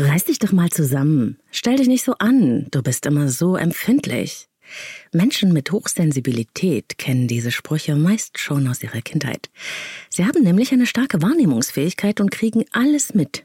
Reiß 0.00 0.24
dich 0.24 0.38
doch 0.38 0.52
mal 0.52 0.70
zusammen. 0.70 1.36
Stell 1.50 1.76
dich 1.76 1.86
nicht 1.86 2.04
so 2.04 2.14
an. 2.14 2.66
Du 2.70 2.82
bist 2.82 3.04
immer 3.04 3.28
so 3.28 3.56
empfindlich. 3.56 4.48
Menschen 5.12 5.52
mit 5.52 5.72
Hochsensibilität 5.72 6.96
kennen 6.96 7.28
diese 7.28 7.50
Sprüche 7.50 7.96
meist 7.96 8.38
schon 8.38 8.66
aus 8.66 8.82
ihrer 8.82 9.02
Kindheit. 9.02 9.50
Sie 10.08 10.24
haben 10.24 10.42
nämlich 10.42 10.72
eine 10.72 10.86
starke 10.86 11.20
Wahrnehmungsfähigkeit 11.20 12.20
und 12.20 12.30
kriegen 12.30 12.64
alles 12.72 13.12
mit. 13.14 13.44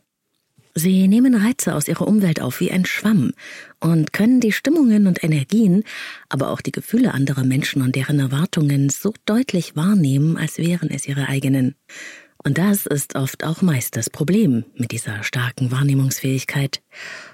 Sie 0.76 1.08
nehmen 1.10 1.36
Reize 1.36 1.76
aus 1.76 1.90
ihrer 1.90 2.08
Umwelt 2.08 2.42
auf 2.42 2.60
wie 2.62 2.72
ein 2.72 2.86
Schwamm 2.86 3.32
und 3.82 4.14
können 4.14 4.40
die 4.40 4.52
Stimmungen 4.52 5.08
und 5.08 5.24
Energien, 5.24 5.84
aber 6.30 6.52
auch 6.52 6.62
die 6.62 6.74
Gefühle 6.74 7.14
anderer 7.14 7.44
Menschen 7.44 7.82
und 7.82 7.96
deren 7.96 8.20
Erwartungen 8.20 8.90
so 8.90 9.14
deutlich 9.26 9.76
wahrnehmen, 9.76 10.38
als 10.38 10.58
wären 10.58 10.90
es 10.90 11.08
ihre 11.08 11.28
eigenen. 11.28 11.76
Und 12.46 12.60
das 12.60 12.86
ist 12.86 13.16
oft 13.16 13.44
auch 13.44 13.64
meist 13.64 13.96
das 13.96 14.12
Problem 14.12 14.66
mit 14.76 14.92
dieser 14.92 15.24
starken 15.24 15.72
Wahrnehmungsfähigkeit. 15.72 16.84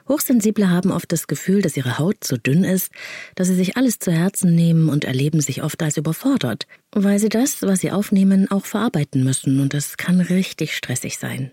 Hochsensible 0.07 0.69
haben 0.69 0.89
oft 0.89 1.11
das 1.11 1.27
Gefühl, 1.27 1.61
dass 1.61 1.75
ihre 1.75 1.99
Haut 1.99 2.23
so 2.23 2.37
dünn 2.37 2.63
ist, 2.63 2.93
dass 3.35 3.49
sie 3.49 3.55
sich 3.55 3.75
alles 3.75 3.99
zu 3.99 4.13
Herzen 4.13 4.55
nehmen 4.55 4.87
und 4.87 5.03
erleben 5.03 5.41
sich 5.41 5.63
oft 5.63 5.83
als 5.83 5.97
überfordert, 5.97 6.65
weil 6.93 7.19
sie 7.19 7.27
das, 7.27 7.61
was 7.61 7.81
sie 7.81 7.91
aufnehmen, 7.91 8.49
auch 8.49 8.63
verarbeiten 8.63 9.25
müssen 9.25 9.59
und 9.59 9.73
das 9.73 9.97
kann 9.97 10.21
richtig 10.21 10.77
stressig 10.77 11.17
sein. 11.17 11.51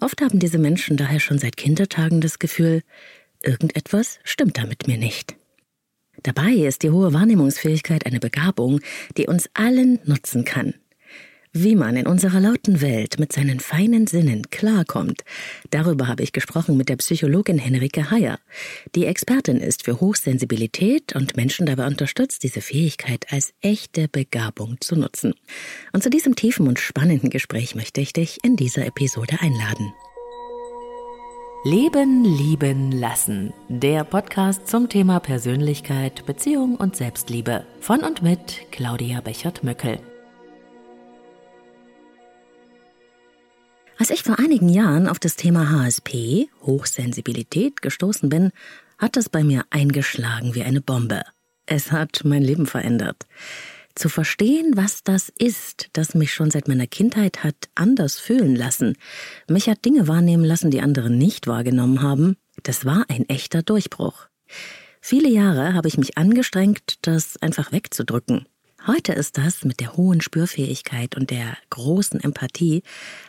Oft 0.00 0.22
haben 0.22 0.38
diese 0.38 0.58
Menschen 0.58 0.96
daher 0.96 1.20
schon 1.20 1.38
seit 1.38 1.58
Kindertagen 1.58 2.22
das 2.22 2.38
Gefühl, 2.38 2.80
irgendetwas 3.42 4.18
stimmt 4.24 4.56
da 4.56 4.64
mit 4.64 4.86
mir 4.88 4.96
nicht. 4.96 5.36
Dabei 6.22 6.52
ist 6.52 6.82
die 6.82 6.90
hohe 6.90 7.12
Wahrnehmungsfähigkeit 7.12 8.06
eine 8.06 8.18
Begabung, 8.18 8.80
die 9.18 9.26
uns 9.26 9.50
allen 9.52 9.98
nutzen 10.04 10.44
kann. 10.44 10.72
Wie 11.60 11.74
man 11.74 11.96
in 11.96 12.06
unserer 12.06 12.38
lauten 12.38 12.80
Welt 12.80 13.18
mit 13.18 13.32
seinen 13.32 13.58
feinen 13.58 14.06
Sinnen 14.06 14.48
klarkommt, 14.48 15.24
darüber 15.70 16.06
habe 16.06 16.22
ich 16.22 16.30
gesprochen 16.30 16.76
mit 16.76 16.88
der 16.88 16.94
Psychologin 16.94 17.58
Henrike 17.58 18.12
Heyer, 18.12 18.38
die 18.94 19.06
Expertin 19.06 19.56
ist 19.56 19.84
für 19.84 20.00
Hochsensibilität 20.00 21.16
und 21.16 21.36
Menschen 21.36 21.66
dabei 21.66 21.88
unterstützt, 21.88 22.44
diese 22.44 22.60
Fähigkeit 22.60 23.26
als 23.32 23.54
echte 23.60 24.06
Begabung 24.06 24.76
zu 24.80 24.94
nutzen. 24.94 25.34
Und 25.92 26.04
zu 26.04 26.10
diesem 26.10 26.36
tiefen 26.36 26.68
und 26.68 26.78
spannenden 26.78 27.28
Gespräch 27.28 27.74
möchte 27.74 28.00
ich 28.00 28.12
dich 28.12 28.38
in 28.44 28.54
dieser 28.54 28.86
Episode 28.86 29.38
einladen. 29.40 29.92
Leben, 31.64 32.24
lieben, 32.24 32.92
lassen. 32.92 33.52
Der 33.68 34.04
Podcast 34.04 34.68
zum 34.68 34.88
Thema 34.88 35.18
Persönlichkeit, 35.18 36.24
Beziehung 36.24 36.76
und 36.76 36.94
Selbstliebe. 36.94 37.66
Von 37.80 38.04
und 38.04 38.22
mit 38.22 38.70
Claudia 38.70 39.20
Bechert-Möckel. 39.20 39.98
Als 44.00 44.10
ich 44.10 44.22
vor 44.22 44.38
einigen 44.38 44.68
Jahren 44.68 45.08
auf 45.08 45.18
das 45.18 45.34
Thema 45.34 45.70
HSP, 45.70 46.48
Hochsensibilität, 46.62 47.82
gestoßen 47.82 48.28
bin, 48.28 48.52
hat 48.96 49.16
es 49.16 49.28
bei 49.28 49.42
mir 49.42 49.64
eingeschlagen 49.70 50.54
wie 50.54 50.62
eine 50.62 50.80
Bombe. 50.80 51.22
Es 51.66 51.90
hat 51.90 52.20
mein 52.22 52.42
Leben 52.44 52.66
verändert. 52.66 53.26
Zu 53.96 54.08
verstehen, 54.08 54.76
was 54.76 55.02
das 55.02 55.32
ist, 55.36 55.88
das 55.94 56.14
mich 56.14 56.32
schon 56.32 56.52
seit 56.52 56.68
meiner 56.68 56.86
Kindheit 56.86 57.42
hat 57.42 57.56
anders 57.74 58.20
fühlen 58.20 58.54
lassen, 58.54 58.96
mich 59.48 59.68
hat 59.68 59.84
Dinge 59.84 60.06
wahrnehmen 60.06 60.44
lassen, 60.44 60.70
die 60.70 60.80
andere 60.80 61.10
nicht 61.10 61.48
wahrgenommen 61.48 62.00
haben, 62.00 62.36
das 62.62 62.84
war 62.84 63.04
ein 63.08 63.28
echter 63.28 63.64
Durchbruch. 63.64 64.28
Viele 65.00 65.28
Jahre 65.28 65.74
habe 65.74 65.88
ich 65.88 65.98
mich 65.98 66.16
angestrengt, 66.16 66.98
das 67.02 67.36
einfach 67.42 67.72
wegzudrücken. 67.72 68.46
Heute 68.88 69.12
ist 69.12 69.36
das 69.36 69.66
mit 69.66 69.80
der 69.80 69.98
hohen 69.98 70.22
Spürfähigkeit 70.22 71.14
und 71.14 71.28
der 71.28 71.58
großen 71.68 72.20
Empathie 72.20 72.82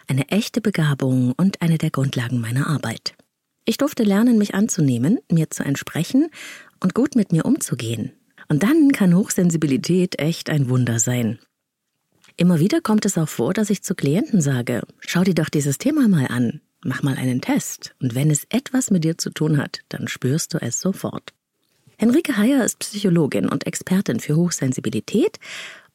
eine 0.08 0.30
echte 0.30 0.62
Begabung 0.62 1.34
und 1.36 1.62
eine 1.62 1.78
der 1.78 1.90
Grundlagen 1.90 2.40
meiner 2.40 2.68
Arbeit. 2.68 3.14
Ich 3.66 3.76
durfte 3.76 4.04
lernen, 4.04 4.38
mich 4.38 4.56
anzunehmen, 4.56 5.20
mir 5.30 5.50
zu 5.50 5.64
entsprechen 5.66 6.30
und 6.80 6.94
gut 6.94 7.18
mit 7.18 7.34
mir 7.34 7.44
umzugehen. 7.44 8.14
Und 8.48 8.64
dann 8.64 8.94
kann 8.94 9.14
Hochsensibilität 9.14 10.18
echt 10.18 10.50
ein 10.50 10.70
Wunder 10.70 10.98
sein. 10.98 11.40
Immer 12.38 12.62
wieder 12.62 12.80
kommt 12.80 13.06
es 13.06 13.18
auch 13.18 13.28
vor, 13.28 13.54
dass 13.54 13.70
ich 13.70 13.84
zu 13.84 13.96
Klienten 13.96 14.40
sage, 14.40 14.84
schau 15.02 15.26
dir 15.26 15.36
doch 15.36 15.50
dieses 15.50 15.78
Thema 15.78 16.08
mal 16.08 16.28
an, 16.28 16.62
mach 16.86 17.04
mal 17.04 17.18
einen 17.18 17.42
Test, 17.42 17.96
und 18.02 18.16
wenn 18.16 18.32
es 18.32 18.46
etwas 18.50 18.92
mit 18.92 19.04
dir 19.04 19.18
zu 19.18 19.30
tun 19.30 19.58
hat, 19.58 19.82
dann 19.90 20.08
spürst 20.08 20.54
du 20.54 20.58
es 20.62 20.80
sofort. 20.80 21.34
Henrike 22.02 22.38
Heyer 22.38 22.64
ist 22.64 22.80
Psychologin 22.80 23.50
und 23.50 23.68
Expertin 23.68 24.22
für 24.22 24.38
Hochsensibilität 24.38 25.38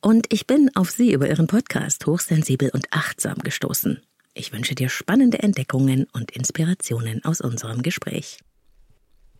und 0.02 0.30
ich 0.30 0.46
bin 0.46 0.70
auf 0.74 0.90
sie 0.90 1.14
über 1.14 1.30
ihren 1.30 1.46
Podcast 1.46 2.04
Hochsensibel 2.04 2.68
und 2.74 2.84
Achtsam 2.90 3.38
gestoßen. 3.38 4.02
Ich 4.34 4.52
wünsche 4.52 4.74
dir 4.74 4.90
spannende 4.90 5.38
Entdeckungen 5.38 6.06
und 6.12 6.30
Inspirationen 6.32 7.24
aus 7.24 7.40
unserem 7.40 7.80
Gespräch. 7.80 8.40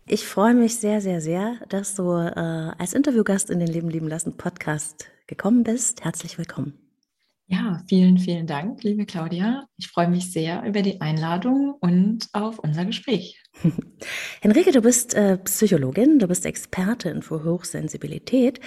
Ich 0.07 0.25
freue 0.25 0.55
mich 0.55 0.77
sehr, 0.77 1.01
sehr, 1.01 1.21
sehr, 1.21 1.57
dass 1.69 1.93
du 1.93 2.11
äh, 2.13 2.31
als 2.79 2.93
Interviewgast 2.93 3.51
in 3.51 3.59
den 3.59 3.67
Leben 3.67 3.91
lieben 3.91 4.07
lassen 4.07 4.35
Podcast 4.35 5.05
gekommen 5.27 5.61
bist. 5.61 6.03
Herzlich 6.03 6.39
willkommen. 6.39 6.84
Ja, 7.47 7.83
vielen, 7.87 8.17
vielen 8.17 8.47
Dank, 8.47 8.83
liebe 8.83 9.05
Claudia. 9.05 9.67
Ich 9.77 9.87
freue 9.89 10.07
mich 10.07 10.31
sehr 10.31 10.63
über 10.63 10.81
die 10.81 10.99
Einladung 10.99 11.75
und 11.79 12.27
auf 12.33 12.57
unser 12.57 12.85
Gespräch. 12.85 13.39
Henrike, 14.41 14.71
du 14.71 14.81
bist 14.81 15.13
äh, 15.13 15.37
Psychologin, 15.37 16.17
du 16.17 16.27
bist 16.27 16.43
Expertin 16.47 17.21
für 17.21 17.43
Hochsensibilität 17.43 18.59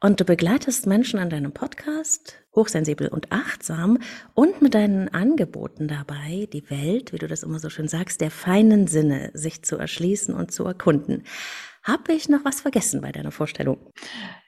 und 0.00 0.18
du 0.18 0.24
begleitest 0.24 0.86
Menschen 0.86 1.18
an 1.18 1.28
deinem 1.28 1.52
Podcast, 1.52 2.42
hochsensibel 2.56 3.08
und 3.08 3.30
achtsam, 3.30 3.98
und 4.32 4.62
mit 4.62 4.72
deinen 4.72 5.10
Angeboten 5.10 5.86
dabei, 5.86 6.48
die 6.54 6.70
Welt, 6.70 7.12
wie 7.12 7.18
du 7.18 7.28
das 7.28 7.42
immer 7.42 7.58
so 7.58 7.68
schön 7.68 7.88
sagst, 7.88 8.22
der 8.22 8.30
feinen 8.30 8.86
Sinne 8.86 9.30
sich 9.34 9.62
zu 9.62 9.76
erschließen 9.76 10.34
und 10.34 10.52
zu 10.52 10.64
erkunden. 10.64 11.24
Habe 11.82 12.14
ich 12.14 12.30
noch 12.30 12.46
was 12.46 12.62
vergessen 12.62 13.02
bei 13.02 13.12
deiner 13.12 13.30
Vorstellung? 13.30 13.92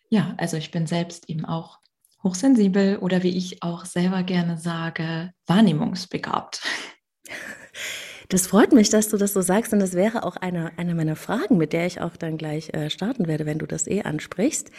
Ja, 0.09 0.35
also 0.39 0.57
ich 0.57 0.71
bin 0.71 0.87
selbst 0.87 1.29
eben 1.29 1.45
auch 1.45 1.81
hochsensibel 2.25 2.97
oder 2.99 3.23
wie 3.23 3.37
ich 3.37 3.63
auch 3.63 3.85
selber 3.85 4.23
gerne 4.23 4.59
sage, 4.59 5.31
wahrnehmungsbegabt. 5.47 6.63
Das 8.29 8.47
freut 8.47 8.73
mich, 8.73 8.89
dass 8.89 9.11
du 9.11 9.19
das 9.19 9.35
so 9.35 9.43
sagst 9.43 9.73
und 9.73 9.81
das 9.81 9.93
wäre 9.93 10.25
auch 10.25 10.37
eine, 10.37 10.73
eine 10.79 10.95
meiner 10.95 11.15
Fragen, 11.15 11.59
mit 11.59 11.73
der 11.73 11.87
ich 11.87 12.01
auch 12.01 12.17
dann 12.17 12.39
gleich 12.39 12.73
äh, 12.73 12.89
starten 12.89 13.29
werde, 13.29 13.47
wenn 13.47 13.59
du 13.59 13.67
das 13.67 13.87
eh 13.87 14.03
ansprichst. 14.03 14.71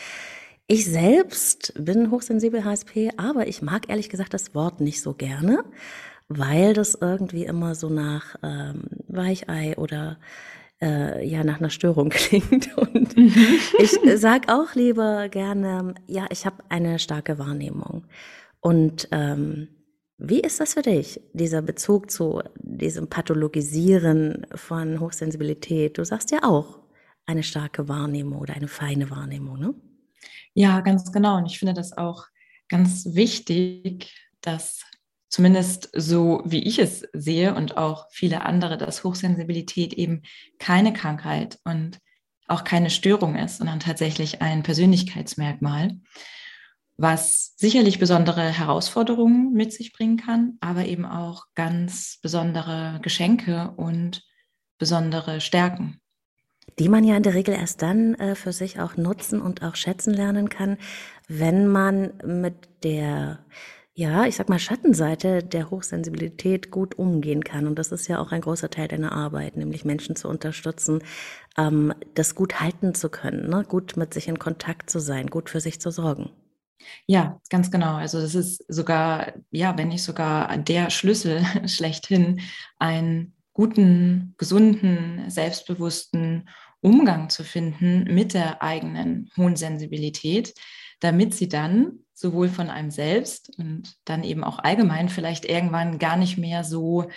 Ich 0.67 0.85
selbst 0.85 1.73
bin 1.78 2.09
hochsensibel 2.09 2.66
HSP, 2.66 3.11
aber 3.17 3.47
ich 3.47 3.61
mag 3.61 3.88
ehrlich 3.88 4.09
gesagt 4.09 4.34
das 4.34 4.55
Wort 4.55 4.81
nicht 4.81 5.00
so 5.00 5.13
gerne, 5.13 5.63
weil 6.28 6.73
das 6.73 6.95
irgendwie 7.00 7.45
immer 7.45 7.75
so 7.75 7.89
nach 7.89 8.35
ähm, 8.41 8.85
Weichei 9.07 9.78
oder 9.78 10.17
äh, 10.81 11.25
ja 11.28 11.44
nach 11.44 11.59
einer 11.59 11.69
Störung 11.69 12.09
klingt. 12.09 12.78
Und 12.78 13.16
mhm. 13.18 13.59
ich 13.80 13.97
sag 14.16 14.52
auch 14.52 14.75
lieber 14.75 15.30
gerne, 15.30 15.96
ja, 16.08 16.28
ich 16.30 16.46
habe 16.46 16.63
eine 16.69 17.00
starke 17.00 17.38
Wahrnehmung. 17.38 18.06
Und 18.59 19.08
ähm, 19.12 19.69
wie 20.18 20.40
ist 20.40 20.59
das 20.59 20.74
für 20.74 20.81
dich, 20.81 21.19
dieser 21.34 21.62
Bezug 21.62 22.09
zu 22.09 22.41
diesem 22.58 23.09
Pathologisieren 23.09 24.47
von 24.56 25.00
Hochsensibilität? 25.00 25.97
Du 25.97 26.06
sagst 26.06 26.31
ja 26.31 26.44
auch 26.44 26.80
eine 27.25 27.44
starke 27.44 27.90
Wahrnehmung 27.90 28.40
oder 28.40 28.53
eine 28.53 28.68
feine 28.68 29.09
Wahrnehmung, 29.09 29.59
ne? 29.59 29.75
Ja, 30.53 30.80
ganz 30.80 31.12
genau. 31.12 31.38
Und 31.38 31.47
ich 31.47 31.59
finde 31.59 31.74
das 31.74 31.97
auch 31.97 32.28
ganz 32.69 33.14
wichtig, 33.14 34.16
dass 34.40 34.85
zumindest 35.35 35.90
so 35.94 36.41
wie 36.46 36.63
ich 36.63 36.79
es 36.79 37.06
sehe 37.12 37.56
und 37.56 37.75
auch 37.75 38.07
viele 38.09 38.46
andere, 38.46 38.78
dass 38.78 39.03
Hochsensibilität 39.03 39.91
eben 39.94 40.22
keine 40.59 40.94
Krankheit 40.94 41.59
und 41.66 42.00
auch 42.47 42.63
keine 42.63 42.90
Störung 42.90 43.35
ist, 43.35 43.57
sondern 43.57 43.81
tatsächlich 43.81 44.41
ein 44.41 44.63
Persönlichkeitsmerkmal, 44.63 46.00
was 46.96 47.53
sicherlich 47.57 48.00
besondere 48.00 48.47
Herausforderungen 48.47 49.51
mit 49.51 49.73
sich 49.73 49.91
bringen 49.91 50.16
kann, 50.16 50.57
aber 50.62 50.85
eben 50.85 51.06
auch 51.06 51.47
ganz 51.53 52.17
besondere 52.22 53.02
Geschenke 53.02 53.73
und 53.75 54.23
besondere 54.78 55.41
Stärken. 55.41 55.99
Die 56.79 56.87
man 56.87 57.03
ja 57.03 57.17
in 57.17 57.23
der 57.23 57.34
Regel 57.34 57.55
erst 57.55 57.82
dann 57.82 58.16
äh, 58.16 58.35
für 58.35 58.53
sich 58.53 58.79
auch 58.79 58.96
nutzen 58.96 59.41
und 59.41 59.64
auch 59.64 59.76
schätzen 59.76 60.14
lernen 60.14 60.47
kann, 60.47 60.78
wenn 61.28 61.67
man 61.67 62.14
mit 62.23 62.55
der 62.84 63.46
ja, 63.97 64.26
ich 64.26 64.36
sag 64.36 64.50
mal, 64.50 64.59
Schattenseite 64.59 65.42
der 65.42 65.72
Hochsensibilität 65.72 66.70
gut 66.70 66.96
umgehen 67.00 67.46
kann. 67.46 67.66
Und 67.66 67.80
das 67.80 67.94
ist 67.94 68.09
ja 68.09 68.20
auch 68.20 68.34
ein 68.34 68.42
großer 68.42 68.70
Teil 68.70 68.90
deiner 68.90 69.14
Arbeit, 69.14 69.56
nämlich 69.56 69.86
Menschen 69.86 70.18
zu 70.18 70.28
unterstützen, 70.28 71.02
ähm, 71.58 71.94
das 72.14 72.36
gut 72.36 72.59
halten 72.59 72.94
zu 72.94 73.09
können, 73.09 73.50
ne? 73.50 73.64
gut 73.68 73.96
mit 73.96 74.14
sich 74.14 74.28
in 74.28 74.38
Kontakt 74.38 74.90
zu 74.90 75.00
sein, 75.00 75.28
gut 75.28 75.50
für 75.50 75.62
sich 75.62 75.80
zu 75.80 75.92
sorgen. 75.92 76.30
Ja, 77.08 77.40
ganz 77.50 77.72
genau. 77.72 77.96
Also 77.96 78.20
das 78.20 78.36
ist 78.36 78.66
sogar, 78.68 79.32
ja, 79.50 79.78
wenn 79.78 79.88
nicht 79.88 80.03
sogar 80.03 80.58
der 80.58 80.90
Schlüssel 80.90 81.46
schlechthin, 81.66 82.42
einen 82.78 83.34
guten, 83.53 84.36
gesunden, 84.38 85.30
selbstbewussten 85.30 86.50
Umgang 86.82 87.30
zu 87.30 87.46
finden 87.46 88.14
mit 88.14 88.34
der 88.34 88.62
eigenen 88.62 89.32
hohen 89.38 89.56
Sensibilität, 89.56 90.53
damit 91.00 91.34
sie 91.34 91.47
dann 91.47 92.04
sowohl 92.16 92.47
von 92.47 92.70
einem 92.70 92.91
selbst 92.91 93.52
und 93.59 93.94
dann 94.06 94.23
eben 94.23 94.44
auch 94.44 94.58
allgemein 94.59 95.09
vielleicht 95.09 95.46
irgendwann 95.46 96.00
gar 96.00 96.16
nicht 96.16 96.38
mehr 96.38 96.64
so 96.64 97.09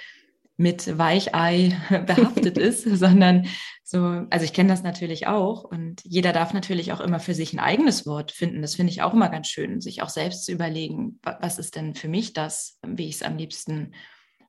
mit 0.56 0.98
Weichei 0.98 1.76
behaftet 2.06 2.58
ist, 2.58 2.82
sondern 2.82 3.46
so, 3.84 4.26
also 4.28 4.44
ich 4.44 4.52
kenne 4.52 4.68
das 4.68 4.82
natürlich 4.82 5.28
auch 5.28 5.62
und 5.62 6.02
jeder 6.04 6.32
darf 6.32 6.52
natürlich 6.52 6.92
auch 6.92 7.00
immer 7.00 7.20
für 7.20 7.32
sich 7.32 7.52
ein 7.52 7.60
eigenes 7.60 8.06
Wort 8.06 8.32
finden. 8.32 8.60
Das 8.60 8.74
finde 8.74 8.92
ich 8.92 9.00
auch 9.00 9.14
immer 9.14 9.28
ganz 9.28 9.46
schön, 9.46 9.80
sich 9.80 10.02
auch 10.02 10.08
selbst 10.08 10.44
zu 10.44 10.52
überlegen, 10.52 11.20
was 11.22 11.58
ist 11.58 11.76
denn 11.76 11.94
für 11.94 12.08
mich 12.08 12.32
das, 12.32 12.78
wie 12.84 13.08
ich 13.08 13.14
es 13.14 13.22
am 13.22 13.36
liebsten 13.36 13.94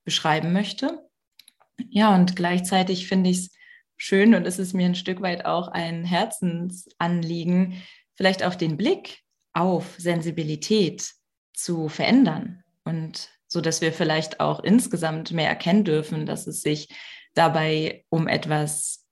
beschreiben 0.04 0.52
möchte. 0.52 1.00
Ja, 1.88 2.14
und 2.14 2.34
gleichzeitig 2.34 3.06
finde 3.06 3.30
ich 3.30 3.38
es 3.38 3.50
schön 3.96 4.34
und 4.34 4.46
es 4.46 4.58
ist 4.58 4.74
mir 4.74 4.86
ein 4.86 4.96
Stück 4.96 5.22
weit 5.22 5.44
auch 5.44 5.68
ein 5.68 6.04
Herzensanliegen, 6.04 7.74
vielleicht 8.16 8.42
auch 8.42 8.56
den 8.56 8.76
Blick 8.76 9.22
auf 9.52 9.94
Sensibilität 9.98 11.12
zu 11.54 11.88
verändern 11.88 12.62
und 12.84 13.28
so 13.46 13.60
dass 13.60 13.80
wir 13.80 13.92
vielleicht 13.92 14.40
auch 14.40 14.60
insgesamt 14.60 15.32
mehr 15.32 15.48
erkennen 15.48 15.84
dürfen, 15.84 16.24
dass 16.24 16.46
es 16.46 16.62
sich 16.62 16.88
dabei 17.34 18.04
um 18.08 18.28
etwas 18.28 19.06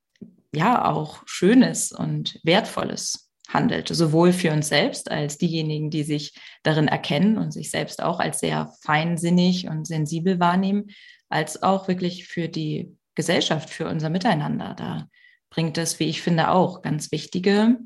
ja 0.52 0.84
auch 0.84 1.22
Schönes 1.26 1.92
und 1.92 2.40
Wertvolles 2.44 3.30
handelt, 3.48 3.88
sowohl 3.88 4.32
für 4.32 4.52
uns 4.52 4.68
selbst 4.68 5.10
als 5.10 5.38
diejenigen, 5.38 5.90
die 5.90 6.04
sich 6.04 6.34
darin 6.62 6.86
erkennen 6.86 7.38
und 7.38 7.52
sich 7.52 7.70
selbst 7.70 8.02
auch 8.02 8.20
als 8.20 8.40
sehr 8.40 8.72
feinsinnig 8.82 9.68
und 9.68 9.86
sensibel 9.86 10.38
wahrnehmen, 10.38 10.90
als 11.28 11.62
auch 11.62 11.88
wirklich 11.88 12.28
für 12.28 12.48
die 12.48 12.96
Gesellschaft, 13.14 13.70
für 13.70 13.88
unser 13.88 14.10
Miteinander. 14.10 14.74
Da 14.74 15.08
bringt 15.50 15.78
es, 15.78 15.98
wie 15.98 16.04
ich 16.04 16.22
finde, 16.22 16.50
auch 16.50 16.82
ganz 16.82 17.10
wichtige 17.10 17.78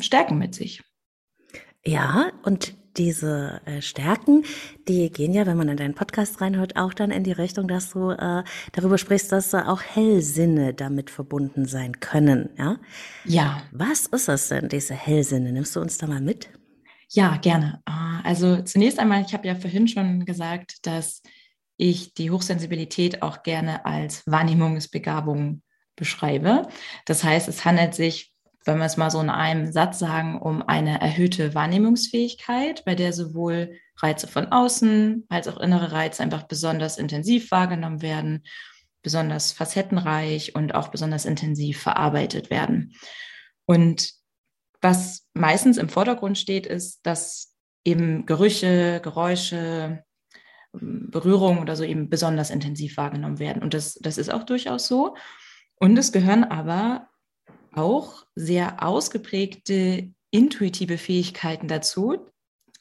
Stärken 0.00 0.38
mit 0.38 0.54
sich. 0.54 0.82
Ja, 1.86 2.30
und 2.42 2.74
diese 2.96 3.60
äh, 3.64 3.82
Stärken, 3.82 4.44
die 4.88 5.10
gehen 5.10 5.32
ja, 5.32 5.46
wenn 5.46 5.56
man 5.56 5.68
in 5.68 5.76
deinen 5.76 5.94
Podcast 5.94 6.40
reinhört, 6.40 6.76
auch 6.76 6.94
dann 6.94 7.10
in 7.10 7.24
die 7.24 7.32
Richtung, 7.32 7.68
dass 7.68 7.90
du 7.90 8.10
äh, 8.10 8.44
darüber 8.72 8.98
sprichst, 8.98 9.32
dass 9.32 9.52
äh, 9.52 9.58
auch 9.58 9.82
Hellsinne 9.82 10.74
damit 10.74 11.10
verbunden 11.10 11.66
sein 11.66 12.00
können. 12.00 12.50
Ja? 12.56 12.76
Ja. 13.24 13.62
Was 13.72 14.06
ist 14.06 14.28
das 14.28 14.48
denn, 14.48 14.68
diese 14.68 14.94
Hellsinne? 14.94 15.52
Nimmst 15.52 15.74
du 15.76 15.80
uns 15.80 15.98
da 15.98 16.06
mal 16.06 16.20
mit? 16.20 16.48
Ja, 17.10 17.36
gerne. 17.36 17.82
Ah, 17.84 18.20
also 18.22 18.62
zunächst 18.62 18.98
einmal, 18.98 19.22
ich 19.26 19.34
habe 19.34 19.46
ja 19.46 19.54
vorhin 19.54 19.88
schon 19.88 20.24
gesagt, 20.24 20.86
dass 20.86 21.22
ich 21.76 22.14
die 22.14 22.30
Hochsensibilität 22.30 23.22
auch 23.22 23.42
gerne 23.42 23.84
als 23.84 24.22
Wahrnehmungsbegabung 24.26 25.62
beschreibe. 25.96 26.68
Das 27.04 27.24
heißt, 27.24 27.48
es 27.48 27.64
handelt 27.64 27.94
sich 27.94 28.33
wenn 28.64 28.78
wir 28.78 28.86
es 28.86 28.96
mal 28.96 29.10
so 29.10 29.20
in 29.20 29.30
einem 29.30 29.70
Satz 29.72 29.98
sagen, 29.98 30.40
um 30.40 30.62
eine 30.62 31.00
erhöhte 31.00 31.54
Wahrnehmungsfähigkeit, 31.54 32.84
bei 32.84 32.94
der 32.94 33.12
sowohl 33.12 33.78
Reize 33.98 34.26
von 34.26 34.50
außen 34.50 35.26
als 35.28 35.48
auch 35.48 35.60
innere 35.60 35.92
Reize 35.92 36.22
einfach 36.22 36.44
besonders 36.44 36.98
intensiv 36.98 37.50
wahrgenommen 37.50 38.02
werden, 38.02 38.44
besonders 39.02 39.52
facettenreich 39.52 40.54
und 40.54 40.74
auch 40.74 40.88
besonders 40.88 41.26
intensiv 41.26 41.80
verarbeitet 41.80 42.50
werden. 42.50 42.94
Und 43.66 44.12
was 44.80 45.26
meistens 45.34 45.78
im 45.78 45.88
Vordergrund 45.88 46.38
steht, 46.38 46.66
ist, 46.66 47.06
dass 47.06 47.54
eben 47.84 48.26
Gerüche, 48.26 49.00
Geräusche, 49.02 50.04
Berührungen 50.72 51.60
oder 51.60 51.76
so 51.76 51.84
eben 51.84 52.08
besonders 52.08 52.50
intensiv 52.50 52.96
wahrgenommen 52.96 53.38
werden. 53.38 53.62
Und 53.62 53.74
das, 53.74 53.94
das 53.94 54.18
ist 54.18 54.32
auch 54.32 54.42
durchaus 54.42 54.86
so. 54.86 55.16
Und 55.76 55.96
es 55.98 56.12
gehören 56.12 56.44
aber 56.44 57.08
auch 57.76 58.24
sehr 58.34 58.82
ausgeprägte 58.82 60.10
intuitive 60.30 60.98
Fähigkeiten 60.98 61.68
dazu, 61.68 62.26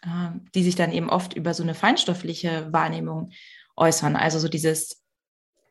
äh, 0.02 0.30
die 0.56 0.64
sich 0.64 0.76
dann 0.76 0.92
eben 0.92 1.10
oft 1.10 1.34
über 1.34 1.54
so 1.54 1.64
eine 1.64 1.76
feinstoffliche 1.76 2.72
Wahrnehmung 2.72 3.32
äußern. 3.76 4.16
Also 4.16 4.40
so 4.40 4.48
dieses 4.48 5.04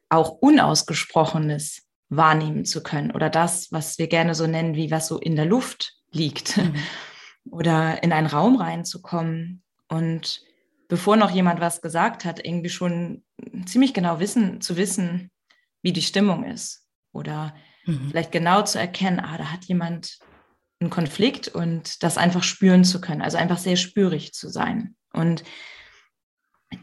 auch 0.08 0.30
unausgesprochenes 0.30 1.82
wahrnehmen 2.08 2.64
zu 2.64 2.82
können 2.82 3.10
oder 3.10 3.30
das, 3.30 3.72
was 3.72 3.98
wir 3.98 4.06
gerne 4.06 4.34
so 4.34 4.46
nennen, 4.46 4.74
wie 4.74 4.90
was 4.90 5.08
so 5.08 5.18
in 5.18 5.34
der 5.34 5.46
Luft 5.46 5.94
liegt 6.10 6.58
mhm. 6.58 6.74
oder 7.50 8.02
in 8.02 8.12
einen 8.12 8.26
Raum 8.26 8.56
reinzukommen 8.56 9.62
und 9.88 10.42
bevor 10.88 11.16
noch 11.16 11.30
jemand 11.30 11.60
was 11.60 11.80
gesagt 11.80 12.26
hat, 12.26 12.44
irgendwie 12.44 12.68
schon 12.68 13.24
ziemlich 13.64 13.94
genau 13.94 14.20
wissen, 14.20 14.60
zu 14.60 14.76
wissen, 14.76 15.30
wie 15.80 15.92
die 15.92 16.02
Stimmung 16.02 16.44
ist 16.44 16.86
oder 17.12 17.54
Mhm. 17.84 18.10
Vielleicht 18.10 18.32
genau 18.32 18.62
zu 18.62 18.78
erkennen, 18.78 19.20
ah, 19.20 19.36
da 19.36 19.52
hat 19.52 19.64
jemand 19.64 20.18
einen 20.80 20.90
Konflikt 20.90 21.48
und 21.48 22.02
das 22.02 22.18
einfach 22.18 22.42
spüren 22.42 22.84
zu 22.84 23.00
können. 23.00 23.22
Also 23.22 23.38
einfach 23.38 23.58
sehr 23.58 23.76
spürig 23.76 24.32
zu 24.32 24.48
sein. 24.48 24.96
Und 25.12 25.44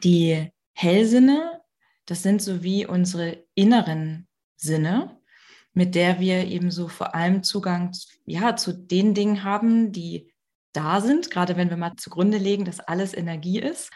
die 0.03 0.51
Hellsinne, 0.73 1.61
das 2.05 2.23
sind 2.23 2.41
so 2.41 2.63
wie 2.63 2.85
unsere 2.85 3.43
inneren 3.55 4.27
Sinne, 4.55 5.19
mit 5.73 5.95
der 5.95 6.19
wir 6.19 6.45
eben 6.45 6.71
so 6.71 6.87
vor 6.87 7.15
allem 7.15 7.43
Zugang 7.43 7.91
ja, 8.25 8.55
zu 8.55 8.73
den 8.73 9.13
Dingen 9.13 9.43
haben, 9.43 9.91
die 9.91 10.33
da 10.73 11.01
sind, 11.01 11.31
gerade 11.31 11.57
wenn 11.57 11.69
wir 11.69 11.77
mal 11.77 11.95
zugrunde 11.97 12.37
legen, 12.37 12.65
dass 12.65 12.79
alles 12.79 13.13
Energie 13.13 13.59
ist, 13.59 13.91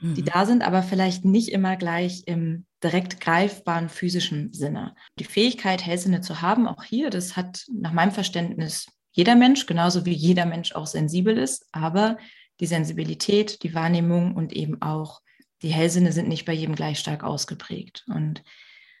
mhm. 0.00 0.14
die 0.14 0.24
da 0.24 0.46
sind, 0.46 0.62
aber 0.62 0.82
vielleicht 0.82 1.24
nicht 1.24 1.48
immer 1.50 1.76
gleich 1.76 2.22
im 2.26 2.66
direkt 2.82 3.20
greifbaren 3.20 3.88
physischen 3.88 4.52
Sinne. 4.52 4.94
Die 5.18 5.24
Fähigkeit, 5.24 5.84
Hellsinne 5.84 6.20
zu 6.20 6.42
haben, 6.42 6.68
auch 6.68 6.84
hier, 6.84 7.10
das 7.10 7.36
hat 7.36 7.64
nach 7.72 7.92
meinem 7.92 8.12
Verständnis 8.12 8.86
jeder 9.12 9.34
Mensch, 9.34 9.66
genauso 9.66 10.06
wie 10.06 10.12
jeder 10.12 10.46
Mensch 10.46 10.72
auch 10.72 10.86
sensibel 10.86 11.36
ist, 11.36 11.66
aber 11.72 12.18
die 12.60 12.66
Sensibilität, 12.66 13.62
die 13.62 13.74
Wahrnehmung 13.74 14.34
und 14.34 14.52
eben 14.52 14.80
auch 14.82 15.20
die 15.62 15.70
Hellsinne 15.70 16.12
sind 16.12 16.28
nicht 16.28 16.44
bei 16.44 16.52
jedem 16.52 16.74
gleich 16.74 16.98
stark 16.98 17.24
ausgeprägt. 17.24 18.04
Und 18.08 18.44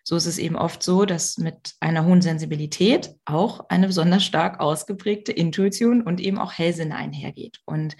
so 0.02 0.16
ist 0.16 0.26
es 0.26 0.38
eben 0.38 0.56
oft 0.56 0.82
so, 0.82 1.04
dass 1.04 1.38
mit 1.38 1.74
einer 1.80 2.04
hohen 2.04 2.22
Sensibilität 2.22 3.14
auch 3.24 3.68
eine 3.68 3.86
besonders 3.86 4.24
stark 4.24 4.58
ausgeprägte 4.58 5.32
Intuition 5.32 6.02
und 6.02 6.20
eben 6.20 6.38
auch 6.38 6.52
Hellsinne 6.52 6.96
einhergeht. 6.96 7.60
Und 7.64 7.96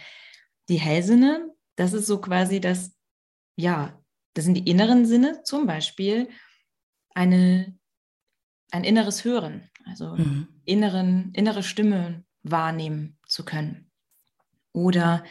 die 0.69 0.81
Hellsinne, 0.81 1.51
das 1.79 1.93
ist 1.93 2.07
so 2.07 2.21
quasi 2.21 2.61
das, 2.61 2.97
ja, 3.57 3.99
das 4.35 4.45
sind 4.45 4.55
die 4.55 4.69
inneren 4.69 5.07
Sinne, 5.07 5.43
zum 5.45 5.67
Beispiel 5.67 6.29
eine, 7.15 7.79
ein 8.73 8.85
inneres 8.85 9.25
Hören, 9.25 9.71
also 9.85 10.17
mhm. 10.17 10.49
inneren, 10.65 11.33
innere 11.35 11.63
Stimme 11.63 12.25
wahrnehmen 12.43 13.17
zu 13.27 13.45
können. 13.45 13.91
Oder 14.73 15.25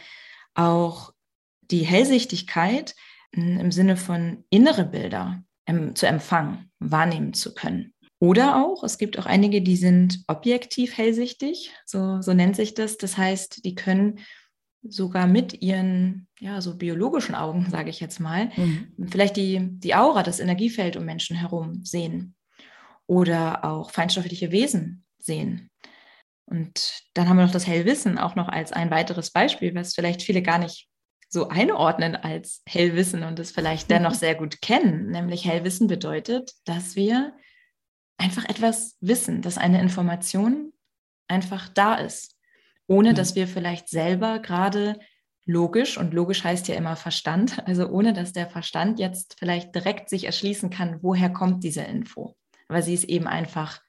auch 0.54 1.12
die 1.60 1.84
Hellsichtigkeit 1.84 2.94
im 3.32 3.70
Sinne 3.70 3.96
von 3.96 4.44
innere 4.48 4.86
Bilder 4.86 5.42
ähm, 5.66 5.94
zu 5.94 6.06
empfangen, 6.06 6.70
wahrnehmen 6.78 7.34
zu 7.34 7.54
können. 7.54 7.92
Oder 8.20 8.64
auch, 8.64 8.82
es 8.84 8.96
gibt 8.96 9.18
auch 9.18 9.26
einige, 9.26 9.60
die 9.60 9.76
sind 9.76 10.24
objektiv 10.26 10.96
hellsichtig, 10.96 11.72
so, 11.84 12.22
so 12.22 12.32
nennt 12.32 12.56
sich 12.56 12.74
das. 12.74 12.96
Das 12.96 13.16
heißt, 13.18 13.64
die 13.64 13.74
können 13.74 14.18
sogar 14.90 15.26
mit 15.26 15.62
ihren 15.62 16.28
ja 16.40 16.60
so 16.60 16.76
biologischen 16.76 17.34
Augen, 17.34 17.66
sage 17.70 17.90
ich 17.90 18.00
jetzt 18.00 18.20
mal, 18.20 18.50
mhm. 18.56 19.08
vielleicht 19.08 19.36
die, 19.36 19.60
die 19.62 19.94
Aura, 19.94 20.22
das 20.22 20.40
Energiefeld 20.40 20.96
um 20.96 21.04
Menschen 21.04 21.36
herum 21.36 21.84
sehen 21.84 22.34
oder 23.06 23.64
auch 23.64 23.90
feinstoffliche 23.90 24.52
Wesen 24.52 25.04
sehen. 25.18 25.70
Und 26.46 27.02
dann 27.14 27.28
haben 27.28 27.36
wir 27.36 27.44
noch 27.44 27.52
das 27.52 27.66
Hellwissen 27.66 28.18
auch 28.18 28.34
noch 28.34 28.48
als 28.48 28.72
ein 28.72 28.90
weiteres 28.90 29.30
Beispiel, 29.30 29.74
was 29.74 29.94
vielleicht 29.94 30.22
viele 30.22 30.42
gar 30.42 30.58
nicht 30.58 30.88
so 31.28 31.48
einordnen 31.48 32.16
als 32.16 32.62
Hellwissen 32.66 33.22
und 33.22 33.38
es 33.38 33.50
vielleicht 33.50 33.90
dennoch 33.90 34.14
sehr 34.14 34.34
gut 34.34 34.62
kennen. 34.62 35.10
Nämlich 35.10 35.44
Hellwissen 35.44 35.88
bedeutet, 35.88 36.52
dass 36.64 36.96
wir 36.96 37.34
einfach 38.16 38.48
etwas 38.48 38.96
wissen, 39.00 39.42
dass 39.42 39.58
eine 39.58 39.80
Information 39.80 40.72
einfach 41.28 41.68
da 41.68 41.96
ist 41.96 42.37
ohne 42.88 43.14
dass 43.14 43.36
wir 43.36 43.46
vielleicht 43.46 43.88
selber 43.88 44.40
gerade 44.40 44.98
logisch, 45.44 45.96
und 45.96 46.12
logisch 46.12 46.42
heißt 46.42 46.66
ja 46.68 46.74
immer 46.74 46.96
Verstand, 46.96 47.62
also 47.66 47.88
ohne 47.88 48.12
dass 48.12 48.32
der 48.32 48.48
Verstand 48.48 48.98
jetzt 48.98 49.36
vielleicht 49.38 49.74
direkt 49.74 50.10
sich 50.10 50.24
erschließen 50.24 50.70
kann, 50.70 50.98
woher 51.02 51.30
kommt 51.30 51.62
diese 51.62 51.82
Info. 51.82 52.34
Aber 52.66 52.82
sie 52.82 52.94
ist 52.94 53.04
eben 53.04 53.26
einfach 53.26 53.80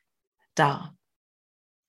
da. 0.55 0.93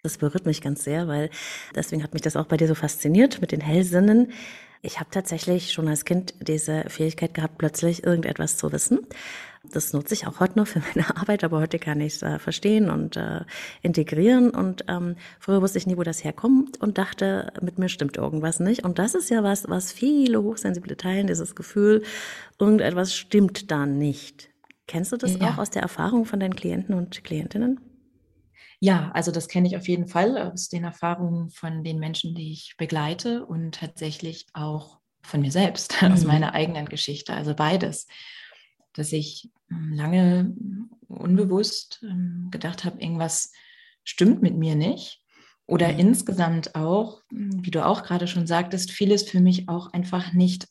Das 0.03 0.17
berührt 0.17 0.47
mich 0.47 0.63
ganz 0.63 0.83
sehr, 0.83 1.09
weil 1.09 1.31
deswegen 1.75 2.03
hat 2.03 2.15
mich 2.15 2.23
das 2.23 2.37
auch 2.37 2.47
bei 2.47 2.57
dir 2.57 2.67
so 2.67 2.75
fasziniert 2.75 3.41
mit 3.43 3.53
den 3.53 3.61
Hellsinnen. 3.61 4.33
Ich 4.83 4.99
habe 4.99 5.11
tatsächlich 5.11 5.73
schon 5.73 5.89
als 5.89 6.05
Kind 6.05 6.35
diese 6.41 6.85
Fähigkeit 6.89 7.35
gehabt, 7.35 7.59
plötzlich 7.59 8.05
irgendetwas 8.05 8.57
zu 8.57 8.73
wissen. 8.73 9.01
Das 9.63 9.93
nutze 9.93 10.15
ich 10.15 10.27
auch 10.27 10.41
heute 10.41 10.59
noch 10.59 10.67
für 10.67 10.81
meine 10.95 11.17
Arbeit, 11.17 11.45
aber 11.45 11.61
heute 11.61 11.79
kann 11.79 12.01
ich 12.01 12.15
es 12.15 12.23
äh, 12.23 12.39
verstehen 12.39 12.89
und 12.89 13.17
äh, 13.17 13.43
integrieren. 13.83 14.51
Und 14.51 14.85
ähm, 14.89 15.17
früher 15.39 15.61
wusste 15.61 15.77
ich 15.77 15.87
nie, 15.87 15.99
wo 15.99 16.03
das 16.03 16.25
herkommt 16.25 16.81
und 16.81 16.97
dachte, 16.97 17.53
mit 17.61 17.79
mir 17.79 17.91
stimmt 17.91 18.17
irgendwas 18.17 18.59
nicht. 18.59 18.85
Und 18.85 18.99
das 18.99 19.15
ist 19.15 19.29
ja 19.29 19.43
was, 19.43 19.69
was 19.69 19.93
viele 19.93 20.43
Hochsensible 20.43 20.97
teilen, 20.97 21.27
dieses 21.27 21.55
Gefühl, 21.55 22.03
irgendetwas 22.59 23.15
stimmt 23.15 23.71
da 23.71 23.85
nicht. 23.85 24.49
Kennst 24.87 25.13
du 25.13 25.19
das 25.19 25.37
ja. 25.37 25.51
auch 25.51 25.59
aus 25.59 25.71
der 25.71 25.83
Erfahrung 25.83 26.25
von 26.25 26.41
deinen 26.41 26.57
Klienten 26.57 26.95
und 26.95 27.23
Klientinnen? 27.23 27.81
Ja, 28.83 29.11
also 29.13 29.31
das 29.31 29.47
kenne 29.49 29.69
ich 29.69 29.77
auf 29.77 29.89
jeden 29.89 30.07
Fall 30.07 30.39
aus 30.39 30.71
den 30.71 30.85
Erfahrungen 30.85 31.51
von 31.51 31.85
den 31.85 31.99
Menschen, 31.99 32.35
die 32.35 32.51
ich 32.51 32.75
begleite 32.79 33.45
und 33.45 33.75
tatsächlich 33.75 34.47
auch 34.55 34.99
von 35.23 35.43
mir 35.43 35.53
selbst, 35.53 35.97
mhm. 36.03 36.13
aus 36.13 36.25
meiner 36.25 36.55
eigenen 36.55 36.87
Geschichte. 36.87 37.35
Also 37.35 37.55
beides, 37.55 38.07
dass 38.95 39.13
ich 39.13 39.51
ähm, 39.71 39.93
lange 39.93 40.55
unbewusst 41.09 42.01
ähm, 42.03 42.49
gedacht 42.51 42.85
habe, 42.85 43.01
irgendwas 43.01 43.53
stimmt 44.03 44.41
mit 44.41 44.57
mir 44.57 44.75
nicht. 44.75 45.21
Oder 45.67 45.93
mhm. 45.93 45.99
insgesamt 46.01 46.75
auch, 46.75 47.21
wie 47.31 47.71
du 47.71 47.85
auch 47.85 48.03
gerade 48.03 48.27
schon 48.27 48.47
sagtest, 48.47 48.91
vieles 48.91 49.23
für 49.23 49.41
mich 49.41 49.69
auch 49.69 49.93
einfach 49.93 50.33
nicht 50.33 50.67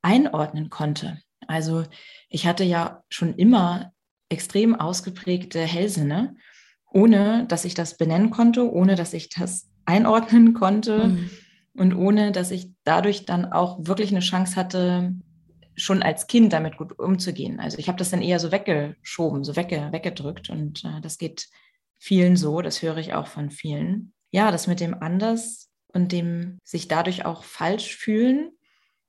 einordnen 0.00 0.70
konnte. 0.70 1.20
Also 1.48 1.84
ich 2.28 2.46
hatte 2.46 2.64
ja 2.64 3.02
schon 3.10 3.34
immer 3.34 3.92
extrem 4.28 4.74
ausgeprägte 4.74 5.60
Hellsinne, 5.60 6.36
ohne 6.90 7.46
dass 7.48 7.64
ich 7.64 7.74
das 7.74 7.96
benennen 7.96 8.30
konnte, 8.30 8.70
ohne 8.70 8.94
dass 8.94 9.12
ich 9.12 9.28
das 9.28 9.68
einordnen 9.84 10.54
konnte 10.54 11.08
mhm. 11.08 11.30
und 11.74 11.94
ohne 11.94 12.32
dass 12.32 12.50
ich 12.50 12.70
dadurch 12.84 13.24
dann 13.24 13.46
auch 13.52 13.78
wirklich 13.80 14.10
eine 14.10 14.20
Chance 14.20 14.56
hatte, 14.56 15.14
schon 15.76 16.02
als 16.02 16.26
Kind 16.26 16.52
damit 16.52 16.76
gut 16.76 16.98
umzugehen. 16.98 17.60
Also 17.60 17.78
ich 17.78 17.88
habe 17.88 17.98
das 17.98 18.10
dann 18.10 18.22
eher 18.22 18.40
so 18.40 18.50
weggeschoben, 18.50 19.44
so 19.44 19.54
wegge 19.56 19.88
weggedrückt 19.92 20.50
und 20.50 20.84
äh, 20.84 21.00
das 21.00 21.18
geht 21.18 21.48
vielen 21.98 22.36
so, 22.36 22.62
das 22.62 22.82
höre 22.82 22.98
ich 22.98 23.14
auch 23.14 23.26
von 23.26 23.50
vielen. 23.50 24.12
Ja, 24.30 24.50
das 24.50 24.66
mit 24.66 24.80
dem 24.80 24.94
anders 24.94 25.70
und 25.92 26.12
dem 26.12 26.58
sich 26.64 26.88
dadurch 26.88 27.24
auch 27.24 27.44
falsch 27.44 27.96
fühlen, 27.96 28.50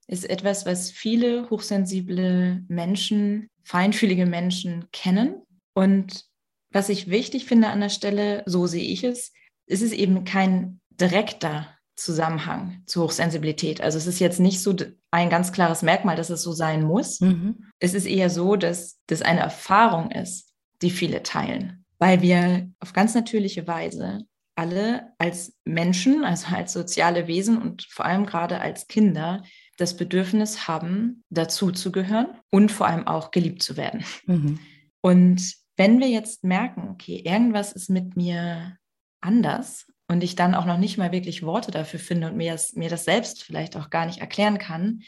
ist 0.07 0.27
etwas, 0.27 0.65
was 0.65 0.89
viele 0.89 1.49
hochsensible 1.49 2.63
Menschen, 2.67 3.49
feinfühlige 3.63 4.25
Menschen 4.25 4.85
kennen. 4.91 5.43
Und 5.73 6.25
was 6.71 6.89
ich 6.89 7.09
wichtig 7.09 7.45
finde 7.45 7.69
an 7.69 7.81
der 7.81 7.89
Stelle, 7.89 8.43
so 8.45 8.67
sehe 8.67 8.83
ich 8.83 9.03
es, 9.03 9.33
ist 9.65 9.81
es 9.81 9.91
eben 9.91 10.23
kein 10.23 10.79
direkter 10.89 11.67
Zusammenhang 11.95 12.81
zur 12.85 13.05
Hochsensibilität. 13.05 13.81
Also 13.81 13.97
es 13.97 14.07
ist 14.07 14.19
jetzt 14.19 14.39
nicht 14.39 14.61
so 14.61 14.75
ein 15.11 15.29
ganz 15.29 15.51
klares 15.51 15.81
Merkmal, 15.81 16.15
dass 16.15 16.29
es 16.29 16.41
so 16.41 16.53
sein 16.53 16.83
muss. 16.83 17.19
Mhm. 17.19 17.65
Es 17.79 17.93
ist 17.93 18.05
eher 18.05 18.29
so, 18.29 18.55
dass 18.55 18.99
das 19.07 19.21
eine 19.21 19.41
Erfahrung 19.41 20.11
ist, 20.11 20.53
die 20.81 20.91
viele 20.91 21.23
teilen, 21.23 21.85
weil 21.97 22.21
wir 22.21 22.71
auf 22.79 22.93
ganz 22.93 23.13
natürliche 23.15 23.67
Weise 23.67 24.21
alle 24.55 25.13
als 25.17 25.57
Menschen, 25.63 26.23
also 26.25 26.47
als 26.53 26.73
soziale 26.73 27.27
Wesen 27.27 27.61
und 27.61 27.83
vor 27.89 28.05
allem 28.05 28.25
gerade 28.25 28.59
als 28.59 28.87
Kinder 28.87 29.43
das 29.77 29.95
Bedürfnis 29.95 30.67
haben, 30.67 31.23
dazuzugehören 31.29 32.27
und 32.49 32.71
vor 32.71 32.87
allem 32.87 33.07
auch 33.07 33.31
geliebt 33.31 33.63
zu 33.63 33.77
werden. 33.77 34.03
Mhm. 34.25 34.59
Und 35.01 35.58
wenn 35.79 36.01
wir 36.01 36.09
jetzt 36.09 36.43
merken, 36.43 36.89
okay, 36.89 37.21
irgendwas 37.23 37.71
ist 37.71 37.89
mit 37.89 38.17
mir 38.17 38.77
anders 39.21 39.87
und 40.09 40.25
ich 40.25 40.35
dann 40.35 40.53
auch 40.53 40.65
noch 40.65 40.77
nicht 40.77 40.97
mal 40.97 41.13
wirklich 41.13 41.41
Worte 41.41 41.71
dafür 41.71 42.01
finde 42.01 42.27
und 42.27 42.35
mir 42.35 42.51
das, 42.51 42.73
mir 42.73 42.89
das 42.89 43.05
selbst 43.05 43.43
vielleicht 43.43 43.77
auch 43.77 43.89
gar 43.89 44.05
nicht 44.05 44.19
erklären 44.19 44.57
kann, 44.57 45.03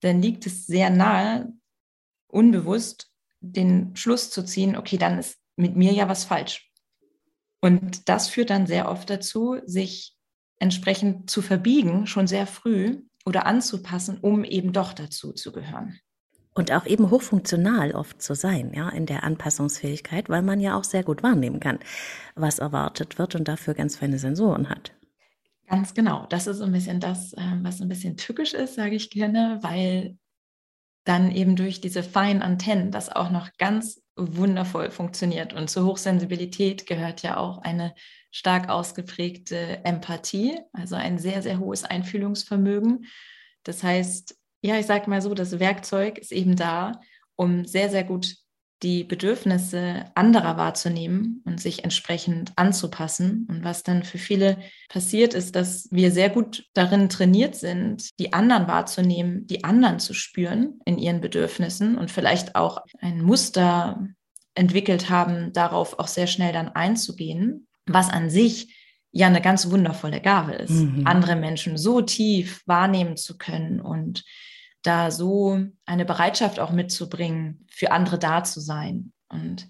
dann 0.00 0.22
liegt 0.22 0.46
es 0.46 0.66
sehr 0.66 0.88
nahe, 0.88 1.52
unbewusst 2.28 3.12
den 3.40 3.94
Schluss 3.94 4.30
zu 4.30 4.42
ziehen, 4.42 4.74
okay, 4.78 4.96
dann 4.96 5.18
ist 5.18 5.38
mit 5.54 5.76
mir 5.76 5.92
ja 5.92 6.08
was 6.08 6.24
falsch. 6.24 6.72
Und 7.60 8.08
das 8.08 8.30
führt 8.30 8.48
dann 8.48 8.66
sehr 8.66 8.88
oft 8.88 9.10
dazu, 9.10 9.58
sich 9.66 10.16
entsprechend 10.58 11.28
zu 11.28 11.42
verbiegen, 11.42 12.06
schon 12.06 12.26
sehr 12.26 12.46
früh 12.46 13.02
oder 13.26 13.44
anzupassen, 13.44 14.16
um 14.22 14.44
eben 14.44 14.72
doch 14.72 14.94
dazu 14.94 15.34
zu 15.34 15.52
gehören. 15.52 16.00
Und 16.56 16.72
auch 16.72 16.86
eben 16.86 17.10
hochfunktional 17.10 17.92
oft 17.92 18.22
zu 18.22 18.34
sein, 18.34 18.72
ja, 18.74 18.88
in 18.88 19.04
der 19.04 19.24
Anpassungsfähigkeit, 19.24 20.30
weil 20.30 20.40
man 20.40 20.58
ja 20.58 20.74
auch 20.74 20.84
sehr 20.84 21.04
gut 21.04 21.22
wahrnehmen 21.22 21.60
kann, 21.60 21.78
was 22.34 22.60
erwartet 22.60 23.18
wird 23.18 23.34
und 23.34 23.46
dafür 23.46 23.74
ganz 23.74 23.96
feine 23.96 24.18
Sensoren 24.18 24.70
hat. 24.70 24.92
Ganz 25.68 25.92
genau. 25.92 26.24
Das 26.30 26.46
ist 26.46 26.56
so 26.56 26.64
ein 26.64 26.72
bisschen 26.72 26.98
das, 26.98 27.34
ähm, 27.36 27.60
was 27.62 27.82
ein 27.82 27.90
bisschen 27.90 28.16
tückisch 28.16 28.54
ist, 28.54 28.74
sage 28.74 28.96
ich 28.96 29.10
gerne, 29.10 29.58
weil 29.60 30.16
dann 31.04 31.30
eben 31.30 31.56
durch 31.56 31.82
diese 31.82 32.02
feinen 32.02 32.40
Antennen 32.40 32.90
das 32.90 33.10
auch 33.14 33.30
noch 33.30 33.50
ganz 33.58 34.00
wundervoll 34.16 34.90
funktioniert. 34.90 35.52
Und 35.52 35.68
zur 35.68 35.84
Hochsensibilität 35.84 36.86
gehört 36.86 37.20
ja 37.20 37.36
auch 37.36 37.58
eine 37.58 37.94
stark 38.30 38.70
ausgeprägte 38.70 39.84
Empathie, 39.84 40.58
also 40.72 40.94
ein 40.94 41.18
sehr, 41.18 41.42
sehr 41.42 41.58
hohes 41.58 41.84
Einfühlungsvermögen. 41.84 43.04
Das 43.62 43.82
heißt, 43.82 44.38
ja, 44.66 44.78
ich 44.78 44.86
sage 44.86 45.08
mal 45.08 45.22
so, 45.22 45.32
das 45.34 45.58
Werkzeug 45.60 46.18
ist 46.18 46.32
eben 46.32 46.56
da, 46.56 47.00
um 47.36 47.64
sehr, 47.64 47.88
sehr 47.88 48.04
gut 48.04 48.36
die 48.82 49.04
Bedürfnisse 49.04 50.04
anderer 50.14 50.58
wahrzunehmen 50.58 51.42
und 51.46 51.60
sich 51.60 51.82
entsprechend 51.82 52.52
anzupassen. 52.56 53.46
Und 53.48 53.64
was 53.64 53.82
dann 53.82 54.02
für 54.02 54.18
viele 54.18 54.58
passiert 54.90 55.32
ist, 55.32 55.56
dass 55.56 55.88
wir 55.90 56.10
sehr 56.10 56.28
gut 56.28 56.66
darin 56.74 57.08
trainiert 57.08 57.54
sind, 57.54 58.10
die 58.18 58.34
anderen 58.34 58.68
wahrzunehmen, 58.68 59.46
die 59.46 59.64
anderen 59.64 59.98
zu 59.98 60.12
spüren 60.12 60.80
in 60.84 60.98
ihren 60.98 61.22
Bedürfnissen 61.22 61.96
und 61.96 62.10
vielleicht 62.10 62.54
auch 62.54 62.84
ein 63.00 63.22
Muster 63.22 64.06
entwickelt 64.54 65.08
haben, 65.08 65.52
darauf 65.52 65.98
auch 65.98 66.08
sehr 66.08 66.26
schnell 66.26 66.52
dann 66.52 66.68
einzugehen, 66.68 67.68
was 67.86 68.10
an 68.10 68.28
sich 68.28 68.74
ja 69.10 69.26
eine 69.26 69.40
ganz 69.40 69.70
wundervolle 69.70 70.20
Gabe 70.20 70.52
ist, 70.52 70.70
mhm. 70.70 71.06
andere 71.06 71.36
Menschen 71.36 71.78
so 71.78 72.02
tief 72.02 72.62
wahrnehmen 72.66 73.16
zu 73.16 73.38
können 73.38 73.80
und 73.80 74.24
da 74.82 75.10
so 75.10 75.60
eine 75.84 76.04
Bereitschaft 76.04 76.60
auch 76.60 76.70
mitzubringen, 76.70 77.66
für 77.70 77.90
andere 77.90 78.18
da 78.18 78.44
zu 78.44 78.60
sein. 78.60 79.12
Und 79.28 79.68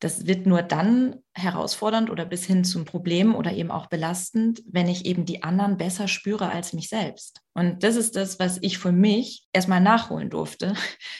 das 0.00 0.26
wird 0.26 0.46
nur 0.46 0.62
dann 0.62 1.16
herausfordernd 1.32 2.10
oder 2.10 2.26
bis 2.26 2.44
hin 2.44 2.64
zum 2.64 2.84
Problem 2.84 3.34
oder 3.34 3.52
eben 3.52 3.70
auch 3.70 3.86
belastend, 3.86 4.62
wenn 4.66 4.88
ich 4.88 5.06
eben 5.06 5.24
die 5.24 5.42
anderen 5.42 5.78
besser 5.78 6.06
spüre 6.06 6.50
als 6.50 6.74
mich 6.74 6.88
selbst. 6.88 7.40
Und 7.54 7.82
das 7.82 7.96
ist 7.96 8.14
das, 8.14 8.38
was 8.38 8.58
ich 8.60 8.78
für 8.78 8.92
mich 8.92 9.46
erstmal 9.54 9.80
nachholen 9.80 10.28
durfte. 10.28 10.74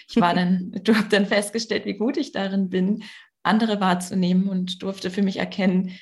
Ich 0.09 0.21
war 0.21 0.35
dann, 0.35 0.73
du 0.85 0.95
hast 0.95 1.13
dann 1.13 1.27
festgestellt, 1.27 1.87
wie 1.87 1.97
gut 1.97 2.19
ich 2.19 2.33
darin 2.33 2.69
bin, 2.69 3.03
andere 3.43 3.81
wahrzunehmen 3.81 4.49
und 4.49 4.83
durfte 4.83 5.11
für 5.11 5.23
mich 5.23 5.39
erkennen, 5.39 5.93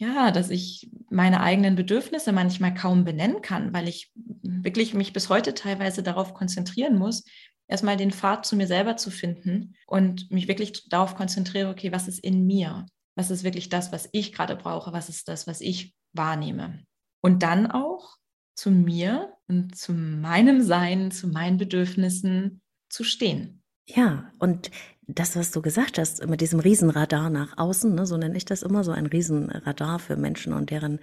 ja, 0.00 0.30
dass 0.30 0.48
ich 0.48 0.90
meine 1.10 1.40
eigenen 1.40 1.76
Bedürfnisse 1.76 2.32
manchmal 2.32 2.72
kaum 2.72 3.04
benennen 3.04 3.42
kann, 3.42 3.74
weil 3.74 3.86
ich 3.86 4.10
wirklich 4.14 4.94
mich 4.94 5.12
bis 5.12 5.28
heute 5.28 5.52
teilweise 5.52 6.02
darauf 6.02 6.32
konzentrieren 6.32 6.96
muss, 6.96 7.22
erstmal 7.68 7.98
den 7.98 8.10
Pfad 8.10 8.46
zu 8.46 8.56
mir 8.56 8.66
selber 8.66 8.96
zu 8.96 9.10
finden 9.10 9.76
und 9.86 10.30
mich 10.30 10.48
wirklich 10.48 10.88
darauf 10.88 11.16
konzentriere, 11.16 11.68
okay, 11.68 11.92
was 11.92 12.08
ist 12.08 12.18
in 12.18 12.46
mir? 12.46 12.86
Was 13.14 13.30
ist 13.30 13.44
wirklich 13.44 13.68
das, 13.68 13.92
was 13.92 14.08
ich 14.12 14.32
gerade 14.32 14.56
brauche? 14.56 14.94
Was 14.94 15.10
ist 15.10 15.28
das, 15.28 15.46
was 15.46 15.60
ich 15.60 15.94
wahrnehme? 16.14 16.82
Und 17.20 17.42
dann 17.42 17.70
auch 17.70 18.16
zu 18.54 18.70
mir 18.70 19.34
und 19.48 19.76
zu 19.76 19.92
meinem 19.92 20.62
Sein, 20.62 21.10
zu 21.10 21.28
meinen 21.28 21.58
Bedürfnissen 21.58 22.62
zu 22.88 23.04
stehen. 23.04 23.62
Ja, 23.86 24.32
und 24.38 24.70
das, 25.14 25.36
was 25.36 25.50
du 25.50 25.62
gesagt 25.62 25.98
hast, 25.98 26.26
mit 26.26 26.40
diesem 26.40 26.60
Riesenradar 26.60 27.30
nach 27.30 27.56
außen, 27.58 27.94
ne, 27.94 28.06
so 28.06 28.16
nenne 28.16 28.36
ich 28.36 28.44
das 28.44 28.62
immer, 28.62 28.84
so 28.84 28.92
ein 28.92 29.06
Riesenradar 29.06 29.98
für 29.98 30.16
Menschen 30.16 30.52
und 30.52 30.70
deren 30.70 30.98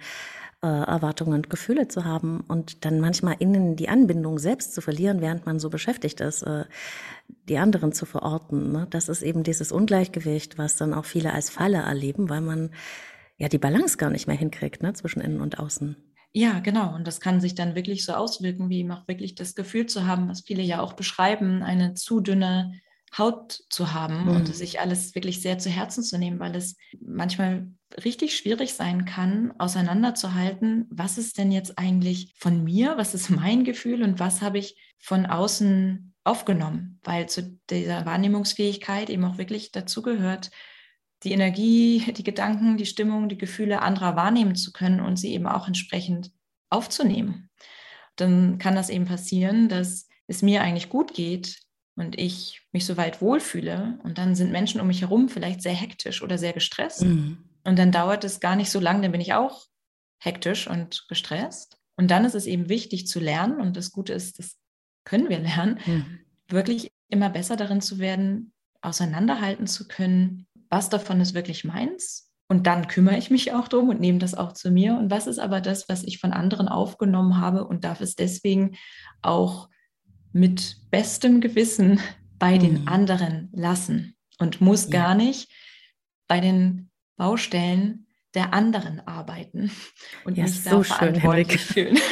äh, 0.62 0.66
Erwartungen 0.66 1.34
und 1.34 1.50
Gefühle 1.50 1.88
zu 1.88 2.04
haben 2.04 2.40
und 2.48 2.84
dann 2.84 3.00
manchmal 3.00 3.36
innen 3.38 3.76
die 3.76 3.88
Anbindung 3.88 4.38
selbst 4.38 4.74
zu 4.74 4.80
verlieren, 4.80 5.20
während 5.20 5.46
man 5.46 5.58
so 5.60 5.70
beschäftigt 5.70 6.20
ist, 6.20 6.42
äh, 6.42 6.64
die 7.48 7.58
anderen 7.58 7.92
zu 7.92 8.06
verorten. 8.06 8.72
Ne? 8.72 8.86
Das 8.90 9.08
ist 9.08 9.22
eben 9.22 9.42
dieses 9.42 9.72
Ungleichgewicht, 9.72 10.58
was 10.58 10.76
dann 10.76 10.94
auch 10.94 11.04
viele 11.04 11.32
als 11.32 11.50
Falle 11.50 11.78
erleben, 11.78 12.28
weil 12.28 12.40
man 12.40 12.70
ja 13.36 13.48
die 13.48 13.58
Balance 13.58 13.96
gar 13.96 14.10
nicht 14.10 14.26
mehr 14.26 14.36
hinkriegt 14.36 14.82
ne, 14.82 14.92
zwischen 14.94 15.20
innen 15.20 15.40
und 15.40 15.58
außen. 15.58 15.96
Ja, 16.32 16.58
genau. 16.58 16.94
Und 16.94 17.06
das 17.06 17.20
kann 17.20 17.40
sich 17.40 17.54
dann 17.54 17.74
wirklich 17.74 18.04
so 18.04 18.12
auswirken, 18.12 18.68
wie 18.68 18.88
auch 18.90 19.08
wirklich 19.08 19.34
das 19.34 19.54
Gefühl 19.54 19.86
zu 19.86 20.06
haben, 20.06 20.28
was 20.28 20.42
viele 20.42 20.62
ja 20.62 20.80
auch 20.80 20.92
beschreiben, 20.92 21.62
eine 21.62 21.94
zu 21.94 22.20
dünne 22.20 22.74
Haut 23.16 23.62
zu 23.70 23.92
haben 23.94 24.24
mhm. 24.24 24.28
und 24.28 24.54
sich 24.54 24.80
alles 24.80 25.14
wirklich 25.14 25.40
sehr 25.40 25.58
zu 25.58 25.70
Herzen 25.70 26.02
zu 26.02 26.18
nehmen, 26.18 26.38
weil 26.40 26.54
es 26.54 26.76
manchmal 27.00 27.68
richtig 28.04 28.36
schwierig 28.36 28.74
sein 28.74 29.04
kann, 29.04 29.52
auseinanderzuhalten, 29.58 30.86
was 30.90 31.16
ist 31.16 31.38
denn 31.38 31.50
jetzt 31.50 31.78
eigentlich 31.78 32.34
von 32.36 32.62
mir, 32.64 32.96
was 32.98 33.14
ist 33.14 33.30
mein 33.30 33.64
Gefühl 33.64 34.02
und 34.02 34.20
was 34.20 34.42
habe 34.42 34.58
ich 34.58 34.76
von 34.98 35.26
außen 35.26 36.14
aufgenommen, 36.24 37.00
weil 37.04 37.28
zu 37.28 37.58
dieser 37.70 38.04
Wahrnehmungsfähigkeit 38.04 39.08
eben 39.08 39.24
auch 39.24 39.38
wirklich 39.38 39.72
dazu 39.72 40.02
gehört, 40.02 40.50
die 41.24 41.32
Energie, 41.32 42.12
die 42.12 42.24
Gedanken, 42.24 42.76
die 42.76 42.86
Stimmung, 42.86 43.28
die 43.28 43.38
Gefühle 43.38 43.82
anderer 43.82 44.14
wahrnehmen 44.14 44.54
zu 44.54 44.72
können 44.72 45.00
und 45.00 45.16
sie 45.16 45.32
eben 45.32 45.46
auch 45.46 45.66
entsprechend 45.66 46.30
aufzunehmen. 46.70 47.48
Dann 48.16 48.58
kann 48.58 48.76
das 48.76 48.90
eben 48.90 49.06
passieren, 49.06 49.68
dass 49.68 50.08
es 50.26 50.42
mir 50.42 50.62
eigentlich 50.62 50.88
gut 50.88 51.14
geht, 51.14 51.60
und 51.98 52.18
ich 52.18 52.62
mich 52.72 52.86
so 52.86 52.96
weit 52.96 53.20
wohlfühle 53.20 53.98
und 54.04 54.18
dann 54.18 54.34
sind 54.34 54.52
Menschen 54.52 54.80
um 54.80 54.86
mich 54.86 55.02
herum 55.02 55.28
vielleicht 55.28 55.62
sehr 55.62 55.74
hektisch 55.74 56.22
oder 56.22 56.38
sehr 56.38 56.52
gestresst 56.52 57.02
mhm. 57.02 57.38
und 57.64 57.78
dann 57.78 57.92
dauert 57.92 58.24
es 58.24 58.40
gar 58.40 58.56
nicht 58.56 58.70
so 58.70 58.80
lange, 58.80 59.02
dann 59.02 59.12
bin 59.12 59.20
ich 59.20 59.34
auch 59.34 59.66
hektisch 60.18 60.68
und 60.68 61.06
gestresst. 61.08 61.78
Und 61.96 62.10
dann 62.10 62.24
ist 62.24 62.34
es 62.34 62.46
eben 62.46 62.68
wichtig 62.68 63.08
zu 63.08 63.18
lernen 63.18 63.60
und 63.60 63.76
das 63.76 63.90
Gute 63.90 64.12
ist, 64.12 64.38
das 64.38 64.56
können 65.04 65.28
wir 65.28 65.40
lernen, 65.40 65.80
mhm. 65.84 66.20
wirklich 66.48 66.92
immer 67.08 67.30
besser 67.30 67.56
darin 67.56 67.80
zu 67.80 67.98
werden, 67.98 68.52
auseinanderhalten 68.80 69.66
zu 69.66 69.88
können, 69.88 70.46
was 70.70 70.90
davon 70.90 71.20
ist 71.20 71.34
wirklich 71.34 71.64
meins. 71.64 72.30
Und 72.46 72.66
dann 72.66 72.88
kümmere 72.88 73.18
ich 73.18 73.30
mich 73.30 73.52
auch 73.52 73.68
drum 73.68 73.88
und 73.88 74.00
nehme 74.00 74.18
das 74.18 74.34
auch 74.34 74.52
zu 74.52 74.70
mir. 74.70 74.96
Und 74.96 75.10
was 75.10 75.26
ist 75.26 75.38
aber 75.38 75.60
das, 75.60 75.88
was 75.88 76.02
ich 76.04 76.18
von 76.18 76.32
anderen 76.32 76.68
aufgenommen 76.68 77.38
habe 77.38 77.66
und 77.66 77.84
darf 77.84 78.00
es 78.00 78.14
deswegen 78.14 78.76
auch 79.20 79.68
mit 80.32 80.76
bestem 80.90 81.40
Gewissen 81.40 82.00
bei 82.38 82.56
mhm. 82.56 82.60
den 82.60 82.88
anderen 82.88 83.48
lassen. 83.52 84.14
und 84.38 84.60
muss 84.60 84.84
ja. 84.84 85.02
gar 85.02 85.14
nicht 85.14 85.50
bei 86.28 86.40
den 86.40 86.90
Baustellen 87.16 88.06
der 88.34 88.52
anderen 88.52 89.00
arbeiten 89.06 89.70
und 90.24 90.36
ja, 90.36 90.44
mich 90.44 90.62
so 90.62 90.82
da 90.82 90.84
schön, 90.84 91.14
Henrik. 91.14 91.58
fühlen. 91.58 91.98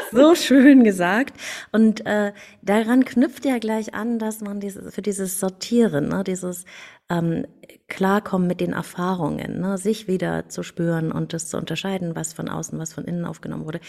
so 0.12 0.34
schön 0.34 0.84
gesagt. 0.84 1.38
Und 1.72 2.04
äh, 2.06 2.32
daran 2.62 3.04
knüpft 3.04 3.44
ja 3.44 3.58
gleich 3.58 3.94
an, 3.94 4.18
dass 4.18 4.40
man 4.40 4.60
dieses, 4.60 4.94
für 4.94 5.02
dieses 5.02 5.40
Sortieren, 5.40 6.08
ne, 6.08 6.24
dieses 6.24 6.64
ähm, 7.08 7.46
Klarkommen 7.88 8.46
mit 8.46 8.60
den 8.60 8.72
Erfahrungen, 8.72 9.60
ne, 9.60 9.78
sich 9.78 10.08
wieder 10.08 10.48
zu 10.48 10.62
spüren 10.62 11.12
und 11.12 11.32
das 11.32 11.48
zu 11.48 11.56
unterscheiden, 11.56 12.14
was 12.14 12.32
von 12.32 12.48
außen, 12.48 12.78
was 12.78 12.92
von 12.92 13.04
innen 13.04 13.24
aufgenommen 13.24 13.64
wurde, 13.64 13.80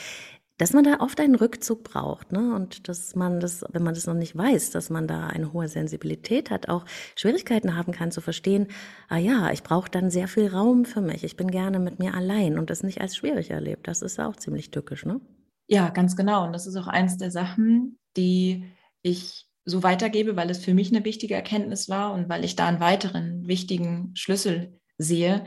dass 0.61 0.73
man 0.73 0.83
da 0.83 0.99
oft 0.99 1.19
einen 1.19 1.33
Rückzug 1.33 1.83
braucht, 1.83 2.31
ne? 2.31 2.53
Und 2.53 2.87
dass 2.87 3.15
man 3.15 3.39
das, 3.39 3.65
wenn 3.71 3.81
man 3.81 3.95
das 3.95 4.05
noch 4.05 4.13
nicht 4.13 4.37
weiß, 4.37 4.69
dass 4.69 4.91
man 4.91 5.07
da 5.07 5.25
eine 5.25 5.53
hohe 5.53 5.67
Sensibilität 5.67 6.51
hat, 6.51 6.69
auch 6.69 6.85
Schwierigkeiten 7.15 7.75
haben 7.75 7.93
kann 7.93 8.11
zu 8.11 8.21
verstehen, 8.21 8.67
ah 9.09 9.17
ja, 9.17 9.49
ich 9.51 9.63
brauche 9.63 9.89
dann 9.89 10.11
sehr 10.11 10.27
viel 10.27 10.49
Raum 10.49 10.85
für 10.85 11.01
mich. 11.01 11.23
Ich 11.23 11.35
bin 11.35 11.49
gerne 11.49 11.79
mit 11.79 11.97
mir 11.97 12.13
allein 12.13 12.59
und 12.59 12.69
das 12.69 12.83
nicht 12.83 13.01
als 13.01 13.15
schwierig 13.15 13.49
erlebt. 13.49 13.87
Das 13.87 14.03
ist 14.03 14.19
auch 14.19 14.35
ziemlich 14.35 14.69
tückisch, 14.69 15.03
ne? 15.03 15.19
Ja, 15.67 15.89
ganz 15.89 16.15
genau. 16.15 16.45
Und 16.45 16.53
das 16.53 16.67
ist 16.67 16.75
auch 16.75 16.87
eins 16.87 17.17
der 17.17 17.31
Sachen, 17.31 17.97
die 18.15 18.71
ich 19.01 19.47
so 19.65 19.81
weitergebe, 19.81 20.35
weil 20.35 20.51
es 20.51 20.63
für 20.63 20.75
mich 20.75 20.93
eine 20.93 21.03
wichtige 21.03 21.33
Erkenntnis 21.33 21.89
war 21.89 22.13
und 22.13 22.29
weil 22.29 22.45
ich 22.45 22.55
da 22.55 22.67
einen 22.67 22.79
weiteren 22.79 23.47
wichtigen 23.47 24.11
Schlüssel 24.13 24.79
sehe 24.99 25.43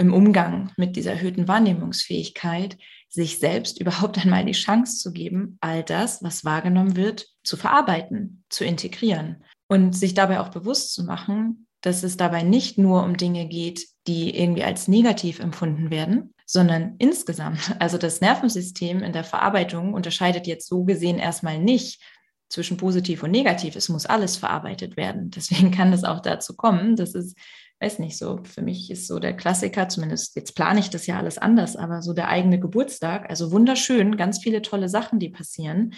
im 0.00 0.14
Umgang 0.14 0.72
mit 0.76 0.96
dieser 0.96 1.12
erhöhten 1.12 1.46
Wahrnehmungsfähigkeit, 1.46 2.78
sich 3.08 3.38
selbst 3.38 3.80
überhaupt 3.80 4.18
einmal 4.18 4.44
die 4.44 4.52
Chance 4.52 4.98
zu 4.98 5.12
geben, 5.12 5.58
all 5.60 5.82
das, 5.82 6.22
was 6.22 6.44
wahrgenommen 6.44 6.96
wird, 6.96 7.28
zu 7.44 7.56
verarbeiten, 7.56 8.44
zu 8.48 8.64
integrieren 8.64 9.44
und 9.68 9.94
sich 9.94 10.14
dabei 10.14 10.40
auch 10.40 10.48
bewusst 10.48 10.94
zu 10.94 11.04
machen, 11.04 11.66
dass 11.82 12.02
es 12.02 12.16
dabei 12.16 12.42
nicht 12.42 12.78
nur 12.78 13.04
um 13.04 13.16
Dinge 13.16 13.46
geht, 13.46 13.86
die 14.06 14.36
irgendwie 14.36 14.64
als 14.64 14.88
negativ 14.88 15.38
empfunden 15.38 15.90
werden, 15.90 16.34
sondern 16.46 16.96
insgesamt. 16.98 17.76
Also 17.78 17.98
das 17.98 18.20
Nervensystem 18.20 19.02
in 19.02 19.12
der 19.12 19.24
Verarbeitung 19.24 19.94
unterscheidet 19.94 20.46
jetzt 20.46 20.66
so 20.66 20.84
gesehen 20.84 21.18
erstmal 21.18 21.58
nicht 21.58 22.02
zwischen 22.48 22.76
positiv 22.76 23.22
und 23.22 23.30
negativ. 23.30 23.76
Es 23.76 23.88
muss 23.88 24.06
alles 24.06 24.36
verarbeitet 24.36 24.96
werden. 24.96 25.30
Deswegen 25.30 25.70
kann 25.70 25.92
es 25.92 26.04
auch 26.04 26.20
dazu 26.20 26.56
kommen, 26.56 26.96
dass 26.96 27.14
es 27.14 27.34
weiß 27.80 27.98
nicht, 27.98 28.18
so 28.18 28.40
für 28.44 28.62
mich 28.62 28.90
ist 28.90 29.06
so 29.06 29.18
der 29.18 29.36
Klassiker, 29.36 29.88
zumindest 29.88 30.36
jetzt 30.36 30.54
plane 30.54 30.80
ich 30.80 30.90
das 30.90 31.06
ja 31.06 31.18
alles 31.18 31.38
anders, 31.38 31.76
aber 31.76 32.02
so 32.02 32.12
der 32.12 32.28
eigene 32.28 32.60
Geburtstag, 32.60 33.28
also 33.30 33.52
wunderschön, 33.52 34.16
ganz 34.16 34.38
viele 34.38 34.62
tolle 34.62 34.88
Sachen, 34.88 35.18
die 35.18 35.30
passieren. 35.30 35.94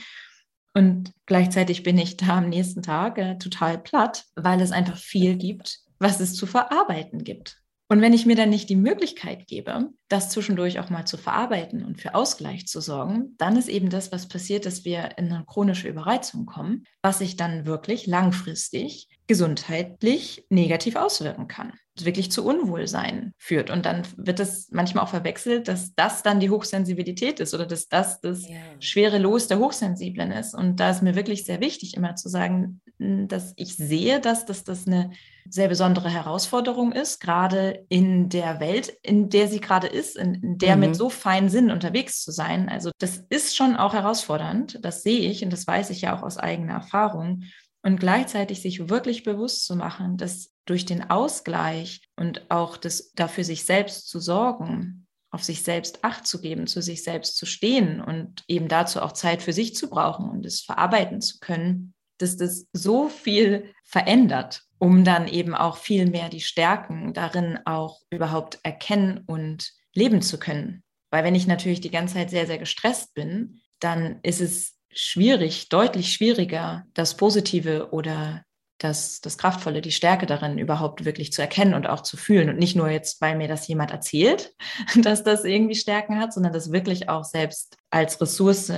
Und 0.75 1.13
gleichzeitig 1.27 1.83
bin 1.83 1.99
ich 1.99 2.17
da 2.17 2.39
am 2.39 2.49
nächsten 2.49 2.83
Tag 2.83 3.19
äh, 3.19 3.37
total 3.37 3.79
platt, 3.79 4.25
weil 4.37 4.61
es 4.61 4.73
einfach 4.73 4.97
viel 4.97 5.37
gibt, 5.37 5.81
was 5.99 6.21
es 6.21 6.35
zu 6.35 6.47
verarbeiten 6.47 7.25
gibt. 7.25 7.59
Und 7.89 8.01
wenn 8.01 8.15
ich 8.15 8.25
mir 8.25 8.37
dann 8.37 8.49
nicht 8.49 8.71
die 8.71 8.77
Möglichkeit 8.77 9.47
gebe, 9.47 9.91
das 10.09 10.31
zwischendurch 10.31 10.81
auch 10.81 10.89
mal 10.89 11.05
zu 11.05 11.19
verarbeiten 11.19 11.85
und 11.85 12.01
für 12.01 12.15
Ausgleich 12.15 12.67
zu 12.67 12.81
sorgen, 12.81 13.35
dann 13.37 13.55
ist 13.57 13.69
eben 13.69 13.91
das, 13.91 14.11
was 14.13 14.29
passiert, 14.29 14.65
dass 14.65 14.87
wir 14.87 15.19
in 15.19 15.31
eine 15.31 15.45
chronische 15.45 15.89
Überreizung 15.89 16.47
kommen, 16.47 16.85
was 17.03 17.19
sich 17.19 17.37
dann 17.37 17.67
wirklich 17.67 18.07
langfristig 18.07 19.09
gesundheitlich 19.33 20.45
negativ 20.51 20.95
auswirken 20.95 21.49
kann, 21.49 21.73
wirklich 21.99 22.31
zu 22.31 22.45
Unwohlsein 22.45 23.33
führt. 23.39 23.71
Und 23.71 23.87
dann 23.87 24.03
wird 24.19 24.41
es 24.41 24.69
manchmal 24.73 25.05
auch 25.05 25.09
verwechselt, 25.09 25.69
dass 25.69 25.95
das 25.95 26.23
dann 26.23 26.39
die 26.39 26.51
Hochsensibilität 26.51 27.41
ist 27.41 27.55
oder 27.55 27.65
dass 27.65 27.89
das 27.89 28.21
das 28.21 28.47
ja. 28.47 28.59
schwere 28.79 29.17
Los 29.17 29.49
der 29.49 29.59
Hochsensiblen 29.59 30.33
ist. 30.33 30.55
Und 30.55 30.81
da 30.81 30.91
ist 30.91 31.03
mir 31.03 31.15
wirklich 31.15 31.47
sehr 31.47 31.61
wichtig, 31.61 31.97
immer 31.97 32.15
zu 32.15 32.29
sagen, 32.29 32.83
dass 32.99 33.55
ich 33.57 33.75
sehe, 33.75 34.21
dass, 34.21 34.45
dass 34.45 34.65
das 34.65 34.87
eine 34.87 35.13
sehr 35.49 35.69
besondere 35.69 36.11
Herausforderung 36.11 36.93
ist, 36.93 37.19
gerade 37.19 37.87
in 37.89 38.29
der 38.29 38.61
Welt, 38.61 38.93
in 39.03 39.31
der 39.31 39.49
sie 39.49 39.61
gerade 39.61 39.87
ist, 39.87 40.19
in, 40.19 40.35
in 40.35 40.59
der 40.59 40.77
mhm. 40.77 40.81
mit 40.81 40.97
so 40.97 41.09
feinen 41.09 41.49
Sinn 41.49 41.71
unterwegs 41.71 42.23
zu 42.23 42.33
sein. 42.33 42.69
Also 42.69 42.91
das 42.99 43.17
ist 43.31 43.57
schon 43.57 43.77
auch 43.77 43.95
herausfordernd, 43.95 44.79
das 44.83 45.03
sehe 45.03 45.31
ich 45.31 45.43
und 45.43 45.55
das 45.55 45.67
weiß 45.67 45.89
ich 45.89 46.03
ja 46.03 46.15
auch 46.15 46.23
aus 46.23 46.37
eigener 46.37 46.75
Erfahrung 46.75 47.45
und 47.83 47.99
gleichzeitig 47.99 48.63
sich 48.63 48.89
wirklich 48.89 49.25
bewusst 49.25 49.67
zu 49.67 49.77
machen, 49.77 50.17
dass 50.17 50.53
durch 50.65 50.87
den 50.87 51.11
Ausgleich 51.11 52.03
und 52.17 52.51
auch 52.51 52.77
das 52.77 53.13
dafür 53.15 53.45
sich 53.45 53.65
selbst 53.65 54.09
zu 54.09 54.21
sorgen, 54.21 55.07
auf 55.31 55.43
sich 55.43 55.63
selbst 55.63 56.05
Acht 56.05 56.27
zu 56.27 56.41
geben, 56.41 56.67
zu 56.67 56.83
sich 56.83 57.03
selbst 57.03 57.37
zu 57.37 57.47
stehen 57.47 58.01
und 58.01 58.45
eben 58.49 58.69
dazu 58.69 59.01
auch 59.01 59.13
Zeit 59.13 59.43
für 59.43 59.53
sich 59.53 59.75
zu 59.75 59.89
brauchen 59.89 60.29
und 60.29 60.45
es 60.47 60.61
verarbeiten 60.61 61.21
zu 61.21 61.39
können, 61.41 61.95
dass 62.19 62.37
das 62.37 62.67
so 62.73 63.09
viel 63.09 63.73
verändert, 63.85 64.63
um 64.79 65.05
dann 65.05 65.27
eben 65.27 65.55
auch 65.55 65.79
viel 65.79 66.09
mehr 66.09 66.29
die 66.29 66.41
Stärken 66.41 67.15
darin 67.15 67.59
auch 67.65 68.01
überhaupt 68.11 68.61
erkennen 68.63 69.23
und 69.27 69.73
leben 69.95 70.23
zu 70.23 70.39
können. 70.39 70.85
Weil 71.11 71.25
wenn 71.25 71.35
ich 71.35 71.47
natürlich 71.47 71.81
die 71.81 71.91
ganze 71.91 72.15
Zeit 72.15 72.31
sehr, 72.31 72.47
sehr 72.47 72.59
gestresst 72.59 73.15
bin, 73.15 73.61
dann 73.81 74.21
ist 74.23 74.41
es 74.41 74.79
schwierig, 74.95 75.69
deutlich 75.69 76.13
schwieriger, 76.13 76.85
das 76.95 77.17
Positive 77.17 77.93
oder 77.93 78.45
das, 78.79 79.21
das 79.21 79.39
Kraftvolle, 79.39 79.81
die 79.81 79.93
Stärke 79.93 80.27
darin 80.27 80.59
überhaupt 80.59 81.05
wirklich 81.05 81.33
zu 81.33 81.41
erkennen 81.41 81.75
und 81.75 81.87
auch 81.87 82.01
zu 82.03 82.17
fühlen. 82.17 82.49
Und 82.49 82.59
nicht 82.59 82.77
nur 82.77 82.89
jetzt, 82.91 83.21
weil 83.21 83.37
mir 83.37 83.49
das 83.49 83.69
jemand 83.69 83.91
erzählt, 83.91 84.55
dass 85.03 85.23
das 85.23 85.45
irgendwie 85.45 85.75
Stärken 85.75 86.19
hat, 86.19 86.33
sondern 86.33 86.53
das 86.53 86.73
wirklich 86.73 87.09
auch 87.09 87.25
selbst 87.25 87.77
als 87.91 88.21
Ressource 88.21 88.73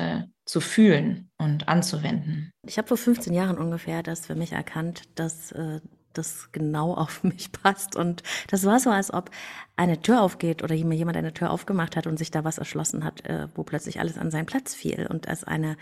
zu 0.44 0.61
fühlen 0.61 1.31
und 1.38 1.68
anzuwenden. 1.68 2.53
Ich 2.66 2.77
habe 2.77 2.88
vor 2.88 2.96
15 2.96 3.33
Jahren 3.33 3.59
ungefähr 3.59 4.03
das 4.03 4.27
für 4.27 4.35
mich 4.35 4.53
erkannt, 4.53 5.03
dass 5.14 5.53
äh, 5.53 5.81
das 6.18 6.50
genau 6.53 6.94
auf 6.94 7.22
mich 7.24 7.53
passt. 7.53 7.96
Und 7.96 8.22
das 8.48 8.64
war 8.64 8.81
so, 8.81 8.90
als 8.90 9.12
ob 9.12 9.31
eine 9.77 10.00
Tür 10.00 10.22
aufgeht 10.22 10.62
oder 10.62 10.74
mir 10.74 10.94
jemand 10.94 11.16
eine 11.16 11.35
Tür 11.35 11.50
aufgemacht 11.50 11.96
hat 11.96 12.07
und 12.07 12.18
sich 12.18 12.31
da 12.31 12.44
was 12.44 12.59
erschlossen 12.59 13.05
hat, 13.05 13.24
äh, 13.27 13.48
wo 13.55 13.62
plötzlich 13.62 14.00
alles 14.00 14.18
an 14.18 14.31
seinen 14.31 14.46
Platz 14.46 14.74
fiel 14.74 15.07
und 15.09 15.27
es 15.27 15.44
eine 15.44 15.77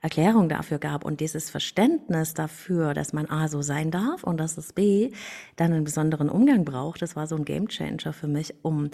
Erklärung 0.00 0.48
dafür 0.48 0.78
gab 0.78 1.04
und 1.04 1.20
dieses 1.20 1.50
Verständnis 1.50 2.34
dafür, 2.34 2.94
dass 2.94 3.12
man 3.12 3.26
A 3.30 3.48
so 3.48 3.62
sein 3.62 3.90
darf 3.90 4.24
und 4.24 4.38
dass 4.38 4.58
es 4.58 4.72
B 4.72 5.12
dann 5.56 5.72
einen 5.72 5.84
besonderen 5.84 6.28
Umgang 6.28 6.64
braucht. 6.64 7.02
Das 7.02 7.16
war 7.16 7.26
so 7.26 7.36
ein 7.36 7.44
Gamechanger 7.44 8.12
für 8.12 8.28
mich, 8.28 8.54
um 8.62 8.90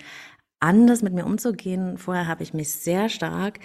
anders 0.61 1.03
mit 1.03 1.13
mir 1.13 1.27
umzugehen. 1.27 1.99
Vorher 1.99 2.29
habe 2.29 2.43
ich 2.43 2.55
mich 2.55 2.73
sehr 2.73 3.09
stark 3.09 3.59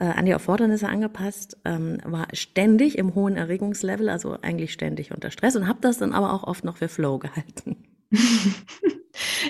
äh, 0.00 0.04
an 0.04 0.24
die 0.24 0.32
Erfordernisse 0.32 0.88
angepasst, 0.88 1.58
ähm, 1.64 1.98
war 2.04 2.26
ständig 2.32 2.98
im 2.98 3.14
hohen 3.14 3.36
Erregungslevel, 3.36 4.08
also 4.08 4.32
eigentlich 4.40 4.72
ständig 4.72 5.12
unter 5.12 5.30
Stress 5.30 5.56
und 5.56 5.68
habe 5.68 5.80
das 5.82 5.98
dann 5.98 6.12
aber 6.12 6.32
auch 6.32 6.44
oft 6.44 6.64
noch 6.64 6.78
für 6.78 6.88
Flow 6.88 7.18
gehalten. 7.18 7.76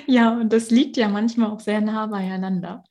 ja, 0.07 0.39
und 0.39 0.53
das 0.53 0.71
liegt 0.71 0.97
ja 0.97 1.09
manchmal 1.09 1.51
auch 1.51 1.61
sehr 1.61 1.81
nah 1.81 2.07
beieinander. 2.07 2.85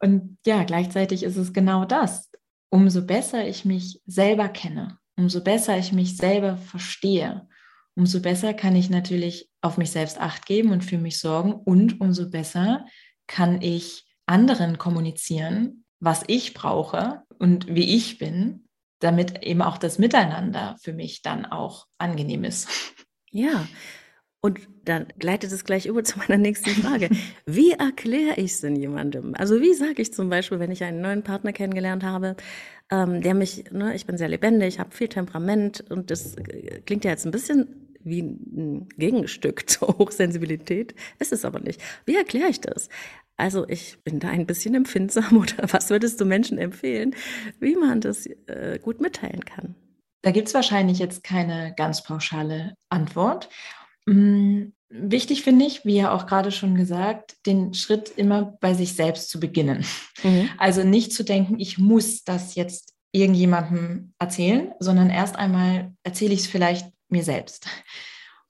Und 0.00 0.36
ja, 0.46 0.64
gleichzeitig 0.64 1.22
ist 1.22 1.36
es 1.36 1.52
genau 1.52 1.84
das. 1.84 2.30
Umso 2.70 3.06
besser 3.06 3.46
ich 3.46 3.64
mich 3.64 4.02
selber 4.06 4.48
kenne, 4.48 4.98
umso 5.16 5.42
besser 5.42 5.78
ich 5.78 5.92
mich 5.92 6.16
selber 6.16 6.56
verstehe, 6.56 7.48
umso 7.94 8.20
besser 8.20 8.52
kann 8.52 8.76
ich 8.76 8.90
natürlich 8.90 9.48
auf 9.60 9.78
mich 9.78 9.90
selbst 9.90 10.20
acht 10.20 10.44
geben 10.44 10.70
und 10.70 10.84
für 10.84 10.98
mich 10.98 11.18
sorgen 11.18 11.52
und 11.52 12.00
umso 12.00 12.30
besser 12.30 12.84
kann 13.26 13.62
ich 13.62 14.06
anderen 14.26 14.78
kommunizieren, 14.78 15.84
was 16.00 16.24
ich 16.26 16.54
brauche 16.54 17.22
und 17.38 17.74
wie 17.74 17.96
ich 17.96 18.18
bin, 18.18 18.64
damit 19.00 19.42
eben 19.44 19.62
auch 19.62 19.78
das 19.78 19.98
Miteinander 19.98 20.76
für 20.82 20.92
mich 20.92 21.22
dann 21.22 21.46
auch 21.46 21.86
angenehm 21.98 22.44
ist. 22.44 22.68
Ja, 23.30 23.66
und 24.40 24.60
dann 24.84 25.06
gleitet 25.18 25.52
es 25.52 25.64
gleich 25.64 25.86
über 25.86 26.04
zu 26.04 26.18
meiner 26.18 26.38
nächsten 26.38 26.70
Frage. 26.70 27.10
Wie 27.46 27.72
erkläre 27.72 28.36
ich 28.36 28.52
es 28.52 28.60
denn 28.60 28.76
jemandem? 28.76 29.34
Also 29.36 29.60
wie 29.60 29.74
sage 29.74 30.02
ich 30.02 30.12
zum 30.12 30.28
Beispiel, 30.28 30.60
wenn 30.60 30.70
ich 30.70 30.84
einen 30.84 31.00
neuen 31.00 31.22
Partner 31.22 31.52
kennengelernt 31.52 32.04
habe, 32.04 32.36
ähm, 32.90 33.20
der 33.20 33.34
mich, 33.34 33.70
ne, 33.70 33.94
ich 33.94 34.06
bin 34.06 34.16
sehr 34.16 34.28
lebendig, 34.28 34.78
habe 34.78 34.94
viel 34.94 35.08
Temperament 35.08 35.84
und 35.90 36.10
das 36.10 36.36
äh, 36.36 36.80
klingt 36.86 37.04
ja 37.04 37.10
jetzt 37.10 37.26
ein 37.26 37.32
bisschen 37.32 37.88
wie 38.04 38.22
ein 38.22 38.88
Gegenstück 38.96 39.68
zur 39.70 39.98
Hochsensibilität, 39.98 40.94
ist 41.18 41.32
es 41.32 41.44
aber 41.44 41.60
nicht. 41.60 41.80
Wie 42.06 42.16
erkläre 42.16 42.48
ich 42.48 42.60
das? 42.60 42.88
Also 43.38 43.66
ich 43.68 43.98
bin 44.02 44.18
da 44.18 44.28
ein 44.28 44.46
bisschen 44.46 44.74
empfindsam 44.74 45.36
oder 45.38 45.72
was 45.72 45.88
würdest 45.88 46.20
du 46.20 46.26
Menschen 46.26 46.58
empfehlen, 46.58 47.14
wie 47.60 47.76
man 47.76 48.02
das 48.02 48.26
äh, 48.26 48.78
gut 48.82 49.00
mitteilen 49.00 49.44
kann? 49.44 49.74
Da 50.22 50.32
gibt 50.32 50.48
es 50.48 50.54
wahrscheinlich 50.54 50.98
jetzt 50.98 51.22
keine 51.22 51.72
ganz 51.76 52.02
pauschale 52.02 52.74
Antwort. 52.90 53.48
Hm, 54.08 54.74
wichtig 54.88 55.44
finde 55.44 55.64
ich, 55.64 55.84
wie 55.84 55.96
ja 55.96 56.12
auch 56.12 56.26
gerade 56.26 56.50
schon 56.50 56.74
gesagt, 56.74 57.36
den 57.46 57.72
Schritt 57.74 58.10
immer 58.16 58.56
bei 58.60 58.74
sich 58.74 58.96
selbst 58.96 59.30
zu 59.30 59.38
beginnen. 59.38 59.84
Mhm. 60.24 60.50
Also 60.58 60.82
nicht 60.82 61.12
zu 61.12 61.22
denken, 61.22 61.60
ich 61.60 61.78
muss 61.78 62.24
das 62.24 62.56
jetzt 62.56 62.94
irgendjemandem 63.12 64.12
erzählen, 64.18 64.72
sondern 64.80 65.10
erst 65.10 65.36
einmal 65.36 65.92
erzähle 66.02 66.34
ich 66.34 66.40
es 66.40 66.46
vielleicht 66.48 66.90
mir 67.08 67.22
selbst. 67.22 67.68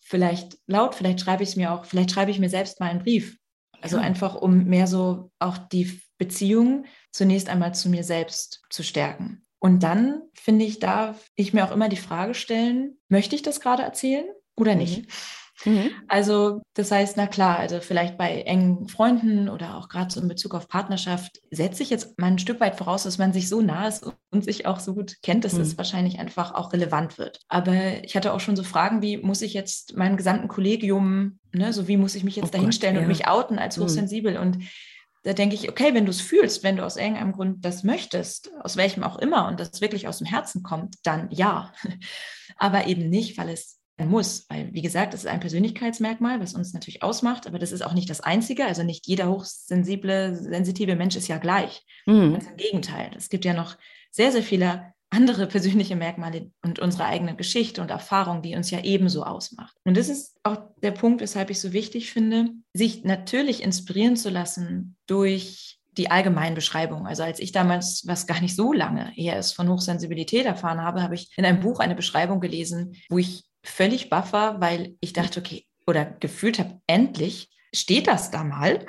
Vielleicht 0.01 0.57
laut, 0.67 0.95
vielleicht 0.95 1.21
schreibe 1.21 1.43
ich 1.43 1.51
es 1.51 1.57
mir 1.57 1.73
auch, 1.73 1.85
vielleicht 1.85 2.11
schreibe 2.11 2.31
ich 2.31 2.39
mir 2.39 2.49
selbst 2.49 2.81
mal 2.81 2.89
einen 2.89 3.03
Brief 3.03 3.38
also 3.81 3.97
einfach, 3.99 4.35
um 4.35 4.65
mehr 4.65 4.87
so 4.87 5.31
auch 5.39 5.59
die 5.59 6.01
Beziehung 6.19 6.85
zunächst 7.13 7.49
einmal 7.49 7.75
zu 7.75 7.89
mir 7.89 8.05
selbst 8.05 8.63
zu 8.71 8.83
stärken. 8.83 9.47
Und 9.61 9.83
dann, 9.83 10.23
finde 10.35 10.65
ich, 10.65 10.79
darf 10.79 11.31
ich 11.35 11.53
mir 11.53 11.65
auch 11.65 11.73
immer 11.73 11.89
die 11.89 11.97
Frage 11.97 12.35
stellen, 12.35 12.99
möchte 13.09 13.35
ich 13.35 13.43
das 13.43 13.61
gerade 13.61 13.83
erzählen 13.83 14.27
oder 14.57 14.75
nicht? 14.75 15.03
Mhm. 15.03 15.13
Mhm. 15.65 15.91
Also 16.07 16.63
das 16.75 16.91
heißt, 16.91 17.17
na 17.17 17.27
klar, 17.27 17.59
also 17.59 17.81
vielleicht 17.81 18.17
bei 18.17 18.43
engen 18.43 18.89
Freunden 18.89 19.49
oder 19.49 19.77
auch 19.77 19.89
gerade 19.89 20.13
so 20.13 20.21
in 20.21 20.29
Bezug 20.29 20.55
auf 20.55 20.69
Partnerschaft 20.69 21.41
setze 21.51 21.83
ich 21.83 21.91
jetzt 21.91 22.19
mal 22.19 22.29
ein 22.29 22.39
Stück 22.39 22.61
weit 22.61 22.77
voraus, 22.77 23.03
dass 23.05 23.19
man 23.19 23.33
sich 23.33 23.49
so 23.49 23.61
nah 23.61 23.89
ist 23.89 24.07
und 24.31 24.45
sich 24.45 24.67
auch 24.67 24.81
so 24.81 24.95
gut 24.95 25.17
kennt, 25.23 25.45
dass 25.45 25.55
mhm. 25.55 25.63
es 25.63 25.79
wahrscheinlich 25.79 26.19
einfach 26.19 26.55
auch 26.55 26.73
relevant 26.73 27.19
wird. 27.19 27.41
Aber 27.49 28.05
ich 28.05 28.15
hatte 28.17 28.33
auch 28.33 28.41
schon 28.41 28.57
so 28.57 28.63
Fragen 28.63 29.03
wie, 29.03 29.17
muss 29.17 29.43
ich 29.43 29.55
jetzt 29.55 29.97
meinem 29.97 30.17
gesamten 30.17 30.49
Kollegium, 30.49 31.39
ne, 31.53 31.73
so 31.73 31.89
wie 31.89 31.97
muss 31.97 32.15
ich 32.15 32.25
mich 32.25 32.37
jetzt 32.37 32.55
oh 32.55 32.57
dahinstellen 32.57 32.95
Gott, 32.95 33.03
ja. 33.03 33.07
und 33.07 33.17
mich 33.17 33.27
outen 33.27 33.59
als 33.59 33.77
mhm. 33.77 33.83
hochsensibel 33.83 34.35
mhm. 34.35 34.41
und 34.41 34.59
da 35.25 35.33
denke 35.33 35.57
ich, 35.57 35.69
okay, 35.69 35.95
wenn 35.95 36.07
du 36.07 36.11
es 36.11 36.21
fühlst, 36.21 36.63
wenn 36.63 36.77
du 36.77 36.85
aus 36.85 36.97
irgendeinem 36.97 37.33
Grund 37.33 37.65
das 37.65 37.83
möchtest, 37.83 38.51
aus 38.63 38.77
welchem 38.77 39.03
auch 39.03 39.19
immer 39.19 39.49
und 39.49 39.59
das 39.59 39.81
wirklich 39.81 40.07
aus 40.07 40.19
dem 40.19 40.27
Herzen 40.27 40.63
kommt, 40.63 40.97
dann 41.03 41.29
ja. 41.31 41.73
Aber 42.57 42.87
eben 42.87 43.09
nicht, 43.09 43.37
weil 43.37 43.51
es 43.51 43.78
muss. 44.07 44.47
Weil, 44.49 44.73
wie 44.73 44.83
gesagt, 44.83 45.13
das 45.13 45.25
ist 45.25 45.31
ein 45.31 45.41
Persönlichkeitsmerkmal, 45.41 46.41
was 46.41 46.55
uns 46.55 46.73
natürlich 46.73 47.03
ausmacht, 47.03 47.47
aber 47.47 47.59
das 47.59 47.73
ist 47.73 47.83
auch 47.83 47.95
nicht 47.95 48.09
das 48.09 48.21
Einzige. 48.21 48.67
Also 48.67 48.83
nicht 48.83 49.07
jeder 49.07 49.29
hochsensible, 49.29 50.37
sensitive 50.37 50.97
Mensch 50.97 51.17
ist 51.17 51.29
ja 51.29 51.39
gleich. 51.39 51.85
Mhm. 52.07 52.33
Ganz 52.33 52.47
im 52.47 52.57
Gegenteil. 52.57 53.11
Es 53.17 53.29
gibt 53.29 53.45
ja 53.45 53.55
noch 53.55 53.77
sehr, 54.11 54.33
sehr 54.33 54.43
viele 54.43 54.93
andere 55.11 55.47
persönliche 55.47 55.97
Merkmale 55.97 56.51
und 56.63 56.79
unsere 56.81 57.07
eigene 57.07 57.35
Geschichte 57.35 57.81
und 57.81 57.91
Erfahrung, 57.91 58.43
die 58.43 58.55
uns 58.55 58.71
ja 58.71 58.81
ebenso 58.85 59.25
ausmacht. 59.25 59.75
Und 59.85 59.97
das 59.97 60.09
ist 60.09 60.37
auch 60.43 60.59
der 60.83 60.91
Punkt, 60.91 61.23
weshalb 61.23 61.51
ich 61.51 61.61
so 61.61 61.73
wichtig 61.73 62.13
finde, 62.13 62.51
sich 62.75 63.05
natürlich 63.05 63.63
inspirieren 63.63 64.17
zu 64.17 64.29
lassen 64.29 64.97
durch 65.07 65.79
die 65.97 66.11
allgemeinen 66.11 66.55
Beschreibungen. 66.55 67.07
Also 67.07 67.25
als 67.25 67.41
ich 67.41 67.53
damals, 67.53 68.07
was 68.07 68.27
gar 68.27 68.41
nicht 68.41 68.55
so 68.55 68.73
lange 68.73 69.13
eher 69.17 69.39
ist, 69.39 69.53
von 69.53 69.69
Hochsensibilität 69.69 70.47
erfahren 70.47 70.83
habe, 70.83 71.03
habe 71.03 71.15
ich 71.15 71.33
in 71.37 71.45
einem 71.45 71.61
Buch 71.61 71.81
eine 71.81 71.97
Beschreibung 71.97 72.41
gelesen, 72.41 72.95
wo 73.09 73.19
ich 73.19 73.45
völlig 73.69 74.11
baff 74.11 74.33
war, 74.33 74.61
weil 74.61 74.97
ich 75.01 75.13
dachte, 75.13 75.41
okay, 75.41 75.67
oder 75.87 76.05
gefühlt 76.05 76.59
habe, 76.59 76.81
endlich 76.87 77.51
steht 77.75 78.07
das 78.07 78.31
da 78.31 78.45
mal. 78.45 78.87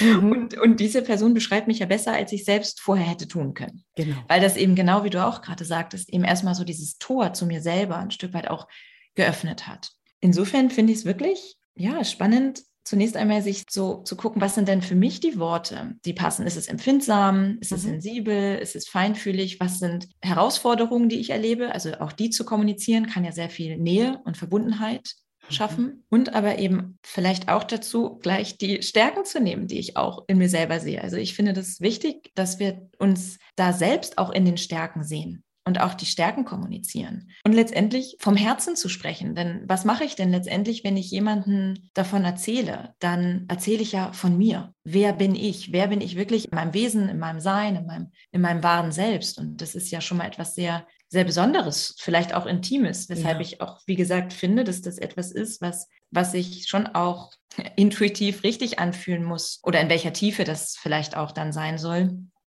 Mhm. 0.00 0.30
Und, 0.32 0.58
und 0.58 0.80
diese 0.80 1.02
Person 1.02 1.34
beschreibt 1.34 1.66
mich 1.66 1.78
ja 1.80 1.86
besser, 1.86 2.12
als 2.12 2.32
ich 2.32 2.44
selbst 2.44 2.80
vorher 2.80 3.06
hätte 3.06 3.26
tun 3.26 3.54
können. 3.54 3.84
Genau. 3.96 4.16
Weil 4.28 4.40
das 4.40 4.56
eben 4.56 4.74
genau, 4.74 5.02
wie 5.04 5.10
du 5.10 5.24
auch 5.24 5.42
gerade 5.42 5.64
sagtest, 5.64 6.10
eben 6.10 6.24
erstmal 6.24 6.54
so 6.54 6.64
dieses 6.64 6.98
Tor 6.98 7.32
zu 7.32 7.46
mir 7.46 7.60
selber 7.60 7.96
ein 7.96 8.10
Stück 8.10 8.34
weit 8.34 8.48
auch 8.48 8.68
geöffnet 9.14 9.66
hat. 9.66 9.90
Insofern 10.20 10.70
finde 10.70 10.92
ich 10.92 11.00
es 11.00 11.04
wirklich, 11.04 11.56
ja, 11.74 12.04
spannend, 12.04 12.62
zunächst 12.88 13.16
einmal 13.16 13.42
sich 13.42 13.64
so 13.68 14.02
zu 14.02 14.16
gucken, 14.16 14.40
was 14.40 14.54
sind 14.54 14.66
denn 14.66 14.80
für 14.80 14.94
mich 14.94 15.20
die 15.20 15.38
Worte, 15.38 15.96
die 16.04 16.14
passen. 16.14 16.46
Ist 16.46 16.56
es 16.56 16.68
empfindsam? 16.68 17.58
Ist 17.60 17.70
es 17.70 17.84
mhm. 17.84 17.90
sensibel? 17.90 18.56
Ist 18.56 18.74
es 18.74 18.88
feinfühlig? 18.88 19.60
Was 19.60 19.78
sind 19.78 20.08
Herausforderungen, 20.22 21.08
die 21.08 21.20
ich 21.20 21.30
erlebe? 21.30 21.72
Also 21.72 21.92
auch 22.00 22.12
die 22.12 22.30
zu 22.30 22.44
kommunizieren 22.44 23.06
kann 23.06 23.24
ja 23.24 23.32
sehr 23.32 23.50
viel 23.50 23.76
Nähe 23.76 24.20
und 24.24 24.38
Verbundenheit 24.38 25.14
mhm. 25.48 25.52
schaffen 25.52 26.04
und 26.08 26.34
aber 26.34 26.58
eben 26.58 26.98
vielleicht 27.04 27.50
auch 27.50 27.64
dazu 27.64 28.18
gleich 28.20 28.56
die 28.56 28.82
Stärken 28.82 29.26
zu 29.26 29.38
nehmen, 29.38 29.66
die 29.66 29.78
ich 29.78 29.98
auch 29.98 30.24
in 30.26 30.38
mir 30.38 30.48
selber 30.48 30.80
sehe. 30.80 31.02
Also 31.02 31.18
ich 31.18 31.34
finde 31.34 31.52
das 31.52 31.80
wichtig, 31.80 32.32
dass 32.34 32.58
wir 32.58 32.88
uns 32.98 33.38
da 33.54 33.74
selbst 33.74 34.16
auch 34.16 34.30
in 34.30 34.46
den 34.46 34.56
Stärken 34.56 35.04
sehen 35.04 35.44
und 35.68 35.82
auch 35.82 35.92
die 35.92 36.06
Stärken 36.06 36.46
kommunizieren. 36.46 37.30
Und 37.44 37.52
letztendlich 37.52 38.16
vom 38.20 38.36
Herzen 38.36 38.74
zu 38.74 38.88
sprechen. 38.88 39.34
Denn 39.34 39.64
was 39.66 39.84
mache 39.84 40.02
ich 40.02 40.14
denn 40.14 40.30
letztendlich, 40.30 40.82
wenn 40.82 40.96
ich 40.96 41.10
jemanden 41.10 41.90
davon 41.92 42.24
erzähle? 42.24 42.94
Dann 43.00 43.44
erzähle 43.48 43.82
ich 43.82 43.92
ja 43.92 44.14
von 44.14 44.38
mir. 44.38 44.72
Wer 44.82 45.12
bin 45.12 45.34
ich? 45.34 45.70
Wer 45.70 45.88
bin 45.88 46.00
ich 46.00 46.16
wirklich 46.16 46.46
in 46.50 46.56
meinem 46.56 46.72
Wesen, 46.72 47.10
in 47.10 47.18
meinem 47.18 47.40
Sein, 47.40 47.76
in 47.76 47.84
meinem, 47.84 48.12
in 48.32 48.40
meinem 48.40 48.62
wahren 48.62 48.92
Selbst? 48.92 49.38
Und 49.38 49.60
das 49.60 49.74
ist 49.74 49.90
ja 49.90 50.00
schon 50.00 50.16
mal 50.16 50.26
etwas 50.26 50.54
sehr, 50.54 50.86
sehr 51.10 51.24
Besonderes, 51.24 51.96
vielleicht 51.98 52.32
auch 52.32 52.46
Intimes, 52.46 53.10
weshalb 53.10 53.36
ja. 53.36 53.42
ich 53.42 53.60
auch, 53.60 53.82
wie 53.84 53.96
gesagt, 53.96 54.32
finde, 54.32 54.64
dass 54.64 54.80
das 54.80 54.96
etwas 54.96 55.32
ist, 55.32 55.60
was, 55.60 55.86
was 56.10 56.32
sich 56.32 56.66
schon 56.66 56.86
auch 56.86 57.30
intuitiv 57.76 58.42
richtig 58.42 58.78
anfühlen 58.78 59.22
muss 59.22 59.60
oder 59.62 59.82
in 59.82 59.90
welcher 59.90 60.14
Tiefe 60.14 60.44
das 60.44 60.78
vielleicht 60.80 61.14
auch 61.14 61.32
dann 61.32 61.52
sein 61.52 61.76
soll. 61.76 62.16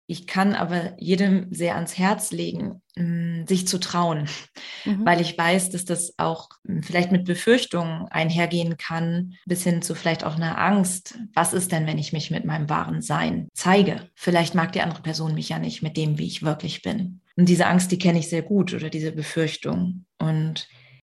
Ich 0.10 0.26
kann 0.26 0.56
aber 0.56 1.00
jedem 1.00 1.54
sehr 1.54 1.76
ans 1.76 2.00
Herz 2.00 2.32
legen, 2.32 2.82
mm, 2.96 3.46
sich 3.46 3.68
zu 3.68 3.80
trauen, 3.80 4.28
mhm. 4.84 5.06
weil 5.06 5.22
ich 5.22 5.38
weiß, 5.38 5.70
dass 5.70 5.86
das 5.86 6.16
auch 6.18 6.50
mm, 6.64 6.82
vielleicht 6.82 7.12
mit 7.12 7.26
Befürchtungen 7.26 8.08
einhergehen 8.08 8.78
kann, 8.78 9.36
bis 9.46 9.64
hin 9.64 9.84
zu 9.84 9.94
vielleicht 9.94 10.24
auch 10.24 10.36
einer 10.36 10.58
Angst. 10.58 11.20
Was 11.36 11.54
ist 11.54 11.72
denn, 11.72 11.86
wenn 11.86 12.00
ich 12.00 12.12
mich 12.12 12.32
mit 12.32 12.44
meinem 12.44 12.72
wahren 12.72 13.04
Sein 13.04 13.50
zeige? 13.54 14.10
Vielleicht 14.16 14.56
mag 14.56 14.72
die 14.72 14.82
andere 14.82 15.04
Person 15.04 15.36
mich 15.36 15.50
ja 15.50 15.60
nicht 15.60 15.84
mit 15.84 15.96
dem, 15.96 16.18
wie 16.18 16.26
ich 16.26 16.42
wirklich 16.42 16.82
bin. 16.82 17.22
Und 17.38 17.48
diese 17.48 17.68
Angst, 17.68 17.92
die 17.92 18.00
kenne 18.00 18.18
ich 18.18 18.30
sehr 18.30 18.42
gut 18.42 18.74
oder 18.74 18.90
diese 18.90 19.12
Befürchtung. 19.12 20.06
Und 20.18 20.68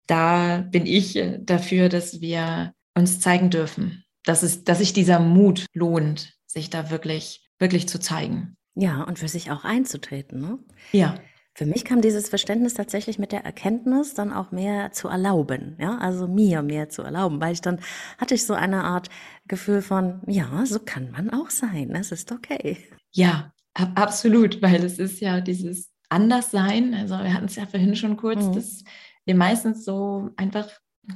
da 0.05 0.67
bin 0.69 0.85
ich 0.85 1.19
dafür, 1.39 1.89
dass 1.89 2.21
wir 2.21 2.73
uns 2.93 3.19
zeigen 3.19 3.49
dürfen, 3.49 4.03
dass 4.23 4.43
es, 4.43 4.63
dass 4.63 4.77
sich 4.77 4.93
dieser 4.93 5.19
Mut 5.19 5.65
lohnt, 5.73 6.35
sich 6.45 6.69
da 6.69 6.91
wirklich, 6.91 7.49
wirklich 7.57 7.89
zu 7.89 7.99
zeigen. 7.99 8.55
Ja, 8.75 9.03
und 9.03 9.19
für 9.19 9.27
sich 9.27 9.51
auch 9.51 9.63
einzutreten. 9.63 10.41
Ne? 10.41 10.59
Ja. 10.91 11.15
Für 11.55 11.67
mich 11.67 11.85
kam 11.85 12.01
dieses 12.01 12.29
Verständnis 12.29 12.73
tatsächlich 12.73 13.19
mit 13.19 13.31
der 13.31 13.45
Erkenntnis, 13.45 14.15
dann 14.15 14.33
auch 14.33 14.51
mehr 14.51 14.91
zu 14.91 15.07
erlauben, 15.07 15.77
ja, 15.79 15.99
also 15.99 16.27
mir 16.27 16.63
mehr 16.63 16.89
zu 16.89 17.03
erlauben, 17.03 17.39
weil 17.39 17.53
ich 17.53 17.61
dann 17.61 17.79
hatte 18.17 18.33
ich 18.33 18.45
so 18.45 18.55
eine 18.55 18.83
Art 18.83 19.09
Gefühl 19.47 19.83
von, 19.83 20.21
ja, 20.25 20.65
so 20.65 20.79
kann 20.79 21.11
man 21.11 21.29
auch 21.29 21.51
sein, 21.51 21.93
es 21.93 22.11
ist 22.11 22.31
okay. 22.31 22.77
Ja, 23.11 23.53
ab, 23.75 23.91
absolut, 23.93 24.63
weil 24.63 24.83
es 24.83 24.97
ist 24.97 25.19
ja 25.19 25.41
dieses 25.41 25.91
Anderssein, 26.09 26.95
also 26.95 27.19
wir 27.19 27.33
hatten 27.33 27.45
es 27.45 27.55
ja 27.55 27.67
vorhin 27.67 27.95
schon 27.95 28.17
kurz, 28.17 28.43
mhm. 28.43 28.53
dass 28.53 28.83
wir 29.25 29.35
meistens 29.35 29.85
so 29.85 30.31
einfach, 30.37 30.67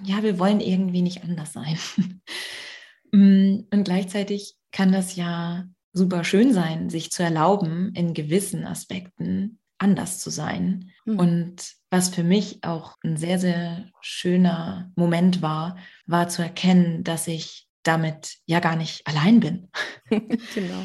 ja, 0.04 0.22
wir 0.22 0.38
wollen 0.38 0.60
irgendwie 0.60 1.02
nicht 1.02 1.24
anders 1.24 1.54
sein. 1.54 1.78
Mm, 3.14 3.64
und 3.72 3.86
gleichzeitig 3.86 4.58
kann 4.74 4.92
das 4.92 5.16
ja 5.16 5.64
super 5.94 6.24
schön 6.24 6.54
sein, 6.54 6.90
sich 6.90 7.12
zu 7.12 7.24
erlauben, 7.24 7.94
in 7.96 8.14
gewissen 8.14 8.66
Aspekten 8.66 9.60
anders 9.78 10.20
zu 10.20 10.30
sein. 10.30 10.92
Mhm. 11.06 11.20
Und 11.20 11.74
was 11.90 12.10
für 12.10 12.24
mich 12.24 12.64
auch 12.64 12.96
ein 13.04 13.18
sehr, 13.18 13.40
sehr 13.40 13.90
schöner 14.02 14.92
Moment 14.96 15.42
war, 15.42 15.78
war 16.06 16.28
zu 16.30 16.42
erkennen, 16.42 17.04
dass 17.04 17.28
ich 17.28 17.68
damit 17.84 18.38
ja 18.46 18.60
gar 18.60 18.76
nicht 18.76 19.06
allein 19.08 19.40
bin. 19.40 19.70
genau. 20.10 20.84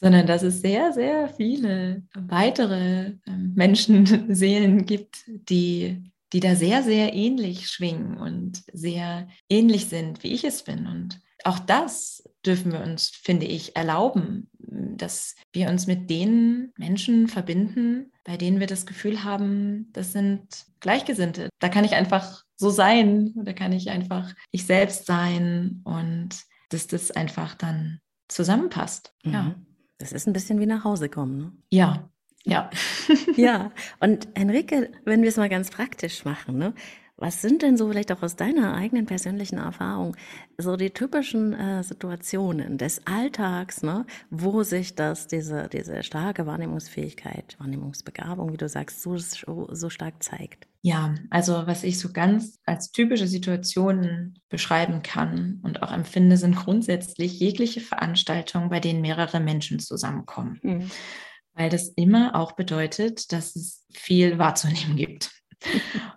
Sondern 0.00 0.26
dass 0.26 0.42
es 0.42 0.60
sehr, 0.60 0.92
sehr 0.92 1.28
viele 1.28 2.04
weitere 2.14 3.16
ähm, 3.26 3.52
Menschenseelen 3.54 4.86
gibt, 4.86 5.24
die, 5.26 6.12
die 6.32 6.40
da 6.40 6.54
sehr, 6.54 6.82
sehr 6.82 7.14
ähnlich 7.14 7.68
schwingen 7.68 8.16
und 8.16 8.62
sehr 8.72 9.28
ähnlich 9.50 9.86
sind, 9.86 10.22
wie 10.22 10.32
ich 10.32 10.44
es 10.44 10.62
bin. 10.62 10.86
Und 10.86 11.20
auch 11.44 11.58
das 11.58 12.28
dürfen 12.44 12.72
wir 12.72 12.80
uns, 12.80 13.08
finde 13.08 13.46
ich, 13.46 13.76
erlauben, 13.76 14.50
dass 14.58 15.34
wir 15.52 15.68
uns 15.68 15.86
mit 15.86 16.10
den 16.10 16.72
Menschen 16.76 17.28
verbinden, 17.28 18.12
bei 18.24 18.36
denen 18.36 18.60
wir 18.60 18.66
das 18.66 18.86
Gefühl 18.86 19.24
haben, 19.24 19.90
das 19.92 20.12
sind 20.12 20.66
Gleichgesinnte. 20.80 21.48
Da 21.58 21.68
kann 21.68 21.84
ich 21.84 21.94
einfach 21.94 22.44
so 22.56 22.70
sein, 22.70 23.32
da 23.36 23.52
kann 23.52 23.72
ich 23.72 23.90
einfach 23.90 24.34
ich 24.50 24.66
selbst 24.66 25.06
sein 25.06 25.80
und 25.84 26.30
dass 26.70 26.86
das 26.86 27.10
einfach 27.10 27.54
dann 27.54 28.00
zusammenpasst. 28.28 29.14
Mhm. 29.24 29.32
Ja. 29.32 29.54
Das 29.98 30.12
ist 30.12 30.26
ein 30.26 30.32
bisschen 30.32 30.60
wie 30.60 30.66
nach 30.66 30.84
Hause 30.84 31.08
kommen. 31.08 31.38
Ne? 31.38 31.52
Ja, 31.70 32.10
ja. 32.44 32.70
ja, 33.36 33.72
und 34.00 34.28
Henrike, 34.34 34.92
wenn 35.04 35.22
wir 35.22 35.28
es 35.28 35.36
mal 35.36 35.48
ganz 35.48 35.70
praktisch 35.70 36.24
machen, 36.24 36.58
ne? 36.58 36.74
Was 37.20 37.42
sind 37.42 37.62
denn 37.62 37.76
so 37.76 37.88
vielleicht 37.88 38.12
auch 38.12 38.22
aus 38.22 38.36
deiner 38.36 38.74
eigenen 38.74 39.06
persönlichen 39.06 39.58
Erfahrung 39.58 40.16
so 40.56 40.76
die 40.76 40.90
typischen 40.90 41.52
äh, 41.52 41.82
Situationen 41.82 42.78
des 42.78 43.06
Alltags, 43.06 43.82
ne, 43.82 44.06
wo 44.30 44.62
sich 44.62 44.94
das, 44.94 45.26
diese, 45.26 45.68
diese 45.68 46.04
starke 46.04 46.46
Wahrnehmungsfähigkeit, 46.46 47.56
Wahrnehmungsbegabung, 47.58 48.52
wie 48.52 48.56
du 48.56 48.68
sagst, 48.68 49.02
so, 49.02 49.16
so 49.18 49.90
stark 49.90 50.22
zeigt? 50.22 50.68
Ja, 50.82 51.16
also 51.30 51.66
was 51.66 51.82
ich 51.82 51.98
so 51.98 52.12
ganz 52.12 52.60
als 52.64 52.92
typische 52.92 53.26
Situationen 53.26 54.38
beschreiben 54.48 55.02
kann 55.02 55.58
und 55.64 55.82
auch 55.82 55.90
empfinde, 55.90 56.36
sind 56.36 56.54
grundsätzlich 56.54 57.40
jegliche 57.40 57.80
Veranstaltungen, 57.80 58.70
bei 58.70 58.78
denen 58.78 59.00
mehrere 59.00 59.40
Menschen 59.40 59.80
zusammenkommen. 59.80 60.60
Mhm. 60.62 60.90
Weil 61.54 61.68
das 61.68 61.88
immer 61.88 62.36
auch 62.36 62.52
bedeutet, 62.52 63.32
dass 63.32 63.56
es 63.56 63.84
viel 63.92 64.38
wahrzunehmen 64.38 64.94
gibt. 64.94 65.37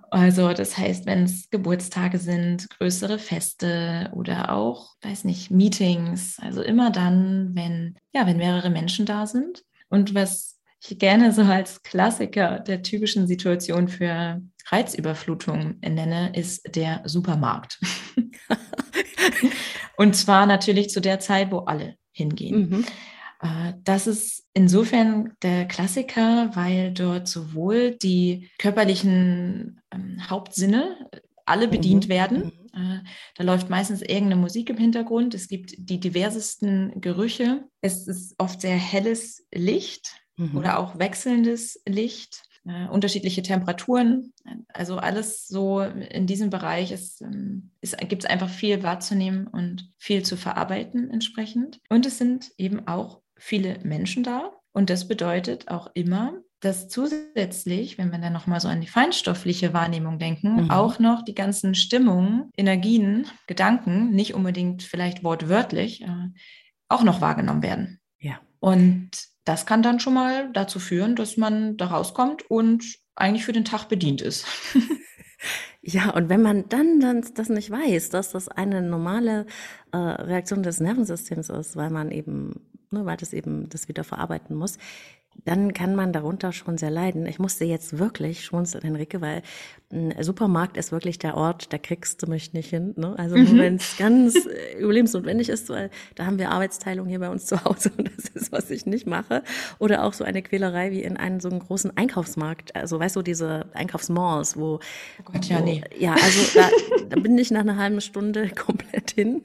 Also 0.10 0.51
das 0.54 0.77
heißt, 0.77 1.06
wenn 1.06 1.23
es 1.23 1.49
Geburtstage 1.49 2.17
sind, 2.17 2.69
größere 2.69 3.17
Feste 3.17 4.12
oder 4.13 4.54
auch, 4.54 4.95
weiß 5.01 5.23
nicht, 5.23 5.51
Meetings, 5.51 6.38
also 6.39 6.62
immer 6.62 6.91
dann, 6.91 7.51
wenn, 7.56 7.95
ja, 8.13 8.27
wenn 8.27 8.38
mehrere 8.38 8.69
Menschen 8.69 9.06
da 9.06 9.25
sind. 9.25 9.63
Und 9.89 10.13
was 10.13 10.60
ich 10.84 10.99
gerne 10.99 11.32
so 11.32 11.43
als 11.43 11.84
Klassiker 11.84 12.60
der 12.60 12.82
typischen 12.82 13.27
Situation 13.27 13.88
für 13.88 14.41
Reizüberflutung 14.67 15.75
nenne, 15.80 16.34
ist 16.36 16.75
der 16.75 17.01
Supermarkt. 17.06 17.80
Und 19.97 20.15
zwar 20.15 20.45
natürlich 20.45 20.89
zu 20.89 20.99
der 20.99 21.19
Zeit, 21.19 21.51
wo 21.51 21.60
alle 21.60 21.95
hingehen. 22.12 22.69
Mhm. 22.69 22.86
Äh, 23.41 23.73
das 23.84 24.08
ist 24.08 24.47
insofern 24.54 25.34
der 25.41 25.67
Klassiker, 25.67 26.51
weil 26.54 26.93
dort 26.93 27.27
sowohl 27.27 27.97
die 27.97 28.49
körperlichen 28.58 29.82
ähm, 29.91 30.30
Hauptsinne 30.30 31.10
alle 31.45 31.67
bedient 31.67 32.06
mhm. 32.06 32.10
werden, 32.10 32.51
Äh, 32.73 32.99
da 33.36 33.43
läuft 33.43 33.69
meistens 33.69 34.01
irgendeine 34.01 34.38
Musik 34.38 34.69
im 34.69 34.77
Hintergrund. 34.77 35.34
Es 35.34 35.47
gibt 35.47 35.73
die 35.77 35.99
diversesten 35.99 37.01
Gerüche. 37.01 37.65
Es 37.82 38.08
ist 38.08 38.36
oft 38.38 38.62
sehr 38.62 38.77
helles 38.77 39.45
Licht 39.54 40.13
mhm. 40.38 40.58
oder 40.58 40.80
auch 40.80 40.97
wechselndes 40.97 41.82
Licht. 41.86 42.43
Äh, 42.63 42.88
unterschiedliche 42.89 43.41
Temperaturen, 43.41 44.34
also 44.67 44.97
alles 44.97 45.47
so 45.47 45.82
in 45.82 46.27
diesem 46.27 46.51
Bereich 46.51 46.91
ist, 46.91 47.21
ähm, 47.21 47.71
ist, 47.82 47.97
gibt 48.08 48.23
es 48.23 48.30
einfach 48.30 48.49
viel 48.49 48.84
wahrzunehmen 48.84 49.47
und 49.47 49.91
viel 49.97 50.21
zu 50.21 50.38
verarbeiten 50.38 51.10
entsprechend. 51.10 51.80
Und 51.89 52.06
es 52.06 52.19
sind 52.19 52.51
eben 52.58 52.88
auch 52.88 53.21
viele 53.41 53.80
Menschen 53.84 54.23
da. 54.23 54.51
Und 54.71 54.89
das 54.89 55.08
bedeutet 55.08 55.67
auch 55.67 55.89
immer, 55.93 56.34
dass 56.62 56.88
zusätzlich, 56.88 57.97
wenn 57.97 58.12
wir 58.12 58.19
dann 58.19 58.32
nochmal 58.32 58.62
so 58.62 58.67
an 58.67 58.82
die 58.82 58.88
feinstoffliche 58.88 59.73
Wahrnehmung 59.73 60.19
denken, 60.19 60.63
mhm. 60.63 60.71
auch 60.71 60.99
noch 60.99 61.23
die 61.23 61.34
ganzen 61.34 61.75
Stimmungen, 61.75 62.51
Energien, 62.56 63.27
Gedanken, 63.47 64.12
nicht 64.12 64.36
unbedingt 64.36 64.84
vielleicht 64.84 65.23
wortwörtlich, 65.23 66.04
äh, 66.04 66.27
auch 66.88 67.04
noch 67.04 67.19
wahrgenommen 67.19 67.63
werden. 67.63 67.99
Ja. 68.19 68.39
Und 68.60 69.10
das 69.43 69.65
kann 69.65 69.82
dann 69.82 69.99
schon 69.99 70.13
mal 70.13 70.51
dazu 70.54 70.80
führen, 70.80 71.15
dass 71.15 71.36
man 71.36 71.77
da 71.77 71.88
rauskommt 71.88 72.49
und 72.49 72.86
eigentlich 73.15 73.43
für 73.43 73.54
den 73.54 73.65
Tag 73.65 73.89
bedient 73.89 74.21
ist. 74.21 74.45
Ja, 75.84 76.12
und 76.12 76.30
wenn 76.30 76.43
man 76.43 76.69
dann, 76.69 76.99
dann 76.99 77.25
das 77.34 77.49
nicht 77.49 77.71
weiß, 77.71 78.10
dass 78.10 78.32
das 78.32 78.47
eine 78.47 78.84
normale 78.84 79.47
äh, 79.91 79.97
Reaktion 79.97 80.62
des 80.62 80.80
Nervensystems 80.80 81.49
ist, 81.49 81.75
weil 81.75 81.89
man 81.89 82.12
eben, 82.12 82.67
ne, 82.91 83.06
weil 83.06 83.17
das 83.17 83.34
eben 83.34 83.69
das 83.69 83.88
wieder 83.88 84.04
verarbeiten 84.04 84.56
muss, 84.56 84.77
dann 85.45 85.73
kann 85.73 85.95
man 85.95 86.13
darunter 86.13 86.51
schon 86.51 86.77
sehr 86.77 86.91
leiden. 86.91 87.25
Ich 87.25 87.39
musste 87.39 87.65
jetzt 87.65 87.97
wirklich 87.97 88.45
schmunzeln, 88.45 88.84
Henrike, 88.84 89.21
weil 89.21 89.41
ein 89.91 90.13
Supermarkt 90.21 90.77
ist 90.77 90.91
wirklich 90.91 91.19
der 91.19 91.36
Ort, 91.36 91.73
da 91.73 91.77
kriegst 91.77 92.21
du 92.21 92.27
mich 92.27 92.54
nicht 92.54 92.69
hin. 92.69 92.93
Ne? 92.95 93.15
Also 93.17 93.36
mhm. 93.36 93.58
wenn 93.58 93.75
es 93.75 93.97
ganz 93.97 94.36
äh, 94.36 94.77
überlebensnotwendig 94.80 95.49
ist, 95.49 95.69
weil 95.69 95.89
da 96.15 96.25
haben 96.25 96.38
wir 96.38 96.51
Arbeitsteilung 96.51 97.08
hier 97.08 97.19
bei 97.19 97.30
uns 97.30 97.45
zu 97.45 97.63
Hause 97.63 97.91
und 97.97 98.10
das 98.15 98.25
ist, 98.30 98.51
was 98.51 98.69
ich 98.69 98.86
nicht 98.86 99.08
mache. 99.08 99.43
Oder 99.80 100.04
auch 100.04 100.13
so 100.13 100.23
eine 100.23 100.41
Quälerei 100.41 100.91
wie 100.91 101.01
in 101.01 101.17
einem 101.17 101.39
so 101.39 101.49
einen 101.49 101.60
großen 101.60 101.95
Einkaufsmarkt. 101.97 102.75
Also 102.75 102.99
weißt 102.99 103.15
du, 103.15 103.21
diese 103.21 103.65
Einkaufsmalls, 103.73 104.58
wo, 104.58 104.75
oh 105.19 105.23
Gott, 105.25 105.45
ja, 105.45 105.60
nee. 105.60 105.84
ja, 105.97 106.13
also 106.13 106.60
da, 106.60 106.69
da 107.10 107.19
bin 107.19 107.38
ich 107.38 107.51
nach 107.51 107.62
einer 107.62 107.77
halben 107.77 108.01
Stunde 108.01 108.49
komplett 108.56 109.12
hin 109.12 109.41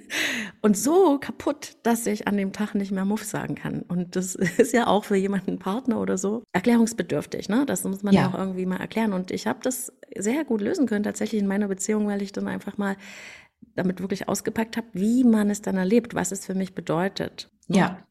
und 0.67 0.77
so 0.77 1.21
kaputt, 1.21 1.77
dass 1.85 2.09
ich 2.09 2.27
an 2.27 2.37
dem 2.37 2.53
Tag 2.53 2.75
nicht 2.75 2.91
mehr 2.91 3.05
Muff 3.05 3.23
sagen 3.23 3.55
kann. 3.55 3.83
Und 3.83 4.17
das 4.17 4.35
ist 4.59 4.73
ja 4.73 4.89
auch 4.89 5.05
für 5.05 5.15
jemanden 5.15 5.61
Partner 5.61 6.01
oder 6.01 6.19
so 6.19 6.43
erklärungsbedürftig. 6.53 7.49
Ne? 7.49 7.65
Das 7.67 7.85
muss 7.85 8.03
man 8.03 8.13
ja. 8.13 8.29
auch 8.29 8.35
irgendwie 8.35 8.67
mal 8.67 8.79
erklären. 8.79 9.13
Und 9.13 9.31
ich 9.31 9.47
habe 9.47 9.61
das 9.63 9.93
sehr 10.19 10.45
gut 10.45 10.61
lösen 10.61 10.89
können, 10.89 11.05
tatsächlich 11.05 11.41
in 11.41 11.47
meiner 11.47 11.69
Beziehung, 11.69 12.09
weil 12.09 12.21
ich 12.21 12.33
dann 12.33 12.49
einfach 12.49 12.79
mal 12.79 12.97
damit 13.77 14.01
wirklich 14.01 14.29
ausgepackt 14.29 14.77
habe, 14.77 14.89
wie 14.93 15.23
man 15.23 15.51
es 15.51 15.63
dann 15.63 15.77
erlebt, 15.77 16.17
was 16.17 16.33
es 16.33 16.45
für 16.45 16.55
mich 16.55 16.75
bedeutet. 16.75 17.49
Ne? 17.69 17.79
Ja. 17.79 18.07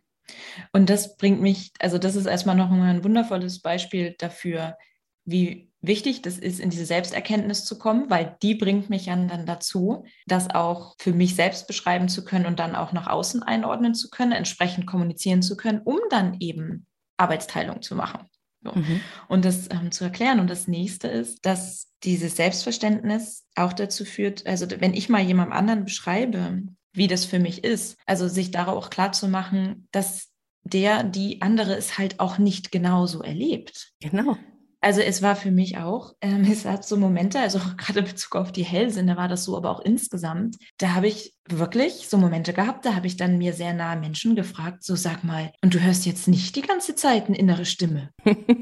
Und 0.71 0.89
das 0.89 1.17
bringt 1.17 1.41
mich, 1.41 1.73
also 1.79 1.97
das 1.97 2.15
ist 2.15 2.25
erstmal 2.25 2.55
noch 2.55 2.71
ein 2.71 3.03
wundervolles 3.03 3.61
Beispiel 3.61 4.15
dafür, 4.17 4.77
wie 5.25 5.73
wichtig 5.87 6.21
das 6.21 6.37
ist, 6.37 6.59
in 6.59 6.69
diese 6.69 6.85
Selbsterkenntnis 6.85 7.65
zu 7.65 7.77
kommen, 7.77 8.09
weil 8.09 8.37
die 8.41 8.55
bringt 8.55 8.89
mich 8.89 9.05
dann 9.05 9.45
dazu, 9.45 10.05
das 10.27 10.49
auch 10.49 10.95
für 10.99 11.13
mich 11.13 11.35
selbst 11.35 11.67
beschreiben 11.67 12.07
zu 12.07 12.23
können 12.25 12.45
und 12.45 12.59
dann 12.59 12.75
auch 12.75 12.93
nach 12.93 13.07
außen 13.07 13.43
einordnen 13.43 13.95
zu 13.95 14.09
können, 14.09 14.31
entsprechend 14.31 14.87
kommunizieren 14.87 15.41
zu 15.41 15.57
können, 15.57 15.81
um 15.83 15.99
dann 16.09 16.37
eben 16.39 16.85
Arbeitsteilung 17.17 17.81
zu 17.81 17.95
machen. 17.95 18.27
So. 18.63 18.71
Mhm. 18.71 19.01
Und 19.27 19.45
das 19.45 19.69
ähm, 19.71 19.91
zu 19.91 20.03
erklären. 20.03 20.39
Und 20.39 20.49
das 20.49 20.67
nächste 20.67 21.07
ist, 21.07 21.45
dass 21.45 21.91
dieses 22.03 22.35
Selbstverständnis 22.35 23.45
auch 23.55 23.73
dazu 23.73 24.05
führt, 24.05 24.45
also 24.47 24.67
wenn 24.79 24.93
ich 24.93 25.09
mal 25.09 25.21
jemandem 25.21 25.57
anderen 25.57 25.85
beschreibe, 25.85 26.63
wie 26.93 27.07
das 27.07 27.25
für 27.25 27.39
mich 27.39 27.63
ist, 27.63 27.97
also 28.05 28.27
sich 28.27 28.51
darauf 28.51 28.85
auch 28.85 28.89
klar 28.89 29.11
zu 29.11 29.27
machen, 29.27 29.87
dass 29.91 30.31
der, 30.63 31.03
die 31.03 31.41
andere 31.41 31.75
es 31.75 31.97
halt 31.97 32.19
auch 32.19 32.37
nicht 32.37 32.71
genauso 32.71 33.21
erlebt. 33.21 33.93
Genau. 33.99 34.37
Also 34.81 35.01
es 35.01 35.21
war 35.21 35.35
für 35.35 35.51
mich 35.51 35.77
auch, 35.77 36.13
ähm, 36.21 36.43
es 36.51 36.65
hat 36.65 36.85
so 36.85 36.97
Momente, 36.97 37.39
also 37.39 37.59
gerade 37.77 37.99
in 37.99 38.05
Bezug 38.05 38.35
auf 38.35 38.51
die 38.51 38.63
Hellsinn, 38.63 39.07
da 39.07 39.17
war 39.17 39.27
das 39.27 39.43
so, 39.43 39.57
aber 39.57 39.71
auch 39.71 39.79
insgesamt, 39.81 40.57
da 40.77 40.93
habe 40.93 41.07
ich 41.07 41.33
wirklich 41.47 42.07
so 42.07 42.17
Momente 42.17 42.53
gehabt, 42.53 42.85
da 42.85 42.95
habe 42.95 43.07
ich 43.07 43.17
dann 43.17 43.37
mir 43.37 43.53
sehr 43.53 43.73
nahe 43.73 43.99
Menschen 43.99 44.35
gefragt, 44.35 44.83
so 44.83 44.95
sag 44.95 45.23
mal, 45.23 45.51
und 45.61 45.73
du 45.73 45.81
hörst 45.81 46.05
jetzt 46.05 46.27
nicht 46.27 46.55
die 46.55 46.61
ganze 46.61 46.95
Zeit 46.95 47.27
eine 47.27 47.37
innere 47.37 47.65
Stimme. 47.65 48.09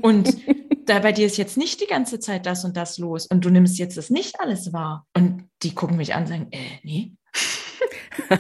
und 0.02 0.38
da 0.86 1.00
bei 1.00 1.12
dir 1.12 1.26
ist 1.26 1.38
jetzt 1.38 1.58
nicht 1.58 1.82
die 1.82 1.88
ganze 1.88 2.20
Zeit 2.20 2.46
das 2.46 2.66
und 2.66 2.76
das 2.76 2.98
los 2.98 3.26
und 3.26 3.46
du 3.46 3.50
nimmst 3.50 3.78
jetzt 3.80 3.98
das 3.98 4.10
nicht 4.10 4.40
alles 4.40 4.74
wahr. 4.74 5.06
Und 5.16 5.50
die 5.62 5.74
gucken 5.74 5.98
mich 5.98 6.14
an 6.14 6.24
und 6.24 6.28
sagen, 6.28 6.48
äh, 6.52 6.80
nee. 6.84 7.14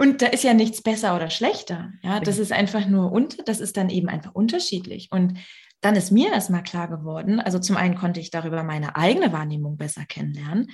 Und 0.00 0.22
da 0.22 0.28
ist 0.28 0.44
ja 0.44 0.54
nichts 0.54 0.80
besser 0.80 1.14
oder 1.14 1.28
schlechter. 1.28 1.92
Ja, 2.02 2.20
das 2.20 2.38
ist 2.38 2.52
einfach 2.52 2.86
nur 2.86 3.12
unter, 3.12 3.42
das 3.42 3.60
ist 3.60 3.76
dann 3.76 3.90
eben 3.90 4.08
einfach 4.08 4.34
unterschiedlich. 4.34 5.08
Und 5.10 5.34
dann 5.80 5.96
ist 5.96 6.10
mir 6.10 6.32
erstmal 6.32 6.62
klar 6.62 6.88
geworden, 6.88 7.40
also 7.40 7.58
zum 7.58 7.76
einen 7.76 7.94
konnte 7.94 8.20
ich 8.20 8.30
darüber 8.30 8.62
meine 8.62 8.96
eigene 8.96 9.32
Wahrnehmung 9.32 9.76
besser 9.76 10.04
kennenlernen. 10.04 10.68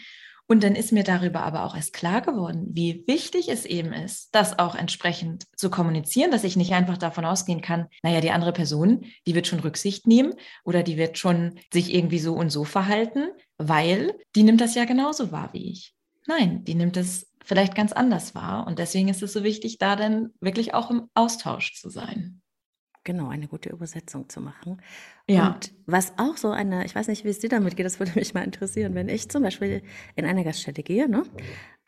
Und 0.49 0.63
dann 0.63 0.77
ist 0.77 0.93
mir 0.93 1.03
darüber 1.03 1.43
aber 1.43 1.65
auch 1.65 1.75
erst 1.75 1.93
klar 1.93 2.21
geworden, 2.21 2.69
wie 2.71 3.03
wichtig 3.09 3.49
es 3.49 3.65
eben 3.65 3.93
ist, 3.93 4.29
das 4.33 4.61
auch 4.61 4.77
entsprechend 4.77 5.45
zu 5.57 5.71
kommunizieren, 5.71 6.31
dass 6.31 6.45
ich 6.45 6.57
nicht 6.57 6.73
einfach 6.73 6.99
davon 6.99 7.25
ausgehen 7.25 7.63
kann, 7.63 7.89
naja, 8.05 8.21
die 8.21 8.31
andere 8.31 8.53
Person, 8.53 9.07
die 9.27 9.35
wird 9.35 9.49
schon 9.49 9.59
Rücksicht 9.59 10.07
nehmen 10.07 10.35
oder 10.65 10.85
die 10.85 10.97
wird 10.97 11.19
schon 11.19 11.59
sich 11.73 11.93
irgendwie 11.93 12.21
so 12.21 12.35
und 12.35 12.51
so 12.51 12.63
verhalten, 12.63 13.29
weil 13.59 14.15
die 14.37 14.45
nimmt 14.45 14.61
das 14.61 14.77
ja 14.77 14.85
genauso 14.85 15.33
wahr 15.33 15.51
wie 15.53 15.69
ich. 15.73 15.95
Nein, 16.29 16.65
die 16.65 16.77
nimmt 16.77 16.97
es 16.97 17.29
vielleicht 17.45 17.75
ganz 17.75 17.93
anders 17.93 18.35
wahr. 18.35 18.67
Und 18.67 18.79
deswegen 18.79 19.09
ist 19.09 19.23
es 19.23 19.33
so 19.33 19.43
wichtig, 19.43 19.79
da 19.79 19.97
dann 19.97 20.31
wirklich 20.41 20.75
auch 20.75 20.91
im 20.91 21.09
Austausch 21.15 21.75
zu 21.75 21.91
sein. 21.91 22.41
Genau, 23.07 23.29
eine 23.29 23.47
gute 23.47 23.71
Übersetzung 23.71 24.29
zu 24.29 24.41
machen. 24.41 24.83
Ja. 25.29 25.53
Und 25.53 25.73
was 25.87 26.15
auch 26.17 26.37
so 26.37 26.51
eine, 26.51 26.85
ich 26.85 26.97
weiß 26.97 27.07
nicht, 27.07 27.25
wie 27.25 27.29
es 27.29 27.39
dir 27.39 27.49
damit 27.49 27.77
geht, 27.77 27.87
das 27.87 28.01
würde 28.01 28.11
mich 28.17 28.35
mal 28.35 28.43
interessieren, 28.43 28.97
wenn 28.97 29.09
ich 29.09 29.29
zum 29.29 29.45
Beispiel 29.45 29.83
in 30.17 30.25
eine 30.25 30.43
Gaststätte 30.43 30.83
gehe, 30.83 31.09
ne? 31.09 31.23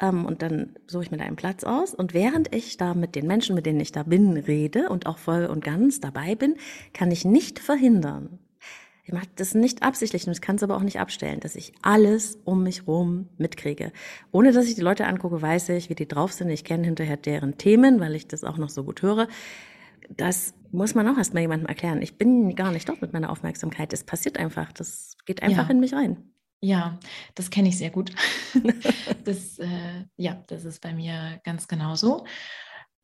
Ähm, 0.00 0.26
und 0.26 0.42
dann 0.42 0.76
suche 0.86 1.02
ich 1.02 1.10
mir 1.10 1.16
da 1.16 1.24
einen 1.24 1.34
Platz 1.34 1.64
aus 1.64 1.92
und 1.92 2.14
während 2.14 2.54
ich 2.54 2.76
da 2.76 2.94
mit 2.94 3.16
den 3.16 3.26
Menschen, 3.26 3.56
mit 3.56 3.66
denen 3.66 3.80
ich 3.80 3.90
da 3.90 4.04
bin, 4.04 4.36
rede 4.36 4.90
und 4.90 5.06
auch 5.06 5.18
voll 5.18 5.46
und 5.46 5.64
ganz 5.64 5.98
dabei 5.98 6.36
bin, 6.36 6.54
kann 6.92 7.10
ich 7.10 7.24
nicht 7.24 7.58
verhindern, 7.58 8.38
ich 9.08 9.14
mache 9.14 9.26
das 9.36 9.54
nicht 9.54 9.82
absichtlich 9.82 10.26
und 10.26 10.34
ich 10.34 10.42
kann 10.42 10.56
es 10.56 10.62
aber 10.62 10.76
auch 10.76 10.82
nicht 10.82 11.00
abstellen, 11.00 11.40
dass 11.40 11.56
ich 11.56 11.72
alles 11.80 12.38
um 12.44 12.62
mich 12.62 12.86
rum 12.86 13.30
mitkriege. 13.38 13.90
Ohne 14.32 14.52
dass 14.52 14.66
ich 14.68 14.74
die 14.74 14.82
Leute 14.82 15.06
angucke, 15.06 15.40
weiß 15.40 15.70
ich, 15.70 15.88
wie 15.88 15.94
die 15.94 16.06
drauf 16.06 16.34
sind. 16.34 16.50
Ich 16.50 16.62
kenne 16.62 16.84
hinterher 16.84 17.16
deren 17.16 17.56
Themen, 17.56 18.00
weil 18.00 18.14
ich 18.14 18.28
das 18.28 18.44
auch 18.44 18.58
noch 18.58 18.68
so 18.68 18.84
gut 18.84 19.00
höre 19.00 19.26
das 20.08 20.54
muss 20.70 20.94
man 20.94 21.08
auch 21.08 21.16
erstmal 21.16 21.42
jemandem 21.42 21.68
erklären. 21.68 22.02
Ich 22.02 22.18
bin 22.18 22.54
gar 22.54 22.72
nicht 22.72 22.88
dort 22.88 23.00
mit 23.00 23.12
meiner 23.12 23.30
Aufmerksamkeit. 23.30 23.92
Es 23.92 24.04
passiert 24.04 24.38
einfach. 24.38 24.72
Das 24.72 25.16
geht 25.26 25.42
einfach 25.42 25.64
ja. 25.64 25.70
in 25.70 25.80
mich 25.80 25.94
rein. 25.94 26.32
Ja, 26.60 26.98
das 27.34 27.50
kenne 27.50 27.68
ich 27.68 27.78
sehr 27.78 27.90
gut. 27.90 28.10
das, 29.24 29.58
äh, 29.58 30.04
ja, 30.16 30.42
das 30.48 30.64
ist 30.64 30.80
bei 30.80 30.92
mir 30.92 31.40
ganz 31.44 31.68
genauso. 31.68 32.24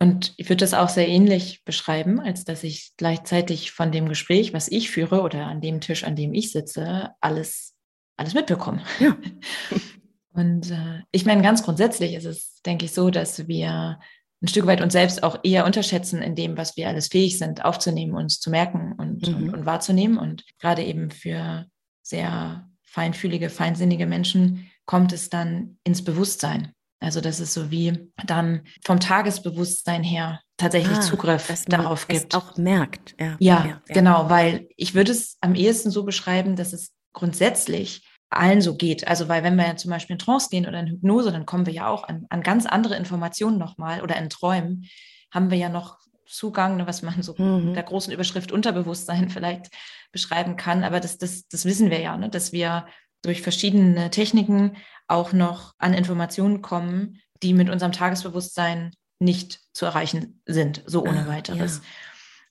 Und 0.00 0.34
ich 0.36 0.48
würde 0.48 0.64
das 0.64 0.74
auch 0.74 0.88
sehr 0.88 1.08
ähnlich 1.08 1.64
beschreiben, 1.64 2.20
als 2.20 2.44
dass 2.44 2.64
ich 2.64 2.92
gleichzeitig 2.96 3.70
von 3.70 3.92
dem 3.92 4.08
Gespräch, 4.08 4.52
was 4.52 4.68
ich 4.68 4.90
führe 4.90 5.22
oder 5.22 5.46
an 5.46 5.60
dem 5.60 5.80
Tisch, 5.80 6.04
an 6.04 6.16
dem 6.16 6.34
ich 6.34 6.50
sitze, 6.50 7.12
alles, 7.20 7.74
alles 8.16 8.34
mitbekomme. 8.34 8.82
Ja. 8.98 9.16
Und 10.32 10.72
äh, 10.72 11.02
ich 11.12 11.24
meine, 11.24 11.42
ganz 11.42 11.62
grundsätzlich 11.62 12.14
ist 12.14 12.24
es, 12.24 12.60
denke 12.62 12.86
ich, 12.86 12.92
so, 12.92 13.10
dass 13.10 13.46
wir 13.46 14.00
ein 14.44 14.48
Stück 14.48 14.66
weit 14.66 14.83
uns 14.83 14.92
selbst 14.92 15.22
auch 15.22 15.38
eher 15.42 15.64
unterschätzen 15.64 16.20
in 16.20 16.35
dem, 16.35 16.59
was 16.59 16.76
wir 16.76 16.88
alles 16.88 17.09
fähig 17.09 17.38
sind, 17.38 17.64
aufzunehmen, 17.64 18.14
uns 18.14 18.40
zu 18.40 18.50
merken 18.50 18.92
und, 18.98 19.26
mhm. 19.26 19.35
und, 19.35 19.54
und 19.54 19.66
wahrzunehmen. 19.66 20.18
Und 20.18 20.44
gerade 20.59 20.85
eben 20.85 21.11
für 21.11 21.66
sehr 22.02 22.68
feinfühlige, 22.83 23.48
feinsinnige 23.48 24.07
Menschen 24.07 24.70
kommt 24.85 25.14
es 25.14 25.30
dann 25.30 25.78
ins 25.83 26.04
Bewusstsein. 26.04 26.72
Also 27.00 27.20
dass 27.20 27.40
es 27.40 27.54
so 27.54 27.70
wie 27.70 28.12
dann 28.26 28.62
vom 28.85 29.00
Tagesbewusstsein 29.00 30.02
her 30.02 30.40
tatsächlich 30.57 30.98
ah, 30.98 31.00
Zugriff 31.00 31.64
darauf 31.66 32.07
gibt. 32.07 32.35
auch 32.35 32.57
merkt. 32.57 33.14
Ja, 33.18 33.37
ja, 33.38 33.66
ja, 33.66 33.83
genau, 33.88 34.30
weil 34.30 34.68
ich 34.76 34.94
würde 34.94 35.12
es 35.12 35.37
am 35.40 35.54
ehesten 35.54 35.90
so 35.90 36.04
beschreiben, 36.04 36.54
dass 36.54 36.72
es 36.72 36.92
grundsätzlich 37.12 38.07
allen 38.34 38.60
so 38.60 38.76
geht. 38.76 39.06
Also, 39.06 39.28
weil 39.28 39.42
wenn 39.42 39.56
wir 39.56 39.66
ja 39.66 39.76
zum 39.76 39.90
Beispiel 39.90 40.14
in 40.14 40.18
Trance 40.18 40.48
gehen 40.50 40.66
oder 40.66 40.80
in 40.80 40.86
Hypnose, 40.86 41.32
dann 41.32 41.46
kommen 41.46 41.66
wir 41.66 41.72
ja 41.72 41.88
auch 41.88 42.04
an, 42.04 42.26
an 42.30 42.42
ganz 42.42 42.66
andere 42.66 42.96
Informationen 42.96 43.58
nochmal 43.58 44.02
oder 44.02 44.16
in 44.16 44.30
Träumen 44.30 44.88
haben 45.30 45.50
wir 45.50 45.58
ja 45.58 45.68
noch 45.68 45.98
Zugang, 46.26 46.76
ne, 46.76 46.86
was 46.86 47.02
man 47.02 47.22
so 47.22 47.34
mhm. 47.36 47.66
mit 47.66 47.76
der 47.76 47.82
großen 47.82 48.12
Überschrift 48.12 48.52
Unterbewusstsein 48.52 49.28
vielleicht 49.30 49.66
beschreiben 50.12 50.56
kann. 50.56 50.84
Aber 50.84 51.00
das, 51.00 51.18
das, 51.18 51.48
das 51.48 51.64
wissen 51.64 51.90
wir 51.90 52.00
ja, 52.00 52.16
ne, 52.16 52.28
dass 52.28 52.52
wir 52.52 52.86
durch 53.22 53.42
verschiedene 53.42 54.10
Techniken 54.10 54.76
auch 55.06 55.32
noch 55.32 55.74
an 55.78 55.94
Informationen 55.94 56.62
kommen, 56.62 57.20
die 57.42 57.54
mit 57.54 57.70
unserem 57.70 57.92
Tagesbewusstsein 57.92 58.92
nicht 59.18 59.60
zu 59.72 59.86
erreichen 59.86 60.40
sind, 60.46 60.82
so 60.86 61.02
ohne 61.02 61.24
ah, 61.24 61.28
weiteres. 61.28 61.76
Ja. 61.76 61.82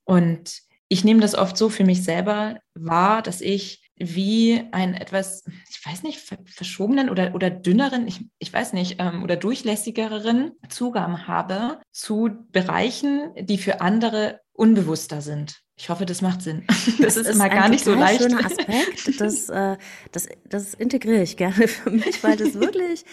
Und 0.05 0.61
ich 0.87 1.03
nehme 1.03 1.21
das 1.21 1.35
oft 1.35 1.57
so 1.57 1.69
für 1.69 1.83
mich 1.83 2.03
selber 2.03 2.59
wahr, 2.73 3.21
dass 3.21 3.41
ich 3.41 3.82
wie 4.03 4.61
ein 4.71 4.93
etwas, 4.93 5.43
ich 5.69 5.85
weiß 5.85 6.03
nicht, 6.03 6.19
verschobenen 6.45 7.09
oder, 7.09 7.35
oder 7.35 7.49
dünneren, 7.49 8.07
ich, 8.07 8.25
ich 8.39 8.51
weiß 8.51 8.73
nicht, 8.73 8.97
ähm, 8.99 9.23
oder 9.23 9.35
durchlässigeren 9.35 10.51
Zugang 10.69 11.27
habe 11.27 11.79
zu 11.91 12.29
Bereichen, 12.51 13.31
die 13.39 13.57
für 13.57 13.81
andere 13.81 14.39
unbewusster 14.53 15.21
sind. 15.21 15.63
Ich 15.75 15.89
hoffe, 15.89 16.05
das 16.05 16.21
macht 16.21 16.41
Sinn. 16.41 16.65
Das, 16.99 17.15
das 17.15 17.17
ist, 17.17 17.27
ist 17.29 17.35
immer 17.35 17.49
gar 17.49 17.69
nicht 17.69 17.83
so 17.83 17.93
leicht. 17.93 18.21
Das 18.21 18.27
ist 18.27 18.33
ein 18.33 18.39
schöner 18.39 18.45
Aspekt. 18.45 19.19
Das, 19.19 19.49
äh, 19.49 19.77
das, 20.11 20.27
das 20.47 20.73
integriere 20.73 21.23
ich 21.23 21.37
gerne 21.37 21.67
für 21.67 21.89
mich, 21.89 22.23
weil 22.23 22.37
das 22.37 22.53
wirklich 22.55 23.03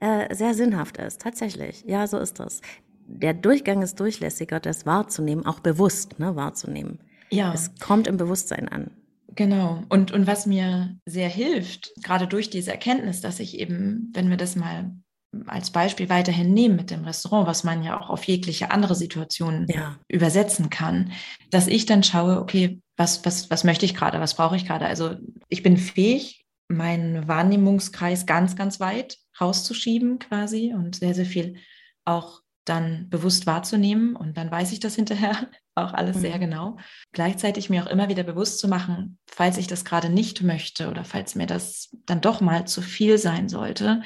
äh, 0.00 0.34
sehr 0.34 0.54
sinnhaft 0.54 0.98
ist. 0.98 1.20
Tatsächlich. 1.20 1.84
Ja, 1.86 2.06
so 2.06 2.18
ist 2.18 2.38
das. 2.38 2.60
Der 3.06 3.34
Durchgang 3.34 3.82
ist 3.82 3.98
durchlässiger, 3.98 4.60
das 4.60 4.86
wahrzunehmen, 4.86 5.46
auch 5.46 5.60
bewusst 5.60 6.18
ne, 6.18 6.36
wahrzunehmen. 6.36 7.00
Ja. 7.30 7.52
Es 7.52 7.72
kommt 7.80 8.06
im 8.06 8.16
Bewusstsein 8.16 8.68
an. 8.68 8.90
Genau. 9.34 9.82
Und, 9.88 10.12
und 10.12 10.26
was 10.26 10.46
mir 10.46 10.96
sehr 11.06 11.28
hilft, 11.28 11.92
gerade 12.02 12.26
durch 12.26 12.50
diese 12.50 12.70
Erkenntnis, 12.70 13.20
dass 13.20 13.40
ich 13.40 13.58
eben, 13.58 14.10
wenn 14.12 14.30
wir 14.30 14.36
das 14.36 14.56
mal 14.56 14.92
als 15.46 15.70
Beispiel 15.70 16.08
weiterhin 16.08 16.52
nehmen 16.52 16.76
mit 16.76 16.90
dem 16.90 17.04
Restaurant, 17.04 17.46
was 17.46 17.62
man 17.62 17.82
ja 17.84 18.00
auch 18.00 18.10
auf 18.10 18.24
jegliche 18.24 18.70
andere 18.70 18.96
Situation 18.96 19.66
ja. 19.68 19.96
übersetzen 20.08 20.70
kann, 20.70 21.12
dass 21.50 21.68
ich 21.68 21.86
dann 21.86 22.02
schaue, 22.02 22.40
okay, 22.40 22.80
was, 22.96 23.24
was, 23.24 23.50
was 23.50 23.62
möchte 23.64 23.86
ich 23.86 23.94
gerade, 23.94 24.20
was 24.20 24.34
brauche 24.34 24.56
ich 24.56 24.66
gerade? 24.66 24.86
Also 24.86 25.16
ich 25.48 25.62
bin 25.62 25.76
fähig, 25.76 26.44
meinen 26.68 27.28
Wahrnehmungskreis 27.28 28.26
ganz, 28.26 28.56
ganz 28.56 28.80
weit 28.80 29.18
rauszuschieben 29.40 30.18
quasi 30.18 30.74
und 30.74 30.96
sehr, 30.96 31.14
sehr 31.14 31.26
viel 31.26 31.56
auch 32.04 32.42
dann 32.64 33.08
bewusst 33.08 33.46
wahrzunehmen 33.46 34.16
und 34.16 34.36
dann 34.36 34.50
weiß 34.50 34.72
ich 34.72 34.80
das 34.80 34.94
hinterher 34.94 35.48
auch 35.74 35.92
alles 35.92 36.16
mhm. 36.16 36.20
sehr 36.20 36.38
genau. 36.38 36.76
Gleichzeitig 37.12 37.70
mir 37.70 37.84
auch 37.84 37.90
immer 37.90 38.08
wieder 38.08 38.22
bewusst 38.22 38.58
zu 38.58 38.68
machen, 38.68 39.18
falls 39.26 39.58
ich 39.58 39.66
das 39.66 39.84
gerade 39.84 40.10
nicht 40.10 40.42
möchte 40.42 40.88
oder 40.88 41.04
falls 41.04 41.34
mir 41.34 41.46
das 41.46 41.90
dann 42.06 42.20
doch 42.20 42.40
mal 42.40 42.66
zu 42.66 42.82
viel 42.82 43.18
sein 43.18 43.48
sollte, 43.48 44.02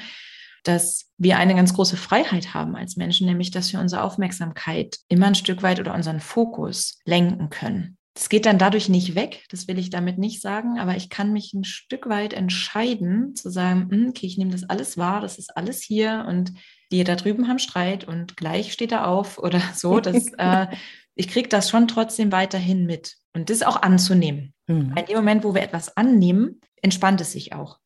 dass 0.63 1.11
wir 1.17 1.37
eine 1.37 1.55
ganz 1.55 1.73
große 1.73 1.97
Freiheit 1.97 2.53
haben 2.53 2.75
als 2.75 2.95
Menschen, 2.95 3.27
nämlich 3.27 3.51
dass 3.51 3.71
wir 3.71 3.79
unsere 3.79 4.03
Aufmerksamkeit 4.03 4.97
immer 5.07 5.27
ein 5.27 5.35
Stück 5.35 5.61
weit 5.61 5.79
oder 5.79 5.93
unseren 5.93 6.19
Fokus 6.19 6.99
lenken 7.05 7.49
können. 7.49 7.97
Das 8.15 8.29
geht 8.29 8.45
dann 8.45 8.57
dadurch 8.57 8.87
nicht 8.87 9.13
weg, 9.13 9.43
das 9.49 9.67
will 9.67 9.77
ich 9.77 9.89
damit 9.89 10.17
nicht 10.17 10.41
sagen, 10.41 10.79
aber 10.79 10.95
ich 10.95 11.09
kann 11.09 11.33
mich 11.33 11.53
ein 11.53 11.65
Stück 11.65 12.07
weit 12.07 12.33
entscheiden, 12.33 13.35
zu 13.35 13.49
sagen, 13.49 13.89
hm, 13.91 14.07
okay, 14.09 14.25
ich 14.25 14.37
nehme 14.37 14.51
das 14.51 14.63
alles 14.63 14.97
wahr, 14.97 15.19
das 15.19 15.37
ist 15.37 15.55
alles 15.55 15.81
hier 15.81 16.25
und 16.27 16.53
die 16.91 17.03
da 17.03 17.15
drüben 17.15 17.47
haben 17.47 17.59
Streit 17.59 18.05
und 18.05 18.37
gleich 18.37 18.73
steht 18.73 18.91
er 18.91 19.07
auf 19.07 19.37
oder 19.39 19.61
so. 19.73 19.99
Das, 19.99 20.27
äh, 20.37 20.67
ich 21.15 21.27
kriege 21.27 21.49
das 21.49 21.69
schon 21.69 21.87
trotzdem 21.87 22.31
weiterhin 22.31 22.85
mit 22.85 23.17
und 23.33 23.49
das 23.49 23.63
auch 23.63 23.81
anzunehmen. 23.81 24.53
Mhm. 24.67 24.95
In 24.97 25.05
dem 25.05 25.15
Moment, 25.15 25.43
wo 25.43 25.53
wir 25.53 25.61
etwas 25.61 25.95
annehmen, 25.97 26.61
entspannt 26.81 27.21
es 27.21 27.31
sich 27.31 27.53
auch. 27.53 27.79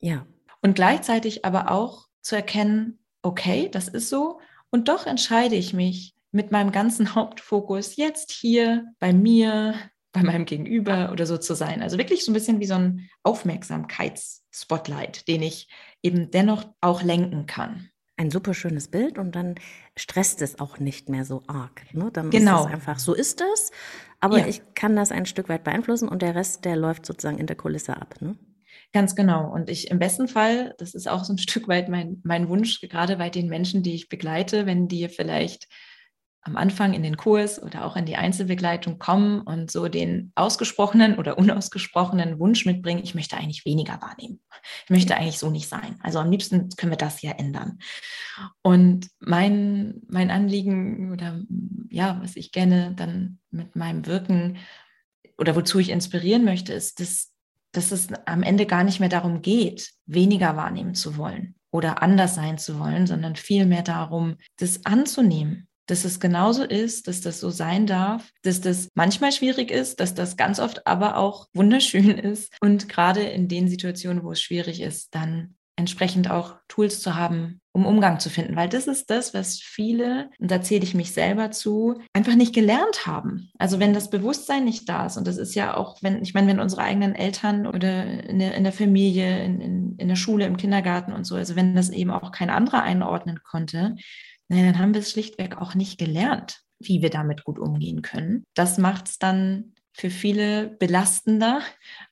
Ja. 0.00 0.26
Und 0.60 0.74
gleichzeitig 0.74 1.44
aber 1.44 1.70
auch 1.70 2.06
zu 2.22 2.36
erkennen, 2.36 2.98
okay, 3.22 3.68
das 3.70 3.88
ist 3.88 4.08
so. 4.08 4.40
Und 4.70 4.88
doch 4.88 5.06
entscheide 5.06 5.54
ich 5.54 5.72
mich 5.72 6.14
mit 6.30 6.50
meinem 6.50 6.72
ganzen 6.72 7.06
Hauptfokus 7.14 7.96
jetzt 7.96 8.32
hier 8.32 8.86
bei 8.98 9.12
mir, 9.12 9.74
bei 10.12 10.22
meinem 10.22 10.44
Gegenüber 10.44 11.10
oder 11.12 11.26
so 11.26 11.38
zu 11.38 11.54
sein. 11.54 11.82
Also 11.82 11.98
wirklich 11.98 12.24
so 12.24 12.30
ein 12.30 12.34
bisschen 12.34 12.60
wie 12.60 12.66
so 12.66 12.74
ein 12.74 13.08
Aufmerksamkeitsspotlight, 13.22 15.28
den 15.28 15.42
ich 15.42 15.68
eben 16.02 16.30
dennoch 16.30 16.64
auch 16.80 17.02
lenken 17.02 17.46
kann. 17.46 17.90
Ein 18.16 18.30
super 18.30 18.54
schönes 18.54 18.88
Bild 18.88 19.18
und 19.18 19.34
dann 19.34 19.56
stresst 19.96 20.40
es 20.40 20.60
auch 20.60 20.78
nicht 20.78 21.08
mehr 21.08 21.24
so 21.24 21.42
arg. 21.48 21.82
Ne? 21.92 22.10
Dann 22.12 22.30
genau. 22.30 22.60
ist 22.60 22.66
es 22.66 22.72
einfach, 22.72 22.98
so 22.98 23.14
ist 23.14 23.42
es, 23.54 23.72
aber 24.20 24.38
ja. 24.38 24.46
ich 24.46 24.62
kann 24.74 24.94
das 24.94 25.10
ein 25.10 25.26
Stück 25.26 25.48
weit 25.48 25.64
beeinflussen 25.64 26.08
und 26.08 26.22
der 26.22 26.34
Rest, 26.34 26.64
der 26.64 26.76
läuft 26.76 27.06
sozusagen 27.06 27.38
in 27.38 27.46
der 27.46 27.56
Kulisse 27.56 27.96
ab. 27.96 28.14
Ne? 28.20 28.36
Ganz 28.92 29.16
genau. 29.16 29.52
Und 29.52 29.68
ich 29.68 29.90
im 29.90 29.98
besten 29.98 30.28
Fall, 30.28 30.74
das 30.78 30.94
ist 30.94 31.08
auch 31.08 31.24
so 31.24 31.32
ein 31.32 31.38
Stück 31.46 31.66
weit 31.66 31.88
mein, 31.88 32.20
mein 32.24 32.48
Wunsch, 32.48 32.80
gerade 32.80 33.16
bei 33.16 33.30
den 33.30 33.48
Menschen, 33.48 33.82
die 33.82 33.94
ich 33.94 34.08
begleite, 34.08 34.66
wenn 34.66 34.86
die 34.86 35.08
vielleicht 35.08 35.68
am 36.44 36.56
Anfang 36.56 36.92
in 36.92 37.02
den 37.02 37.16
Kurs 37.16 37.60
oder 37.60 37.86
auch 37.86 37.96
in 37.96 38.04
die 38.04 38.16
Einzelbegleitung 38.16 38.98
kommen 38.98 39.40
und 39.40 39.70
so 39.70 39.88
den 39.88 40.30
ausgesprochenen 40.34 41.18
oder 41.18 41.38
unausgesprochenen 41.38 42.38
Wunsch 42.38 42.66
mitbringen, 42.66 43.02
ich 43.02 43.14
möchte 43.14 43.36
eigentlich 43.36 43.64
weniger 43.64 44.00
wahrnehmen. 44.02 44.40
Ich 44.84 44.90
möchte 44.90 45.16
eigentlich 45.16 45.38
so 45.38 45.50
nicht 45.50 45.68
sein. 45.68 45.96
Also 46.02 46.18
am 46.18 46.30
liebsten 46.30 46.68
können 46.76 46.92
wir 46.92 46.98
das 46.98 47.22
ja 47.22 47.32
ändern. 47.32 47.78
Und 48.62 49.08
mein, 49.20 50.02
mein 50.08 50.30
Anliegen 50.30 51.12
oder 51.12 51.40
ja, 51.88 52.20
was 52.22 52.36
ich 52.36 52.52
gerne 52.52 52.92
dann 52.94 53.38
mit 53.50 53.74
meinem 53.74 54.04
Wirken 54.04 54.58
oder 55.38 55.56
wozu 55.56 55.78
ich 55.78 55.88
inspirieren 55.88 56.44
möchte, 56.44 56.74
ist, 56.74 57.00
dass, 57.00 57.32
dass 57.72 57.90
es 57.90 58.08
am 58.26 58.42
Ende 58.42 58.66
gar 58.66 58.84
nicht 58.84 59.00
mehr 59.00 59.08
darum 59.08 59.40
geht, 59.40 59.92
weniger 60.04 60.56
wahrnehmen 60.56 60.94
zu 60.94 61.16
wollen 61.16 61.54
oder 61.70 62.02
anders 62.02 62.34
sein 62.34 62.58
zu 62.58 62.78
wollen, 62.78 63.06
sondern 63.06 63.34
vielmehr 63.34 63.82
darum, 63.82 64.36
das 64.58 64.84
anzunehmen, 64.84 65.68
dass 65.86 66.04
es 66.04 66.20
genauso 66.20 66.64
ist, 66.64 67.08
dass 67.08 67.20
das 67.20 67.40
so 67.40 67.50
sein 67.50 67.86
darf, 67.86 68.30
dass 68.42 68.60
das 68.60 68.88
manchmal 68.94 69.32
schwierig 69.32 69.70
ist, 69.70 70.00
dass 70.00 70.14
das 70.14 70.36
ganz 70.36 70.58
oft 70.58 70.86
aber 70.86 71.16
auch 71.16 71.48
wunderschön 71.54 72.10
ist 72.18 72.54
und 72.60 72.88
gerade 72.88 73.22
in 73.22 73.48
den 73.48 73.68
Situationen, 73.68 74.22
wo 74.22 74.32
es 74.32 74.40
schwierig 74.40 74.80
ist, 74.80 75.14
dann 75.14 75.54
entsprechend 75.76 76.30
auch 76.30 76.56
Tools 76.68 77.00
zu 77.00 77.16
haben, 77.16 77.60
um 77.72 77.84
Umgang 77.84 78.20
zu 78.20 78.30
finden, 78.30 78.54
weil 78.54 78.68
das 78.68 78.86
ist 78.86 79.10
das, 79.10 79.34
was 79.34 79.58
viele, 79.58 80.30
und 80.38 80.50
da 80.50 80.62
zähle 80.62 80.84
ich 80.84 80.94
mich 80.94 81.12
selber 81.12 81.50
zu, 81.50 82.00
einfach 82.12 82.36
nicht 82.36 82.54
gelernt 82.54 83.06
haben. 83.06 83.50
Also 83.58 83.80
wenn 83.80 83.92
das 83.92 84.10
Bewusstsein 84.10 84.64
nicht 84.64 84.88
da 84.88 85.06
ist, 85.06 85.16
und 85.16 85.26
das 85.26 85.36
ist 85.36 85.54
ja 85.56 85.76
auch, 85.76 86.00
wenn, 86.00 86.22
ich 86.22 86.32
meine, 86.32 86.46
wenn 86.46 86.60
unsere 86.60 86.82
eigenen 86.82 87.16
Eltern 87.16 87.66
oder 87.66 88.04
in 88.04 88.38
der, 88.38 88.54
in 88.54 88.62
der 88.62 88.72
Familie, 88.72 89.44
in, 89.44 89.60
in, 89.60 89.96
in 89.98 90.08
der 90.08 90.16
Schule, 90.16 90.46
im 90.46 90.56
Kindergarten 90.56 91.12
und 91.12 91.24
so, 91.24 91.34
also 91.34 91.56
wenn 91.56 91.74
das 91.74 91.90
eben 91.90 92.12
auch 92.12 92.30
kein 92.30 92.50
anderer 92.50 92.82
einordnen 92.84 93.40
konnte, 93.42 93.96
Nein, 94.48 94.64
dann 94.64 94.78
haben 94.78 94.94
wir 94.94 95.00
es 95.00 95.10
schlichtweg 95.10 95.56
auch 95.56 95.74
nicht 95.74 95.98
gelernt, 95.98 96.60
wie 96.78 97.02
wir 97.02 97.10
damit 97.10 97.44
gut 97.44 97.58
umgehen 97.58 98.02
können. 98.02 98.44
Das 98.54 98.78
macht 98.78 99.08
es 99.08 99.18
dann 99.18 99.74
für 99.92 100.10
viele 100.10 100.68
belastender, 100.68 101.62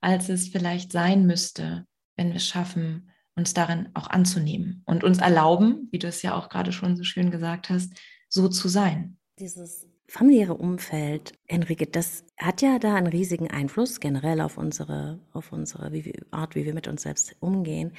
als 0.01 0.29
es 0.29 0.49
vielleicht 0.49 0.93
sein 0.93 1.27
müsste, 1.27 1.85
wenn 2.17 2.29
wir 2.29 2.37
es 2.37 2.47
schaffen, 2.47 3.11
uns 3.35 3.55
darin 3.55 3.89
auch 3.95 4.09
anzunehmen 4.09 4.83
und 4.85 5.05
uns 5.05 5.19
erlauben, 5.19 5.89
wie 5.91 5.99
du 5.99 6.07
es 6.07 6.23
ja 6.23 6.35
auch 6.35 6.49
gerade 6.49 6.73
schon 6.73 6.97
so 6.97 7.03
schön 7.03 7.31
gesagt 7.31 7.71
hast, 7.71 7.93
so 8.29 8.49
zu 8.49 8.69
sein. 8.69 9.19
Dieses 9.39 9.89
familiäre 10.07 10.55
Umfeld, 10.55 11.33
Enrique, 11.47 11.87
das 11.91 12.25
hat 12.39 12.61
ja 12.61 12.79
da 12.79 12.95
einen 12.95 13.07
riesigen 13.07 13.51
Einfluss 13.51 13.99
generell 13.99 14.43
auf 14.43 14.59
unsere, 14.59 15.21
auf 15.33 15.53
unsere 15.53 15.93
wie 15.93 16.05
wir, 16.05 16.15
Art, 16.31 16.55
wie 16.55 16.67
wir 16.67 16.75
mit 16.75 16.87
uns 16.87 17.03
selbst 17.03 17.35
umgehen. 17.41 17.93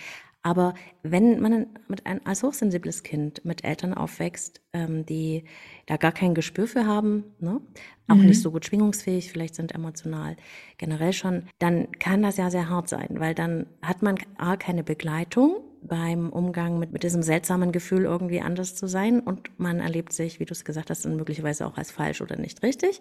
Aber 0.43 0.73
wenn 1.03 1.39
man 1.39 1.67
mit 1.88 2.06
ein, 2.06 2.23
als 2.25 2.43
hochsensibles 2.43 3.03
Kind 3.03 3.45
mit 3.45 3.63
Eltern 3.63 3.93
aufwächst, 3.93 4.62
ähm, 4.73 5.06
die 5.06 5.45
da 5.86 5.95
gar 5.95 6.12
kein 6.12 6.36
Gespür 6.36 6.67
für 6.67 6.86
haben, 6.86 7.23
ne? 7.39 7.62
auch 8.10 8.15
mhm. 8.15 8.25
nicht 8.25 8.41
so 8.41 8.51
gut 8.51 8.65
schwingungsfähig, 8.65 9.32
vielleicht 9.32 9.56
sind 9.56 9.73
emotional 9.73 10.36
generell 10.77 11.13
schon, 11.13 11.43
dann 11.60 11.89
kann 11.93 12.21
das 12.21 12.36
ja 12.36 12.51
sehr 12.51 12.69
hart 12.69 12.89
sein, 12.89 13.08
weil 13.19 13.34
dann 13.34 13.67
hat 13.82 14.01
man 14.01 14.17
A, 14.38 14.58
keine 14.58 14.84
Begleitung 14.84 15.62
beim 15.82 16.29
Umgang 16.29 16.77
mit, 16.77 16.91
mit 16.91 17.03
diesem 17.03 17.23
seltsamen 17.23 17.71
Gefühl, 17.71 18.03
irgendwie 18.03 18.41
anders 18.41 18.75
zu 18.75 18.88
sein 18.88 19.21
und 19.21 19.58
man 19.58 19.79
erlebt 19.79 20.12
sich, 20.12 20.41
wie 20.41 20.45
du 20.45 20.51
es 20.51 20.65
gesagt 20.65 20.89
hast, 20.89 21.06
dann 21.06 21.15
möglicherweise 21.15 21.65
auch 21.65 21.77
als 21.77 21.91
falsch 21.91 22.21
oder 22.21 22.36
nicht 22.36 22.63
richtig. 22.63 22.99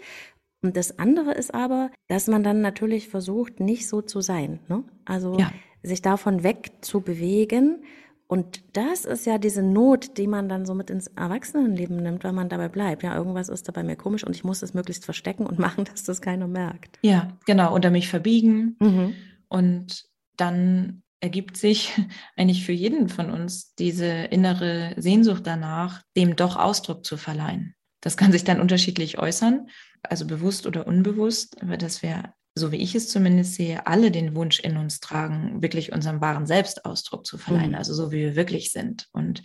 Und 0.65 0.77
das 0.77 1.01
andere 1.01 1.33
ist 1.33 1.53
aber, 1.53 1.91
dass 2.07 2.29
man 2.29 2.45
dann 2.45 2.61
natürlich 2.61 3.09
versucht, 3.09 3.59
nicht 3.59 3.89
so 3.89 4.01
zu 4.01 4.21
sein. 4.21 4.61
Ne? 4.69 4.85
Also 5.05 5.37
ja 5.37 5.51
sich 5.83 6.03
davon 6.03 6.43
wegzubewegen. 6.43 7.85
Und 8.27 8.63
das 8.73 9.05
ist 9.05 9.27
ja 9.27 9.37
diese 9.37 9.63
Not, 9.63 10.17
die 10.17 10.27
man 10.27 10.49
dann 10.49 10.65
so 10.65 10.75
mit 10.75 10.89
ins 10.89 11.09
Erwachsenenleben 11.09 11.97
nimmt, 11.97 12.25
wenn 12.25 12.35
man 12.35 12.49
dabei 12.49 12.69
bleibt. 12.69 13.03
Ja, 13.03 13.15
irgendwas 13.15 13.49
ist 13.49 13.69
da 13.69 13.73
bei 13.73 13.83
mir 13.83 13.97
komisch 13.97 14.25
und 14.25 14.35
ich 14.35 14.45
muss 14.45 14.63
es 14.63 14.73
möglichst 14.73 15.05
verstecken 15.05 15.45
und 15.47 15.59
machen, 15.59 15.85
dass 15.85 16.05
das 16.05 16.23
keiner 16.23 16.49
merkt. 16.49 16.99
Ja, 17.03 17.37
genau. 17.47 17.75
Oder 17.75 17.91
mich 17.91 18.09
verbiegen. 18.09 18.77
Mhm. 18.81 19.15
Und 19.49 20.07
dann 20.37 21.03
ergibt 21.21 21.57
sich 21.57 21.93
eigentlich 22.37 22.65
für 22.65 22.73
jeden 22.73 23.09
von 23.09 23.31
uns 23.31 23.75
diese 23.75 24.07
innere 24.07 24.95
Sehnsucht 24.97 25.47
danach, 25.47 26.03
dem 26.17 26.37
doch 26.37 26.57
Ausdruck 26.57 27.05
zu 27.05 27.17
verleihen. 27.17 27.75
Das 28.01 28.17
kann 28.17 28.33
sich 28.33 28.45
dann 28.45 28.61
unterschiedlich 28.61 29.19
äußern, 29.19 29.69
also 30.03 30.27
bewusst 30.27 30.67
oder 30.67 30.87
unbewusst, 30.87 31.63
aber 31.63 31.77
dass 31.77 32.03
wir 32.03 32.35
so 32.55 32.73
wie 32.73 32.77
ich 32.77 32.95
es 32.95 33.09
zumindest 33.09 33.55
sehe, 33.55 33.87
alle 33.87 34.11
den 34.11 34.37
Wunsch 34.37 34.61
in 34.61 34.77
uns 34.77 35.01
tragen, 35.01 35.63
wirklich 35.63 35.93
unserem 35.93 36.21
wahren 36.21 36.47
Selbstausdruck 36.47 37.27
zu 37.27 37.39
verleihen, 37.39 37.71
mhm. 37.71 37.77
also 37.77 37.95
so 37.95 38.13
wie 38.13 38.19
wir 38.19 38.37
wirklich 38.37 38.73
sind. 38.73 39.09
Und 39.13 39.43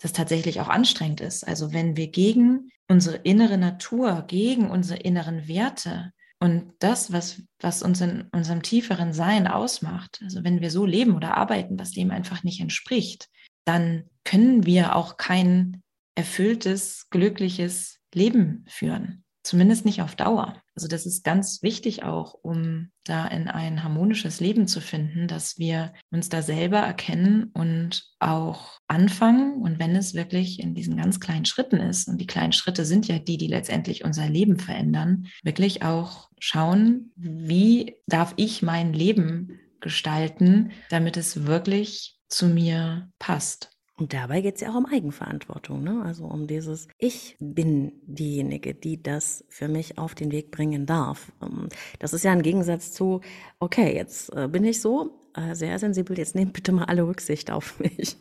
das 0.00 0.12
tatsächlich 0.12 0.60
auch 0.60 0.68
anstrengend 0.68 1.20
ist. 1.20 1.46
Also 1.46 1.72
wenn 1.72 1.96
wir 1.96 2.08
gegen 2.08 2.70
unsere 2.88 3.16
innere 3.18 3.58
Natur, 3.58 4.24
gegen 4.26 4.70
unsere 4.70 5.00
inneren 5.00 5.48
Werte 5.48 6.12
und 6.40 6.72
das, 6.78 7.12
was, 7.12 7.42
was 7.60 7.82
uns 7.82 8.00
in 8.00 8.22
unserem 8.32 8.62
tieferen 8.62 9.12
Sein 9.12 9.46
ausmacht, 9.48 10.20
also 10.22 10.44
wenn 10.44 10.60
wir 10.60 10.70
so 10.70 10.86
leben 10.86 11.16
oder 11.16 11.36
arbeiten, 11.36 11.78
was 11.78 11.90
dem 11.90 12.10
einfach 12.10 12.44
nicht 12.44 12.60
entspricht, 12.60 13.28
dann 13.64 14.04
können 14.24 14.64
wir 14.64 14.94
auch 14.94 15.16
kein 15.16 15.82
erfülltes, 16.14 17.08
glückliches 17.10 17.98
Leben 18.14 18.64
führen. 18.68 19.24
Zumindest 19.42 19.84
nicht 19.84 20.02
auf 20.02 20.14
Dauer. 20.14 20.60
Also 20.74 20.88
das 20.88 21.06
ist 21.06 21.24
ganz 21.24 21.62
wichtig 21.62 22.02
auch, 22.02 22.34
um 22.34 22.90
da 23.04 23.26
in 23.26 23.48
ein 23.48 23.82
harmonisches 23.82 24.40
Leben 24.40 24.66
zu 24.66 24.80
finden, 24.80 25.26
dass 25.26 25.58
wir 25.58 25.94
uns 26.10 26.28
da 26.28 26.42
selber 26.42 26.78
erkennen 26.78 27.50
und 27.54 28.04
auch 28.18 28.78
anfangen. 28.88 29.62
Und 29.62 29.78
wenn 29.78 29.96
es 29.96 30.14
wirklich 30.14 30.60
in 30.60 30.74
diesen 30.74 30.96
ganz 30.96 31.20
kleinen 31.20 31.46
Schritten 31.46 31.78
ist, 31.78 32.08
und 32.08 32.18
die 32.18 32.26
kleinen 32.26 32.52
Schritte 32.52 32.84
sind 32.84 33.08
ja 33.08 33.18
die, 33.18 33.38
die 33.38 33.46
letztendlich 33.46 34.04
unser 34.04 34.28
Leben 34.28 34.58
verändern, 34.58 35.28
wirklich 35.42 35.82
auch 35.82 36.28
schauen, 36.38 37.12
wie 37.16 37.96
darf 38.06 38.34
ich 38.36 38.62
mein 38.62 38.92
Leben 38.92 39.58
gestalten, 39.80 40.72
damit 40.90 41.16
es 41.16 41.46
wirklich 41.46 42.18
zu 42.28 42.46
mir 42.46 43.10
passt. 43.18 43.77
Und 43.98 44.14
dabei 44.14 44.40
geht 44.42 44.54
es 44.54 44.60
ja 44.60 44.70
auch 44.70 44.76
um 44.76 44.86
Eigenverantwortung, 44.86 45.82
ne? 45.82 46.02
also 46.04 46.24
um 46.24 46.46
dieses, 46.46 46.86
ich 46.98 47.36
bin 47.40 47.92
diejenige, 48.06 48.72
die 48.72 49.02
das 49.02 49.44
für 49.48 49.66
mich 49.66 49.98
auf 49.98 50.14
den 50.14 50.30
Weg 50.30 50.52
bringen 50.52 50.86
darf. 50.86 51.32
Ähm, 51.42 51.68
das 51.98 52.12
ist 52.12 52.22
ja 52.22 52.30
ein 52.30 52.42
Gegensatz 52.42 52.92
zu, 52.92 53.22
okay, 53.58 53.92
jetzt 53.96 54.32
äh, 54.36 54.46
bin 54.46 54.64
ich 54.64 54.80
so 54.80 55.18
äh, 55.34 55.56
sehr 55.56 55.76
sensibel, 55.80 56.16
jetzt 56.16 56.36
nehmt 56.36 56.52
bitte 56.52 56.70
mal 56.70 56.84
alle 56.84 57.08
Rücksicht 57.08 57.50
auf 57.50 57.80
mich. 57.80 58.16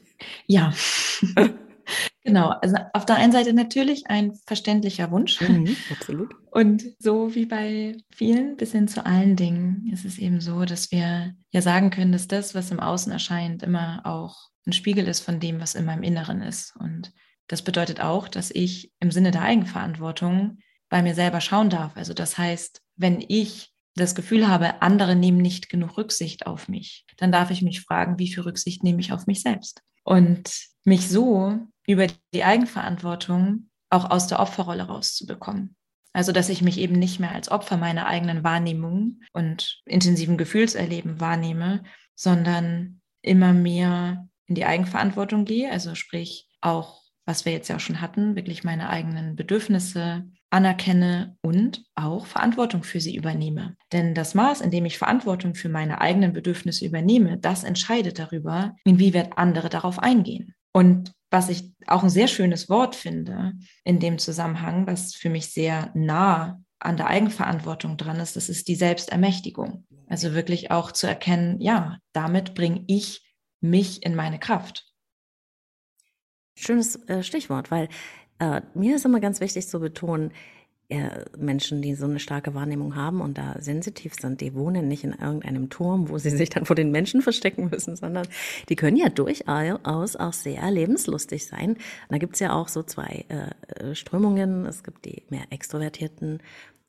Ja. 0.48 0.74
Genau, 2.28 2.50
also 2.62 2.76
auf 2.92 3.06
der 3.06 3.16
einen 3.16 3.32
Seite 3.32 3.54
natürlich 3.54 4.08
ein 4.08 4.36
verständlicher 4.46 5.12
Wunsch. 5.12 5.40
Mhm, 5.40 5.78
absolut. 5.92 6.34
Und 6.52 6.84
so 7.00 7.34
wie 7.34 7.46
bei 7.46 7.96
vielen, 8.12 8.58
bis 8.58 8.74
hin 8.74 8.90
zu 8.90 9.06
allen 9.06 9.38
Dingen, 9.38 9.90
ist 9.94 10.04
es 10.04 10.18
eben 10.18 10.42
so, 10.42 10.66
dass 10.66 10.92
wir 10.92 11.34
ja 11.52 11.62
sagen 11.62 11.90
können, 11.90 12.12
dass 12.12 12.28
das, 12.28 12.54
was 12.54 12.70
im 12.70 12.82
Außen 12.82 13.14
erscheint, 13.14 13.64
immer 13.64 14.02
auch 14.04 14.50
ein 14.66 14.74
Spiegel 14.74 15.08
ist 15.08 15.22
von 15.22 15.40
dem, 15.40 15.62
was 15.62 15.74
in 15.74 15.86
meinem 15.86 16.04
Inneren 16.04 16.42
ist. 16.42 16.76
Und 16.76 17.14
das 17.48 17.62
bedeutet 17.62 18.02
auch, 18.02 18.28
dass 18.28 18.52
ich 18.52 18.92
im 19.00 19.10
Sinne 19.10 19.32
der 19.32 19.44
Eigenverantwortung 19.44 20.58
bei 20.90 21.02
mir 21.02 21.16
selber 21.16 21.40
schauen 21.40 21.70
darf. 21.70 21.96
Also 21.96 22.14
das 22.14 22.38
heißt, 22.38 22.82
wenn 22.98 23.24
ich 23.26 23.72
das 23.96 24.16
Gefühl 24.16 24.50
habe, 24.50 24.82
andere 24.82 25.16
nehmen 25.16 25.38
nicht 25.38 25.70
genug 25.70 25.98
Rücksicht 25.98 26.46
auf 26.46 26.68
mich, 26.68 27.06
dann 27.16 27.32
darf 27.32 27.52
ich 27.52 27.62
mich 27.62 27.84
fragen, 27.84 28.20
wie 28.20 28.28
viel 28.28 28.44
Rücksicht 28.44 28.84
nehme 28.84 29.00
ich 29.00 29.14
auf 29.14 29.28
mich 29.28 29.42
selbst? 29.42 29.82
Und 30.04 30.52
mich 30.84 31.08
so 31.08 31.68
über 31.88 32.08
die 32.34 32.44
Eigenverantwortung 32.44 33.70
auch 33.90 34.10
aus 34.10 34.28
der 34.28 34.40
Opferrolle 34.40 34.84
rauszubekommen. 34.84 35.76
Also, 36.14 36.32
dass 36.32 36.50
ich 36.50 36.62
mich 36.62 36.80
eben 36.80 36.96
nicht 36.98 37.20
mehr 37.20 37.32
als 37.32 37.50
Opfer 37.50 37.78
meiner 37.78 38.08
eigenen 38.08 38.44
Wahrnehmung 38.44 39.22
und 39.34 39.82
intensiven 39.86 40.38
Gefühlserleben 40.38 41.20
wahrnehme, 41.20 41.84
sondern 42.16 43.02
immer 43.22 43.54
mehr 43.54 44.28
in 44.48 44.56
die 44.56 44.66
Eigenverantwortung 44.66 45.46
gehe, 45.46 45.72
also 45.72 45.96
sprich 45.96 46.50
auch, 46.62 47.02
was 47.26 47.46
wir 47.46 47.52
jetzt 47.52 47.68
ja 47.68 47.76
auch 47.76 47.82
schon 47.82 48.02
hatten, 48.02 48.36
wirklich 48.36 48.64
meine 48.64 48.90
eigenen 48.90 49.36
Bedürfnisse 49.36 50.26
anerkenne 50.50 51.38
und 51.42 51.84
auch 51.96 52.26
Verantwortung 52.26 52.84
für 52.84 53.02
sie 53.02 53.16
übernehme. 53.16 53.76
Denn 53.92 54.16
das 54.16 54.34
Maß, 54.34 54.62
in 54.62 54.72
dem 54.72 54.86
ich 54.86 54.98
Verantwortung 54.98 55.54
für 55.54 55.70
meine 55.70 56.00
eigenen 56.00 56.32
Bedürfnisse 56.32 56.86
übernehme, 56.86 57.38
das 57.38 57.66
entscheidet 57.66 58.18
darüber, 58.18 58.76
inwieweit 58.86 59.38
andere 59.38 59.68
darauf 59.68 60.00
eingehen. 60.00 60.56
Und 60.72 61.12
was 61.30 61.50
ich 61.50 61.74
auch 61.88 62.04
ein 62.04 62.10
sehr 62.10 62.28
schönes 62.28 62.70
Wort 62.70 62.96
finde 62.96 63.54
in 63.84 64.00
dem 64.00 64.18
Zusammenhang, 64.18 64.88
was 64.88 65.14
für 65.16 65.30
mich 65.30 65.52
sehr 65.52 65.92
nah 65.94 66.62
an 66.80 66.98
der 66.98 67.08
Eigenverantwortung 67.08 67.98
dran 67.98 68.20
ist, 68.20 68.36
das 68.36 68.50
ist 68.50 68.68
die 68.68 68.76
Selbstermächtigung. 68.76 69.86
Also 70.08 70.34
wirklich 70.34 70.72
auch 70.72 70.92
zu 70.92 71.08
erkennen, 71.08 71.60
ja, 71.60 71.98
damit 72.14 72.54
bringe 72.54 72.84
ich 72.88 73.34
mich 73.60 74.04
in 74.04 74.16
meine 74.16 74.40
Kraft. 74.40 74.86
Schönes 76.56 76.96
äh, 77.08 77.24
Stichwort, 77.24 77.72
weil 77.72 77.90
äh, 78.40 78.62
mir 78.74 78.96
ist 78.96 79.06
immer 79.06 79.20
ganz 79.20 79.40
wichtig 79.40 79.68
zu 79.68 79.80
betonen, 79.80 80.32
Menschen, 81.38 81.82
die 81.82 81.96
so 81.96 82.06
eine 82.06 82.20
starke 82.20 82.54
Wahrnehmung 82.54 82.96
haben 82.96 83.20
und 83.20 83.38
da 83.38 83.58
sensitiv 83.60 84.14
sind, 84.20 84.40
die 84.40 84.54
wohnen 84.54 84.88
nicht 84.88 85.04
in 85.04 85.12
irgendeinem 85.12 85.70
Turm, 85.70 86.08
wo 86.08 86.18
sie 86.18 86.30
sich 86.30 86.50
dann 86.50 86.64
vor 86.66 86.78
den 86.78 86.92
Menschen 86.92 87.22
verstecken 87.22 87.70
müssen, 87.70 87.98
sondern 87.98 88.26
die 88.70 88.78
können 88.78 88.96
ja 88.96 89.10
durchaus 89.10 90.16
auch 90.16 90.34
sehr 90.34 90.72
lebenslustig 90.72 91.46
sein. 91.46 91.72
Und 91.72 91.80
da 92.10 92.18
gibt's 92.18 92.40
ja 92.40 92.54
auch 92.54 92.70
so 92.70 92.84
zwei 92.84 93.26
äh, 93.28 93.96
Strömungen. 93.96 94.66
Es 94.66 94.84
gibt 94.84 95.04
die 95.04 95.24
mehr 95.30 95.44
extrovertierten 95.50 96.40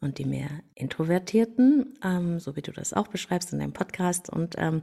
und 0.01 0.19
die 0.19 0.27
mehr 0.27 0.51
introvertierten, 0.77 1.99
ähm, 2.05 2.39
so 2.39 2.55
wie 2.55 2.63
du 2.63 2.71
das 2.71 2.93
auch 2.93 3.09
beschreibst 3.09 3.53
in 3.53 3.59
deinem 3.59 3.73
Podcast. 3.73 4.31
Und 4.31 4.55
ähm, 4.59 4.83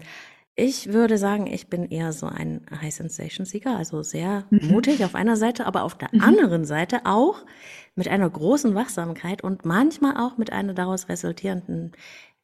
ich 0.56 0.93
würde 0.93 1.18
sagen, 1.18 1.47
ich 1.47 1.68
bin 1.68 1.86
eher 1.86 2.14
so 2.14 2.28
ein 2.28 2.66
High 2.72 2.93
Sensation 2.93 3.45
Sieger, 3.45 3.76
also 3.76 4.03
sehr 4.03 4.45
mhm. 4.49 4.70
mutig 4.70 5.03
auf 5.03 5.14
einer 5.14 5.36
Seite, 5.36 5.66
aber 5.66 5.84
auf 5.84 5.97
der 5.97 6.10
mhm. 6.14 6.22
anderen 6.22 6.66
Seite 6.66 7.01
auch 7.06 7.45
mit 7.95 8.08
einer 8.08 8.30
großen 8.30 8.74
Wachsamkeit 8.74 9.43
und 9.43 9.66
manchmal 9.66 10.18
auch 10.18 10.38
mit 10.38 10.53
einer 10.53 10.74
daraus 10.74 11.10
resultierenden 11.10 11.91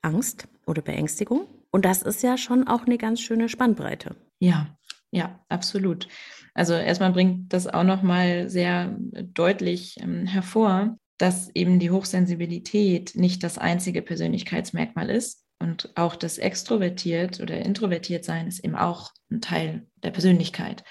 Angst 0.01 0.47
oder 0.65 0.81
Beängstigung. 0.81 1.47
Und 1.71 1.85
das 1.85 2.01
ist 2.01 2.21
ja 2.21 2.37
schon 2.37 2.67
auch 2.67 2.85
eine 2.85 2.97
ganz 2.97 3.21
schöne 3.21 3.47
Spannbreite. 3.47 4.15
Ja, 4.39 4.75
ja, 5.11 5.39
absolut. 5.47 6.09
Also 6.53 6.73
erstmal 6.73 7.13
bringt 7.13 7.53
das 7.53 7.67
auch 7.67 7.83
noch 7.83 8.01
mal 8.01 8.49
sehr 8.49 8.97
deutlich 9.33 9.97
ähm, 10.01 10.25
hervor, 10.25 10.97
dass 11.17 11.49
eben 11.53 11.79
die 11.79 11.91
Hochsensibilität 11.91 13.13
nicht 13.15 13.43
das 13.43 13.57
einzige 13.57 14.01
Persönlichkeitsmerkmal 14.01 15.09
ist, 15.09 15.45
und 15.61 15.89
auch 15.95 16.15
das 16.15 16.37
Extrovertiert 16.37 17.39
oder 17.39 17.59
Introvertiert 17.59 18.25
sein 18.25 18.47
ist 18.47 18.59
eben 18.59 18.75
auch 18.75 19.11
ein 19.29 19.41
Teil 19.41 19.87
der 20.03 20.11
Persönlichkeit. 20.11 20.83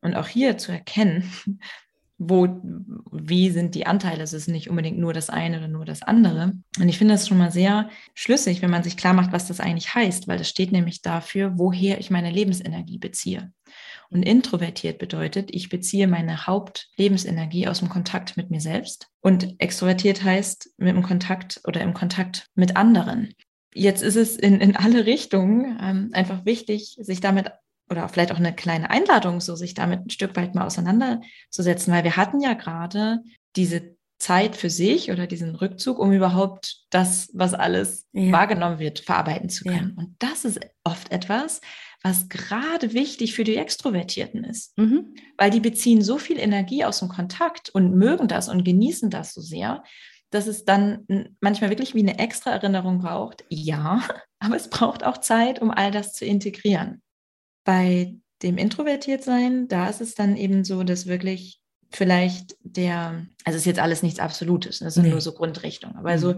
Und 0.00 0.14
auch 0.14 0.28
hier 0.28 0.58
zu 0.58 0.70
erkennen, 0.70 1.32
wo, 2.18 2.60
wie 3.10 3.50
sind 3.50 3.74
die 3.74 3.86
Anteile? 3.86 4.22
Es 4.22 4.32
ist 4.32 4.48
nicht 4.48 4.70
unbedingt 4.70 4.98
nur 4.98 5.12
das 5.12 5.30
eine 5.30 5.58
oder 5.58 5.68
nur 5.68 5.84
das 5.84 6.02
andere. 6.02 6.52
Und 6.78 6.88
ich 6.88 6.96
finde 6.96 7.14
das 7.14 7.26
schon 7.26 7.38
mal 7.38 7.50
sehr 7.50 7.88
schlüssig, 8.14 8.62
wenn 8.62 8.70
man 8.70 8.84
sich 8.84 8.96
klar 8.96 9.14
macht, 9.14 9.32
was 9.32 9.48
das 9.48 9.58
eigentlich 9.58 9.94
heißt, 9.94 10.28
weil 10.28 10.38
das 10.38 10.48
steht 10.48 10.70
nämlich 10.70 11.02
dafür, 11.02 11.54
woher 11.56 11.98
ich 11.98 12.10
meine 12.10 12.30
Lebensenergie 12.30 12.98
beziehe. 12.98 13.52
Und 14.10 14.22
introvertiert 14.22 14.98
bedeutet, 14.98 15.50
ich 15.52 15.68
beziehe 15.68 16.06
meine 16.06 16.46
Hauptlebensenergie 16.46 17.66
aus 17.66 17.80
dem 17.80 17.88
Kontakt 17.88 18.36
mit 18.36 18.50
mir 18.50 18.60
selbst. 18.60 19.08
Und 19.20 19.56
extrovertiert 19.58 20.22
heißt 20.22 20.74
mit 20.76 20.94
dem 20.94 21.02
Kontakt 21.02 21.60
oder 21.66 21.80
im 21.80 21.94
Kontakt 21.94 22.46
mit 22.54 22.76
anderen. 22.76 23.34
Jetzt 23.74 24.02
ist 24.02 24.16
es 24.16 24.36
in, 24.36 24.60
in 24.60 24.76
alle 24.76 25.04
Richtungen 25.04 25.78
ähm, 25.82 26.10
einfach 26.12 26.46
wichtig, 26.46 26.96
sich 27.00 27.20
damit 27.20 27.50
oder 27.90 28.08
vielleicht 28.08 28.32
auch 28.32 28.38
eine 28.38 28.54
kleine 28.54 28.88
Einladung, 28.88 29.40
so 29.40 29.56
sich 29.56 29.74
damit 29.74 30.06
ein 30.06 30.10
Stück 30.10 30.36
weit 30.36 30.54
mal 30.54 30.64
auseinanderzusetzen, 30.64 31.92
weil 31.92 32.04
wir 32.04 32.16
hatten 32.16 32.40
ja 32.40 32.54
gerade 32.54 33.20
diese 33.56 33.96
Zeit 34.18 34.56
für 34.56 34.70
sich 34.70 35.10
oder 35.10 35.26
diesen 35.26 35.54
Rückzug, 35.54 35.98
um 35.98 36.12
überhaupt 36.12 36.84
das, 36.90 37.28
was 37.34 37.52
alles 37.52 38.06
ja. 38.12 38.32
wahrgenommen 38.32 38.78
wird, 38.78 39.00
verarbeiten 39.00 39.50
zu 39.50 39.64
können. 39.64 39.94
Ja. 39.96 40.02
Und 40.02 40.16
das 40.18 40.44
ist 40.44 40.60
oft 40.84 41.12
etwas, 41.12 41.60
was 42.02 42.28
gerade 42.28 42.92
wichtig 42.92 43.34
für 43.34 43.44
die 43.44 43.56
Extrovertierten 43.56 44.44
ist, 44.44 44.76
mhm. 44.78 45.14
weil 45.36 45.50
die 45.50 45.60
beziehen 45.60 46.00
so 46.00 46.18
viel 46.18 46.38
Energie 46.38 46.84
aus 46.84 47.00
dem 47.00 47.08
Kontakt 47.08 47.70
und 47.70 47.96
mögen 47.96 48.28
das 48.28 48.48
und 48.48 48.64
genießen 48.64 49.10
das 49.10 49.34
so 49.34 49.40
sehr, 49.40 49.82
dass 50.34 50.48
es 50.48 50.64
dann 50.64 51.06
manchmal 51.40 51.70
wirklich 51.70 51.94
wie 51.94 52.00
eine 52.00 52.18
extra 52.18 52.50
Erinnerung 52.50 52.98
braucht. 52.98 53.44
Ja, 53.48 54.02
aber 54.40 54.56
es 54.56 54.68
braucht 54.68 55.04
auch 55.04 55.18
Zeit, 55.18 55.62
um 55.62 55.70
all 55.70 55.90
das 55.90 56.12
zu 56.12 56.24
integrieren. 56.24 57.02
Bei 57.64 58.14
dem 58.42 58.58
Introvertiertsein, 58.58 59.68
da 59.68 59.88
ist 59.88 60.00
es 60.00 60.14
dann 60.14 60.36
eben 60.36 60.64
so, 60.64 60.82
dass 60.82 61.06
wirklich 61.06 61.60
vielleicht 61.90 62.56
der, 62.62 63.26
also 63.44 63.56
es 63.56 63.62
ist 63.62 63.66
jetzt 63.66 63.78
alles 63.78 64.02
nichts 64.02 64.18
Absolutes, 64.18 64.80
das 64.80 64.94
sind 64.94 65.04
nee. 65.04 65.10
nur 65.10 65.20
so 65.20 65.32
Grundrichtungen, 65.32 65.96
aber 65.96 66.14
mhm. 66.14 66.18
so 66.18 66.34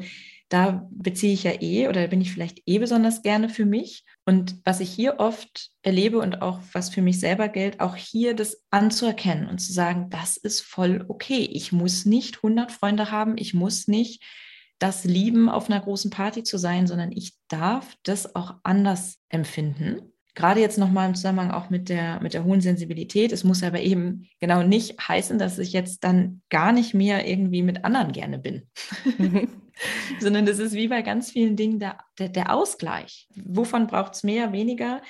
da 0.49 0.86
beziehe 0.90 1.32
ich 1.32 1.42
ja 1.42 1.61
eh 1.61 1.88
oder 1.88 2.07
bin 2.07 2.20
ich 2.20 2.32
vielleicht 2.32 2.62
eh 2.66 2.78
besonders 2.78 3.22
gerne 3.22 3.49
für 3.49 3.64
mich. 3.64 4.05
Und 4.27 4.57
was 4.64 4.81
ich 4.81 4.91
hier 4.91 5.20
oft 5.20 5.70
erlebe 5.83 6.18
und 6.18 6.43
auch 6.43 6.61
was 6.72 6.91
für 6.91 7.01
mich 7.01 7.20
selber 7.20 7.49
gilt, 7.49 7.81
auch 7.81 7.97
hier 7.97 8.35
das 8.35 8.62
anzuerkennen 8.70 9.49
und 9.49 9.59
zu 9.59 9.72
sagen, 9.72 10.11
das 10.11 10.37
ist 10.37 10.61
voll 10.61 11.05
okay. 11.09 11.49
Ich 11.53 11.72
muss 11.72 12.05
nicht 12.05 12.37
100 12.39 12.72
Freunde 12.72 13.11
haben, 13.11 13.39
ich 13.39 13.55
muss 13.55 13.87
nicht 13.87 14.22
das 14.79 15.05
lieben, 15.05 15.49
auf 15.49 15.70
einer 15.70 15.81
großen 15.81 16.11
Party 16.11 16.43
zu 16.43 16.59
sein, 16.59 16.87
sondern 16.87 17.12
ich 17.12 17.35
darf 17.49 17.95
das 18.03 18.35
auch 18.35 18.57
anders 18.62 19.18
empfinden 19.29 20.12
gerade 20.37 20.61
jetzt 20.61 20.79
nochmal 20.79 21.09
im 21.09 21.14
Zusammenhang 21.16 21.51
auch 21.51 21.70
mit 21.70 21.89
der, 21.89 22.20
mit 22.22 22.35
der 22.35 22.45
hohen 22.45 22.61
Sensibilität, 22.61 23.33
es 23.33 23.43
muss 23.43 23.64
aber 23.64 23.81
eben 23.81 24.29
genau 24.39 24.62
nicht 24.62 24.97
heißen, 25.09 25.39
dass 25.39 25.59
ich 25.59 25.72
jetzt 25.72 26.05
dann 26.05 26.43
gar 26.51 26.70
nicht 26.70 26.95
mehr 26.95 27.27
irgendwie 27.27 27.62
mit 27.62 27.85
anderen 27.85 28.12
gerne 28.12 28.39
bin. 28.39 28.62
Sondern 30.20 30.47
das 30.47 30.59
ist 30.59 30.74
wie 30.74 30.89
bei 30.89 31.03
ganz 31.03 31.31
vielen 31.31 31.57
Dingen 31.57 31.79
der, 31.79 31.99
der, 32.18 32.29
der 32.29 32.53
Ausgleich. 32.55 33.29
Wovon 33.35 33.87
braucht 33.87 34.14
es 34.14 34.22
mehr, 34.22 34.53
weniger? 34.53 35.03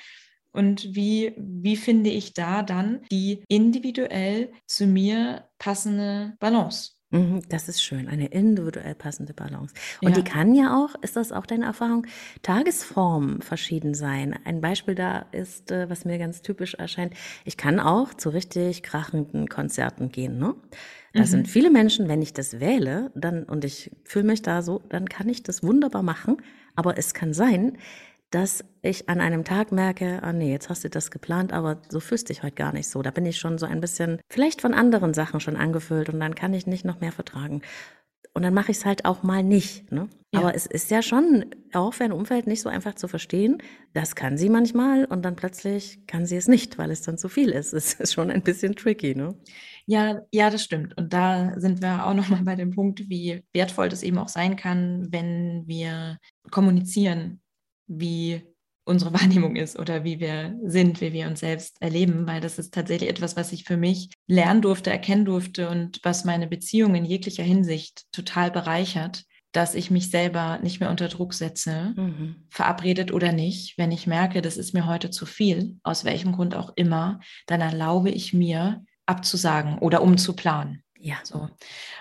Und 0.51 0.95
wie, 0.95 1.33
wie 1.37 1.75
finde 1.75 2.09
ich 2.09 2.33
da 2.33 2.63
dann 2.63 3.01
die 3.11 3.43
individuell 3.47 4.51
zu 4.65 4.87
mir 4.87 5.47
passende 5.59 6.35
Balance? 6.39 6.96
Mhm, 7.17 7.41
das 7.49 7.69
ist 7.69 7.81
schön, 7.81 8.07
eine 8.07 8.27
individuell 8.27 8.95
passende 8.95 9.33
Balance. 9.33 9.73
Und 10.01 10.09
ja. 10.09 10.15
die 10.15 10.23
kann 10.23 10.53
ja 10.53 10.77
auch, 10.77 10.95
ist 11.01 11.15
das 11.15 11.31
auch 11.31 11.45
deine 11.45 11.65
Erfahrung, 11.65 12.05
Tagesform 12.43 13.41
verschieden 13.41 13.93
sein. 13.93 14.37
Ein 14.45 14.61
Beispiel 14.61 14.95
da 14.95 15.25
ist, 15.31 15.71
äh, 15.71 15.89
was 15.89 16.05
mir 16.05 16.17
ganz 16.17 16.41
typisch 16.41 16.75
erscheint, 16.75 17.13
ich 17.45 17.57
kann 17.57 17.79
auch 17.79 18.13
zu 18.13 18.29
richtig 18.29 18.83
krachenden 18.83 19.49
Konzerten 19.49 20.09
gehen. 20.09 20.37
Ne? 20.37 20.55
Da 21.13 21.21
mhm. 21.21 21.25
sind 21.25 21.47
viele 21.47 21.71
Menschen, 21.71 22.07
wenn 22.07 22.21
ich 22.21 22.33
das 22.33 22.59
wähle, 22.59 23.11
dann 23.15 23.43
und 23.43 23.65
ich 23.65 23.91
fühle 24.03 24.25
mich 24.25 24.41
da 24.41 24.61
so, 24.61 24.83
dann 24.89 25.09
kann 25.09 25.29
ich 25.29 25.43
das 25.43 25.63
wunderbar 25.63 26.03
machen. 26.03 26.37
Aber 26.75 26.99
es 26.99 27.15
kann 27.15 27.33
sein, 27.33 27.77
dass 28.29 28.65
ich 28.81 29.09
an 29.09 29.21
einem 29.21 29.43
Tag 29.45 29.71
merke, 29.71 30.21
ah 30.21 30.33
nee, 30.33 30.51
jetzt 30.51 30.69
hast 30.69 30.83
du 30.83 30.89
das 30.89 31.11
geplant, 31.11 31.53
aber 31.53 31.81
so 31.89 31.99
fühlst 31.99 32.29
dich 32.29 32.43
heute 32.43 32.55
gar 32.55 32.73
nicht 32.73 32.89
so. 32.89 33.01
Da 33.01 33.11
bin 33.11 33.25
ich 33.25 33.37
schon 33.37 33.57
so 33.57 33.65
ein 33.65 33.79
bisschen 33.79 34.19
vielleicht 34.29 34.61
von 34.61 34.73
anderen 34.73 35.13
Sachen 35.13 35.39
schon 35.39 35.55
angefüllt 35.55 36.09
und 36.09 36.19
dann 36.19 36.35
kann 36.35 36.53
ich 36.53 36.67
nicht 36.67 36.85
noch 36.85 36.99
mehr 36.99 37.11
vertragen. 37.11 37.61
Und 38.33 38.43
dann 38.43 38.53
mache 38.53 38.69
ich 38.71 38.77
es 38.77 38.85
halt 38.85 39.05
auch 39.05 39.23
mal 39.23 39.41
nicht. 39.41 39.91
Ne? 39.91 40.09
Ja. 40.31 40.41
Aber 40.41 40.53
es 40.53 40.67
ist 40.67 40.91
ja 40.91 41.01
schon 41.01 41.45
auch 41.73 41.95
für 41.95 42.03
ein 42.03 42.11
Umfeld 42.11 42.45
nicht 42.45 42.61
so 42.61 42.69
einfach 42.69 42.93
zu 42.93 43.07
verstehen. 43.07 43.63
Das 43.93 44.15
kann 44.15 44.37
sie 44.37 44.49
manchmal 44.49 45.05
und 45.05 45.23
dann 45.23 45.35
plötzlich 45.35 46.05
kann 46.05 46.27
sie 46.27 46.35
es 46.35 46.47
nicht, 46.47 46.77
weil 46.77 46.91
es 46.91 47.01
dann 47.01 47.17
zu 47.17 47.29
viel 47.29 47.49
ist. 47.49 47.73
Es 47.73 47.93
ist 47.95 48.13
schon 48.13 48.29
ein 48.29 48.43
bisschen 48.43 48.75
tricky, 48.75 49.15
ne? 49.15 49.35
Ja, 49.87 50.21
ja, 50.31 50.51
das 50.51 50.63
stimmt. 50.63 50.95
Und 50.97 51.13
da 51.13 51.59
sind 51.59 51.81
wir 51.81 52.05
auch 52.05 52.13
nochmal 52.13 52.43
bei 52.43 52.55
dem 52.55 52.71
Punkt, 52.75 53.09
wie 53.09 53.43
wertvoll 53.53 53.89
das 53.89 54.03
eben 54.03 54.19
auch 54.19 54.29
sein 54.29 54.55
kann, 54.55 55.07
wenn 55.09 55.63
wir 55.65 56.19
kommunizieren 56.51 57.41
wie 57.87 58.41
unsere 58.85 59.13
Wahrnehmung 59.19 59.55
ist 59.55 59.77
oder 59.77 60.03
wie 60.03 60.19
wir 60.19 60.57
sind, 60.63 61.01
wie 61.01 61.13
wir 61.13 61.27
uns 61.27 61.41
selbst 61.41 61.81
erleben, 61.81 62.25
weil 62.27 62.41
das 62.41 62.57
ist 62.57 62.73
tatsächlich 62.73 63.09
etwas, 63.09 63.35
was 63.35 63.51
ich 63.51 63.65
für 63.65 63.77
mich 63.77 64.09
lernen 64.27 64.61
durfte, 64.61 64.89
erkennen 64.89 65.25
durfte 65.25 65.69
und 65.69 65.99
was 66.03 66.25
meine 66.25 66.47
Beziehung 66.47 66.95
in 66.95 67.05
jeglicher 67.05 67.43
Hinsicht 67.43 68.05
total 68.11 68.51
bereichert, 68.51 69.23
dass 69.51 69.75
ich 69.75 69.91
mich 69.91 70.11
selber 70.11 70.59
nicht 70.61 70.79
mehr 70.79 70.89
unter 70.89 71.07
Druck 71.07 71.33
setze, 71.33 71.93
mhm. 71.95 72.35
verabredet 72.49 73.11
oder 73.11 73.31
nicht. 73.31 73.77
Wenn 73.77 73.91
ich 73.91 74.05
merke, 74.05 74.41
das 74.41 74.57
ist 74.57 74.73
mir 74.73 74.85
heute 74.85 75.09
zu 75.09 75.25
viel, 75.25 75.77
aus 75.83 76.05
welchem 76.05 76.33
Grund 76.33 76.55
auch 76.55 76.73
immer, 76.75 77.19
dann 77.47 77.61
erlaube 77.61 78.09
ich 78.09 78.33
mir 78.33 78.83
abzusagen 79.05 79.79
oder 79.79 80.01
umzuplanen. 80.01 80.83
Ja. 80.99 81.15
So. 81.23 81.49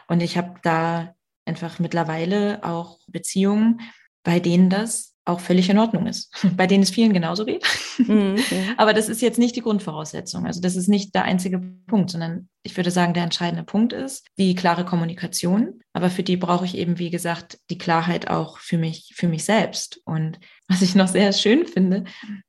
Und 0.09 0.22
ich 0.22 0.37
habe 0.37 0.55
da 0.62 1.14
einfach 1.45 1.78
mittlerweile 1.78 2.62
auch 2.64 2.99
Beziehungen, 3.07 3.80
bei 4.22 4.41
denen 4.41 4.68
das 4.68 5.16
auch 5.27 5.41
völlig 5.41 5.68
in 5.68 5.79
Ordnung 5.79 6.07
ist, 6.07 6.33
bei 6.57 6.66
denen 6.66 6.85
es 6.85 6.91
vielen 6.91 7.12
genauso 7.12 7.45
geht. 7.45 7.64
Mhm. 7.99 8.37
Aber 8.77 8.95
das 8.95 9.09
ist 9.09 9.20
jetzt 9.20 9.39
nicht 9.39 9.57
die 9.57 9.61
Grundvoraussetzung. 9.61 10.47
Also 10.47 10.61
das 10.61 10.77
ist 10.77 10.89
nicht 10.89 11.14
der 11.14 11.24
einzige 11.24 11.59
Punkt, 11.87 12.11
sondern 12.11 12.49
ich 12.62 12.77
würde 12.77 12.91
sagen, 12.91 13.12
der 13.12 13.24
entscheidende 13.24 13.64
Punkt 13.64 13.93
ist 13.93 14.27
die 14.39 14.55
klare 14.55 14.85
Kommunikation. 14.85 15.81
Aber 15.93 16.11
für 16.11 16.22
die 16.22 16.37
brauche 16.37 16.64
ich 16.64 16.77
eben, 16.77 16.99
wie 16.99 17.11
gesagt, 17.11 17.59
die 17.70 17.79
Klarheit 17.79 18.29
auch 18.29 18.59
für 18.59 18.79
mich, 18.79 19.12
für 19.16 19.29
mich 19.29 19.45
selbst. 19.45 20.01
Und 20.05 20.39
was 20.68 20.83
ich 20.83 20.95
noch 20.95 21.09
sehr 21.09 21.33
schön 21.33 21.66
finde, 21.66 22.05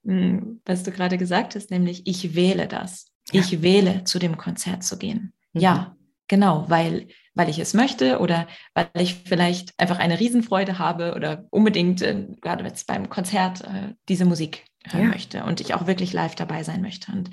hm, 0.06 0.62
was 0.66 0.84
du 0.84 0.92
gerade 0.92 1.18
gesagt 1.18 1.56
hast, 1.56 1.72
nämlich 1.72 2.06
ich 2.06 2.36
wähle 2.36 2.68
das. 2.68 3.08
Ja. 3.32 3.42
Ich 3.42 3.62
wähle, 3.62 4.06
zu 4.06 4.20
dem 4.20 4.38
Konzert 4.38 4.84
zu 4.84 4.98
gehen. 4.98 5.34
Mhm. 5.54 5.62
Ja, 5.62 5.98
genau, 6.28 6.66
weil 6.70 7.08
weil 7.38 7.50
ich 7.50 7.60
es 7.60 7.74
möchte 7.74 8.20
oder 8.20 8.48
weil 8.74 8.90
ich 8.96 9.22
vielleicht 9.26 9.80
einfach 9.80 10.00
eine 10.00 10.20
Riesenfreude 10.20 10.80
habe 10.80 11.14
oder 11.16 11.46
unbedingt, 11.52 12.02
äh, 12.02 12.26
gerade 12.42 12.64
jetzt 12.64 12.88
beim 12.88 13.10
Konzert, 13.10 13.62
äh, 13.62 13.94
diese 14.10 14.26
Musik 14.26 14.66
hören 14.86 15.04
ja. 15.04 15.10
möchte 15.10 15.44
und 15.44 15.62
ich 15.62 15.76
auch 15.76 15.86
wirklich 15.86 16.14
live 16.14 16.36
dabei 16.36 16.64
sein 16.64 16.82
möchte. 16.82 17.12
Und 17.12 17.30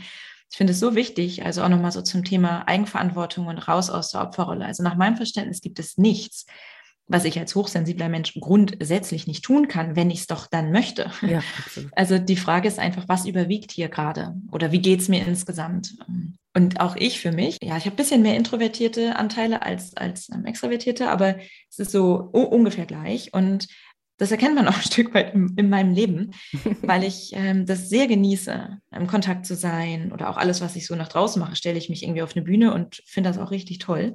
ich 0.51 0.59
finde 0.59 0.73
es 0.73 0.81
so 0.81 0.95
wichtig, 0.95 1.45
also 1.45 1.63
auch 1.63 1.69
nochmal 1.69 1.91
so 1.91 2.03
zum 2.03 2.23
Thema 2.23 2.69
Eigenverantwortung 2.69 3.47
und 3.47 3.67
raus 3.67 3.89
aus 3.89 4.11
der 4.11 4.21
Opferrolle. 4.21 4.67
Also 4.67 4.83
nach 4.83 4.95
meinem 4.95 5.17
Verständnis 5.17 5.63
gibt 5.63 5.79
es 5.79 5.97
nichts, 5.97 6.47
was 7.07 7.25
ich 7.25 7.39
als 7.39 7.55
hochsensibler 7.55 8.09
Mensch 8.09 8.35
grundsätzlich 8.41 9.27
nicht 9.27 9.45
tun 9.45 9.69
kann, 9.69 9.95
wenn 9.95 10.11
ich 10.11 10.21
es 10.21 10.27
doch 10.27 10.47
dann 10.47 10.73
möchte. 10.73 11.11
Ja, 11.23 11.43
also 11.93 12.19
die 12.19 12.37
Frage 12.37 12.67
ist 12.67 12.79
einfach, 12.79 13.05
was 13.09 13.27
überwiegt 13.27 13.73
hier 13.73 13.89
gerade 13.89 14.35
oder 14.51 14.73
wie 14.73 14.81
geht 14.81 15.01
es 15.01 15.09
mir 15.09 15.27
insgesamt? 15.27 15.97
Und 16.55 16.81
auch 16.81 16.97
ich 16.97 17.21
für 17.21 17.33
mich, 17.33 17.59
ja, 17.63 17.77
ich 17.77 17.85
habe 17.85 17.95
ein 17.95 17.97
bisschen 17.97 18.23
mehr 18.23 18.37
introvertierte 18.37 19.17
Anteile 19.17 19.63
als, 19.63 19.97
als 19.97 20.31
ähm, 20.31 20.47
extrovertierte, 20.47 21.11
aber 21.11 21.37
es 21.69 21.79
ist 21.79 21.91
so 21.91 22.15
ungefähr 22.15 22.87
gleich. 22.87 23.35
Und 23.35 23.67
das 24.17 24.31
erkennt 24.31 24.55
man 24.55 24.69
auch 24.69 24.77
ein 24.77 24.83
Stück 24.83 25.13
weit 25.13 25.35
in, 25.35 25.53
in 25.57 25.69
meinem 25.69 25.93
Leben, 25.93 26.31
weil 26.83 27.05
ich 27.05 27.33
ähm, 27.35 27.67
das 27.67 27.91
sehr 27.91 28.07
genieße, 28.07 28.79
im 28.93 29.07
Kontakt 29.09 29.45
zu 29.45 29.57
sein 29.57 30.11
oder 30.13 30.31
auch 30.31 30.39
alles, 30.39 30.63
was 30.63 30.77
ich 30.77 30.87
so 30.87 30.95
nach 30.95 31.09
draußen 31.09 31.41
mache, 31.41 31.57
stelle 31.57 31.77
ich 31.77 31.91
mich 31.91 32.03
irgendwie 32.03 32.23
auf 32.23 32.35
eine 32.35 32.45
Bühne 32.45 32.73
und 32.73 33.03
finde 33.05 33.29
das 33.29 33.39
auch 33.39 33.51
richtig 33.51 33.79
toll 33.79 34.15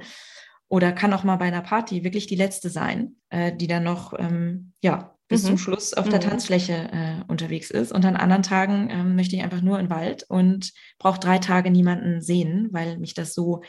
oder 0.70 0.91
kann 0.91 1.13
auch 1.13 1.24
mal 1.24 1.36
bei 1.36 1.45
einer 1.45 1.61
Party 1.61 2.03
wirklich 2.03 2.28
die 2.28 2.36
letzte 2.36 2.70
sein, 2.70 3.15
äh, 3.30 3.55
die 3.55 3.67
dann 3.67 3.84
noch 3.84 4.13
ähm, 4.17 4.74
ja 4.82 5.15
bis 5.28 5.43
mhm. 5.43 5.47
zum 5.47 5.57
Schluss 5.57 5.93
auf 5.93 6.07
der 6.09 6.20
mhm. 6.20 6.30
Tanzfläche 6.30 6.89
äh, 6.91 7.24
unterwegs 7.28 7.70
ist. 7.70 7.91
Und 7.91 8.05
an 8.05 8.15
anderen 8.15 8.43
Tagen 8.43 8.89
ähm, 8.89 9.15
möchte 9.15 9.36
ich 9.36 9.43
einfach 9.43 9.61
nur 9.61 9.80
in 9.80 9.86
den 9.86 9.91
Wald 9.91 10.26
und 10.28 10.72
brauche 10.97 11.20
drei 11.20 11.38
Tage 11.38 11.70
niemanden 11.70 12.22
sehen, 12.22 12.70
weil 12.72 12.97
mich 12.97 13.13
das 13.13 13.34
so 13.34 13.61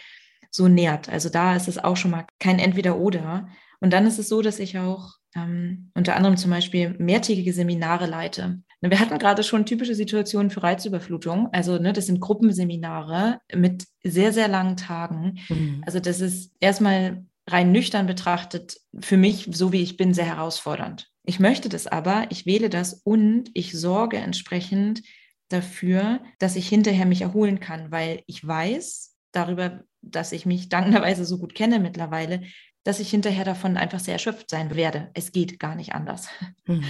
so 0.51 0.69
nährt. 0.69 1.09
Also 1.09 1.29
da 1.29 1.55
ist 1.55 1.69
es 1.69 1.79
auch 1.79 1.97
schon 1.97 2.11
mal 2.11 2.27
kein 2.39 2.59
Entweder-Oder. 2.59 3.49
Und 3.81 3.93
dann 3.93 4.07
ist 4.07 4.19
es 4.19 4.29
so, 4.29 4.43
dass 4.43 4.59
ich 4.59 4.79
auch 4.79 5.13
ähm, 5.37 5.91
unter 5.95 6.17
anderem 6.17 6.37
zum 6.37 6.51
Beispiel 6.51 6.97
mehrtägige 6.99 7.53
Seminare 7.53 8.07
leite. 8.07 8.61
Wir 8.81 8.99
hatten 8.99 9.19
gerade 9.19 9.43
schon 9.43 9.67
typische 9.67 9.95
Situationen 9.95 10.51
für 10.51 10.63
Reizüberflutung. 10.63 11.49
Also 11.53 11.79
ne, 11.79 11.93
das 11.93 12.07
sind 12.07 12.21
Gruppenseminare 12.21 13.41
mit 13.55 13.87
sehr, 14.03 14.33
sehr 14.33 14.49
langen 14.49 14.77
Tagen. 14.77 15.39
Mhm. 15.49 15.83
Also 15.85 16.01
das 16.01 16.21
ist 16.21 16.53
erstmal 16.61 17.25
rein 17.47 17.73
nüchtern 17.73 18.07
betrachtet 18.07 18.79
für 18.99 19.17
mich, 19.17 19.49
so 19.53 19.73
wie 19.73 19.83
ich 19.83 19.97
bin, 19.97 20.15
sehr 20.15 20.25
herausfordernd. 20.25 21.11
Ich 21.25 21.41
möchte 21.41 21.69
das 21.69 21.87
aber, 21.87 22.27
ich 22.31 22.47
wähle 22.47 22.71
das 22.71 22.95
und 23.05 23.51
ich 23.53 23.79
sorge 23.79 24.17
entsprechend 24.17 25.03
dafür, 25.49 26.21
dass 26.39 26.57
ich 26.57 26.69
hinterher 26.69 27.07
mich 27.07 27.23
erholen 27.23 27.61
kann, 27.61 27.91
weil 27.91 28.23
ich 28.27 28.47
weiß 28.47 29.17
darüber, 29.33 29.83
dass 30.01 30.33
ich 30.33 30.47
mich 30.47 30.71
dankenderweise 30.71 31.25
so 31.27 31.39
gut 31.39 31.55
kenne 31.55 31.81
mittlerweile, 31.81 32.43
dass 32.85 33.01
ich 33.01 33.11
hinterher 33.11 33.45
davon 33.45 33.77
einfach 33.77 34.01
sehr 34.01 34.15
erschöpft 34.15 34.49
sein 34.49 34.75
werde. 34.75 35.11
Es 35.13 35.33
geht 35.33 35.59
gar 35.59 35.75
nicht 35.75 35.93
anders. 35.93 36.29
Mhm 36.67 36.85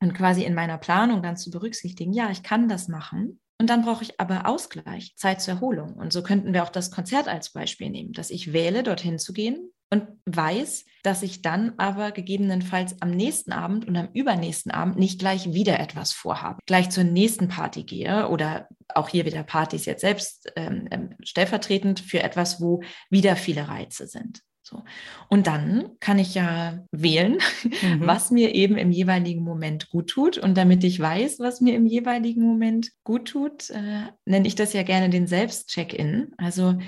und 0.00 0.14
quasi 0.14 0.44
in 0.44 0.54
meiner 0.54 0.78
Planung 0.78 1.22
dann 1.22 1.36
zu 1.36 1.50
berücksichtigen, 1.50 2.12
ja, 2.12 2.30
ich 2.30 2.42
kann 2.42 2.68
das 2.68 2.88
machen. 2.88 3.40
Und 3.58 3.70
dann 3.70 3.82
brauche 3.82 4.02
ich 4.04 4.20
aber 4.20 4.46
Ausgleich, 4.46 5.14
Zeit 5.16 5.40
zur 5.40 5.54
Erholung. 5.54 5.94
Und 5.94 6.12
so 6.12 6.22
könnten 6.22 6.52
wir 6.52 6.62
auch 6.62 6.68
das 6.68 6.90
Konzert 6.90 7.26
als 7.26 7.52
Beispiel 7.52 7.88
nehmen, 7.88 8.12
dass 8.12 8.30
ich 8.30 8.52
wähle, 8.52 8.82
dorthin 8.82 9.18
zu 9.18 9.32
gehen 9.32 9.70
und 9.90 10.06
weiß, 10.26 10.84
dass 11.02 11.22
ich 11.22 11.42
dann 11.42 11.74
aber 11.78 12.10
gegebenenfalls 12.10 13.00
am 13.00 13.10
nächsten 13.12 13.52
Abend 13.52 13.86
und 13.86 13.96
am 13.96 14.08
übernächsten 14.12 14.72
Abend 14.72 14.98
nicht 14.98 15.20
gleich 15.20 15.54
wieder 15.54 15.78
etwas 15.78 16.12
vorhabe, 16.12 16.58
gleich 16.66 16.90
zur 16.90 17.04
nächsten 17.04 17.48
Party 17.48 17.84
gehe 17.84 18.28
oder 18.28 18.68
auch 18.88 19.08
hier 19.08 19.24
wieder 19.24 19.44
Partys 19.44 19.84
jetzt 19.84 20.00
selbst 20.00 20.52
ähm, 20.56 20.88
ähm 20.90 21.14
stellvertretend 21.22 22.00
für 22.00 22.22
etwas, 22.22 22.60
wo 22.60 22.82
wieder 23.10 23.36
viele 23.36 23.68
Reize 23.68 24.06
sind. 24.06 24.42
So. 24.66 24.82
Und 25.28 25.46
dann 25.46 25.90
kann 26.00 26.18
ich 26.18 26.34
ja 26.34 26.84
wählen, 26.90 27.38
mhm. 27.82 28.00
was 28.00 28.32
mir 28.32 28.52
eben 28.52 28.76
im 28.76 28.90
jeweiligen 28.90 29.44
Moment 29.44 29.90
gut 29.90 30.10
tut. 30.10 30.38
Und 30.38 30.56
damit 30.56 30.82
ich 30.82 30.98
weiß, 30.98 31.38
was 31.38 31.60
mir 31.60 31.76
im 31.76 31.86
jeweiligen 31.86 32.42
Moment 32.42 32.90
gut 33.04 33.28
tut, 33.28 33.70
äh, 33.70 34.06
nenne 34.24 34.48
ich 34.48 34.56
das 34.56 34.72
ja 34.72 34.82
gerne 34.82 35.08
den 35.08 35.28
Selbstcheck-in. 35.28 36.32
Also 36.36 36.78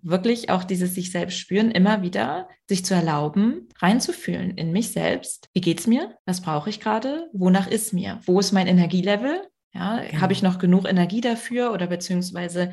wirklich 0.00 0.48
auch 0.48 0.64
dieses 0.64 0.94
sich 0.94 1.12
selbst 1.12 1.38
spüren, 1.38 1.70
immer 1.70 2.00
wieder 2.00 2.48
sich 2.66 2.86
zu 2.86 2.94
erlauben, 2.94 3.68
reinzufühlen 3.80 4.52
in 4.52 4.72
mich 4.72 4.92
selbst. 4.92 5.50
Wie 5.52 5.60
geht's 5.60 5.86
mir? 5.86 6.16
Was 6.24 6.40
brauche 6.40 6.70
ich 6.70 6.80
gerade? 6.80 7.28
Wonach 7.34 7.66
ist 7.66 7.92
mir? 7.92 8.18
Wo 8.24 8.40
ist 8.40 8.52
mein 8.52 8.66
Energielevel? 8.66 9.46
Ja, 9.74 10.00
genau. 10.00 10.22
habe 10.22 10.32
ich 10.32 10.42
noch 10.42 10.58
genug 10.58 10.88
Energie 10.88 11.20
dafür 11.20 11.72
oder 11.72 11.86
beziehungsweise 11.86 12.72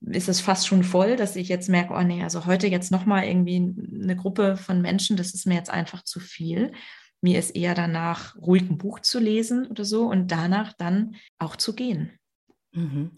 ist 0.00 0.28
es 0.28 0.40
fast 0.40 0.66
schon 0.66 0.84
voll, 0.84 1.16
dass 1.16 1.36
ich 1.36 1.48
jetzt 1.48 1.68
merke, 1.68 1.94
oh 1.94 2.02
nee, 2.02 2.22
also 2.22 2.46
heute 2.46 2.66
jetzt 2.66 2.90
nochmal 2.90 3.24
irgendwie 3.24 3.74
eine 4.02 4.16
Gruppe 4.16 4.56
von 4.56 4.82
Menschen, 4.82 5.16
das 5.16 5.34
ist 5.34 5.46
mir 5.46 5.54
jetzt 5.54 5.70
einfach 5.70 6.02
zu 6.04 6.20
viel. 6.20 6.72
Mir 7.20 7.38
ist 7.38 7.56
eher 7.56 7.74
danach, 7.74 8.36
ruhig 8.36 8.62
ein 8.62 8.76
Buch 8.76 9.00
zu 9.00 9.18
lesen 9.18 9.66
oder 9.66 9.84
so 9.84 10.06
und 10.06 10.30
danach 10.30 10.74
dann 10.74 11.16
auch 11.38 11.56
zu 11.56 11.74
gehen. 11.74 12.18
Mhm. 12.72 13.12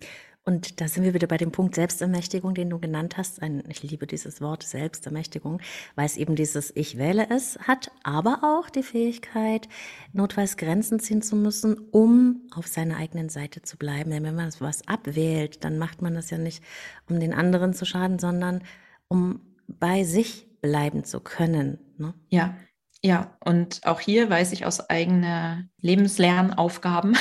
Und 0.48 0.80
da 0.80 0.86
sind 0.86 1.02
wir 1.02 1.12
wieder 1.12 1.26
bei 1.26 1.38
dem 1.38 1.50
Punkt 1.50 1.74
Selbstermächtigung, 1.74 2.54
den 2.54 2.70
du 2.70 2.78
genannt 2.78 3.16
hast. 3.16 3.42
Ein, 3.42 3.64
ich 3.68 3.82
liebe 3.82 4.06
dieses 4.06 4.40
Wort 4.40 4.62
Selbstermächtigung, 4.62 5.60
weil 5.96 6.06
es 6.06 6.16
eben 6.16 6.36
dieses 6.36 6.70
Ich 6.76 6.96
wähle 6.96 7.28
es 7.30 7.58
hat, 7.66 7.90
aber 8.04 8.38
auch 8.44 8.70
die 8.70 8.84
Fähigkeit, 8.84 9.68
notfalls 10.12 10.56
Grenzen 10.56 11.00
ziehen 11.00 11.20
zu 11.20 11.34
müssen, 11.34 11.76
um 11.90 12.46
auf 12.54 12.68
seiner 12.68 12.96
eigenen 12.96 13.28
Seite 13.28 13.62
zu 13.62 13.76
bleiben. 13.76 14.10
Denn 14.10 14.22
wenn 14.22 14.36
man 14.36 14.52
was 14.60 14.86
abwählt, 14.86 15.64
dann 15.64 15.78
macht 15.78 16.00
man 16.00 16.14
das 16.14 16.30
ja 16.30 16.38
nicht, 16.38 16.62
um 17.10 17.18
den 17.18 17.34
anderen 17.34 17.74
zu 17.74 17.84
schaden, 17.84 18.20
sondern 18.20 18.62
um 19.08 19.40
bei 19.66 20.04
sich 20.04 20.46
bleiben 20.60 21.02
zu 21.02 21.18
können. 21.18 21.80
Ne? 21.98 22.14
Ja, 22.28 22.56
ja, 23.02 23.36
und 23.44 23.80
auch 23.84 24.00
hier 24.00 24.30
weiß 24.30 24.52
ich 24.52 24.64
aus 24.64 24.88
eigener 24.90 25.64
Lebenslernaufgaben, 25.80 27.16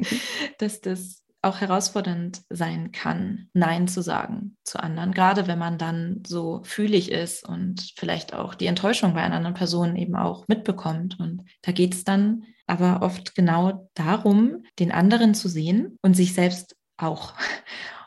dass 0.58 0.80
das 0.80 1.23
auch 1.44 1.60
herausfordernd 1.60 2.42
sein 2.50 2.92
kann, 2.92 3.48
Nein 3.52 3.88
zu 3.88 4.02
sagen 4.02 4.56
zu 4.64 4.82
anderen, 4.82 5.12
gerade 5.12 5.46
wenn 5.46 5.58
man 5.58 5.78
dann 5.78 6.22
so 6.26 6.62
fühlig 6.64 7.10
ist 7.12 7.46
und 7.46 7.92
vielleicht 7.96 8.34
auch 8.34 8.54
die 8.54 8.66
Enttäuschung 8.66 9.14
bei 9.14 9.22
einer 9.22 9.36
anderen 9.36 9.54
Person 9.54 9.96
eben 9.96 10.16
auch 10.16 10.46
mitbekommt. 10.48 11.18
Und 11.20 11.44
da 11.62 11.72
geht 11.72 11.94
es 11.94 12.04
dann 12.04 12.44
aber 12.66 13.02
oft 13.02 13.34
genau 13.34 13.90
darum, 13.94 14.64
den 14.78 14.90
anderen 14.90 15.34
zu 15.34 15.48
sehen 15.48 15.98
und 16.02 16.14
sich 16.14 16.34
selbst 16.34 16.76
auch. 16.96 17.34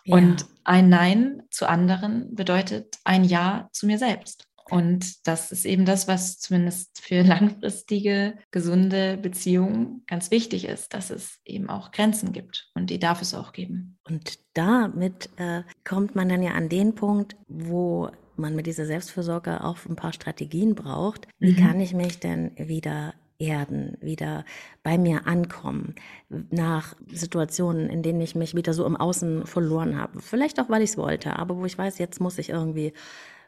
Ja. 0.03 0.15
Und 0.15 0.45
ein 0.63 0.87
Nein 0.87 1.43
zu 1.49 1.67
anderen 1.67 2.33
bedeutet 2.33 2.95
ein 3.03 3.25
Ja 3.25 3.67
zu 3.73 3.85
mir 3.85 3.97
selbst. 3.97 4.46
Und 4.69 5.27
das 5.27 5.51
ist 5.51 5.65
eben 5.65 5.85
das, 5.85 6.07
was 6.07 6.39
zumindest 6.39 7.01
für 7.01 7.21
langfristige, 7.23 8.37
gesunde 8.51 9.17
Beziehungen 9.17 10.03
ganz 10.07 10.31
wichtig 10.31 10.65
ist, 10.65 10.93
dass 10.93 11.09
es 11.09 11.39
eben 11.45 11.69
auch 11.69 11.91
Grenzen 11.91 12.33
gibt. 12.33 12.69
Und 12.73 12.89
die 12.89 12.99
darf 12.99 13.21
es 13.21 13.33
auch 13.33 13.53
geben. 13.53 13.97
Und 14.03 14.39
damit 14.53 15.29
äh, 15.37 15.63
kommt 15.83 16.15
man 16.15 16.29
dann 16.29 16.43
ja 16.43 16.51
an 16.51 16.69
den 16.69 16.95
Punkt, 16.95 17.35
wo 17.47 18.09
man 18.35 18.55
mit 18.55 18.67
dieser 18.67 18.85
Selbstfürsorge 18.85 19.63
auch 19.63 19.77
ein 19.87 19.95
paar 19.95 20.13
Strategien 20.13 20.75
braucht. 20.75 21.27
Wie 21.39 21.53
mhm. 21.53 21.57
kann 21.57 21.79
ich 21.79 21.93
mich 21.93 22.19
denn 22.19 22.51
wieder 22.57 23.13
erden, 23.39 23.97
wieder 24.01 24.45
bei 24.83 24.97
mir 24.97 25.27
ankommen, 25.27 25.95
nach 26.29 26.95
Situationen, 27.07 27.89
in 27.89 28.01
denen 28.01 28.21
ich 28.21 28.35
mich 28.35 28.55
wieder 28.55 28.73
so 28.73 28.85
im 28.85 28.97
Außen 28.97 29.45
verloren 29.45 29.97
habe. 29.97 30.21
Vielleicht 30.21 30.59
auch, 30.59 30.69
weil 30.69 30.81
ich 30.81 30.91
es 30.91 30.97
wollte, 30.97 31.37
aber 31.37 31.57
wo 31.57 31.65
ich 31.65 31.77
weiß, 31.77 31.99
jetzt 31.99 32.19
muss 32.19 32.37
ich 32.37 32.49
irgendwie 32.49 32.93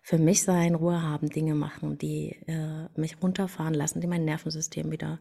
für 0.01 0.17
mich 0.17 0.43
sein, 0.43 0.75
Ruhe 0.75 1.01
haben, 1.01 1.29
Dinge 1.29 1.55
machen, 1.55 1.97
die 1.97 2.37
äh, 2.47 2.87
mich 2.95 3.17
runterfahren 3.21 3.73
lassen, 3.73 4.01
die 4.01 4.07
mein 4.07 4.25
Nervensystem 4.25 4.91
wieder 4.91 5.19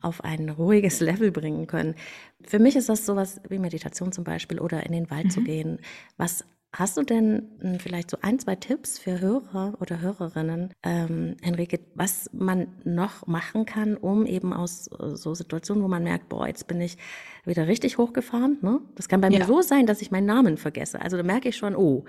auf 0.00 0.24
ein 0.24 0.48
ruhiges 0.48 1.00
Level 1.00 1.30
bringen 1.30 1.66
können. 1.66 1.94
Für 2.42 2.58
mich 2.58 2.76
ist 2.76 2.88
das 2.88 3.06
sowas 3.06 3.40
wie 3.48 3.58
Meditation 3.58 4.12
zum 4.12 4.24
Beispiel 4.24 4.60
oder 4.60 4.84
in 4.84 4.92
den 4.92 5.10
Wald 5.10 5.26
mhm. 5.26 5.30
zu 5.30 5.42
gehen. 5.42 5.78
Was 6.16 6.44
hast 6.72 6.96
du 6.96 7.02
denn 7.02 7.48
hm, 7.60 7.80
vielleicht 7.80 8.10
so 8.10 8.18
ein, 8.22 8.38
zwei 8.38 8.54
Tipps 8.54 8.98
für 8.98 9.20
Hörer 9.20 9.74
oder 9.80 10.00
Hörerinnen, 10.00 10.72
ähm, 10.82 11.36
Henrike, 11.42 11.80
was 11.94 12.30
man 12.32 12.68
noch 12.84 13.26
machen 13.26 13.66
kann, 13.66 13.96
um 13.96 14.24
eben 14.26 14.52
aus 14.52 14.88
äh, 14.88 15.16
so 15.16 15.34
Situationen, 15.34 15.82
wo 15.82 15.88
man 15.88 16.04
merkt, 16.04 16.28
boah, 16.28 16.46
jetzt 16.46 16.68
bin 16.68 16.80
ich 16.80 16.96
wieder 17.44 17.66
richtig 17.66 17.98
hochgefahren. 17.98 18.58
Ne? 18.62 18.80
Das 18.94 19.08
kann 19.08 19.20
bei 19.20 19.28
ja. 19.30 19.40
mir 19.40 19.44
so 19.46 19.62
sein, 19.62 19.86
dass 19.86 20.00
ich 20.00 20.10
meinen 20.10 20.26
Namen 20.26 20.56
vergesse. 20.56 21.00
Also 21.00 21.16
da 21.16 21.22
merke 21.22 21.48
ich 21.48 21.56
schon, 21.56 21.74
oh, 21.74 22.04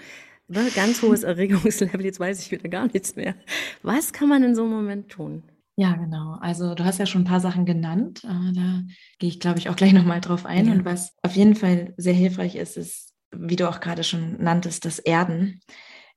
ne, 0.52 0.70
ganz 0.76 1.02
hohes 1.02 1.24
Erregungslevel, 1.24 2.06
jetzt 2.06 2.20
weiß 2.20 2.40
ich 2.42 2.52
wieder 2.52 2.70
gar 2.70 2.88
nichts 2.88 3.16
mehr. 3.16 3.36
Was 3.82 4.14
kann 4.14 4.30
man 4.30 4.44
in 4.44 4.56
so 4.56 4.64
einem 4.64 4.72
Moment 4.72 5.10
tun? 5.10 5.44
Ja, 5.78 5.94
genau. 5.94 6.38
Also 6.42 6.76
du 6.76 6.84
hast 6.84 7.00
ja 7.00 7.06
schon 7.06 7.22
ein 7.22 7.26
paar 7.26 7.40
Sachen 7.40 7.66
genannt. 7.66 8.24
Äh, 8.24 8.54
da 8.54 8.82
gehe 9.20 9.30
ich, 9.30 9.40
glaube 9.40 9.60
ich, 9.60 9.70
auch 9.70 9.76
gleich 9.76 9.94
nochmal 9.94 10.22
drauf 10.22 10.46
ein. 10.46 10.68
Ja. 10.68 10.74
Und 10.74 10.86
was 10.86 11.14
auf 11.24 11.36
jeden 11.36 11.56
Fall 11.56 11.94
sehr 11.98 12.14
hilfreich 12.14 12.56
ist, 12.56 12.78
ist, 12.78 13.16
wie 13.32 13.56
du 13.56 13.70
auch 13.70 13.80
gerade 13.80 14.04
schon 14.04 14.42
nanntest, 14.44 14.86
das 14.86 15.00
Erden 15.00 15.62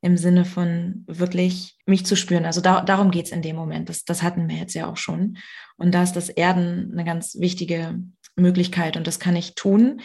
im 0.03 0.19
Sinne 0.19 0.45
von 0.45 1.05
wirklich 1.07 1.79
mich 1.87 2.05
zu 2.05 2.15
spüren. 2.15 2.45
Also 2.45 2.61
da, 2.61 2.83
darum 2.83 3.11
geht 3.11 3.27
es 3.27 3.33
in 3.33 3.41
dem 3.41 3.57
Moment. 3.57 3.89
Das, 3.89 4.05
das 4.05 4.23
hatten 4.23 4.49
wir 4.49 4.57
jetzt 4.57 4.75
ja 4.75 4.87
auch 4.87 4.99
schon. 4.99 5.39
Und 5.79 5.95
da 5.95 6.03
ist 6.03 6.13
das 6.13 6.29
Erden 6.29 6.91
eine 6.93 7.05
ganz 7.05 7.37
wichtige 7.39 7.99
Möglichkeit. 8.37 8.99
Und 8.99 9.07
das 9.07 9.19
kann 9.19 9.37
ich 9.37 9.55
tun, 9.55 10.03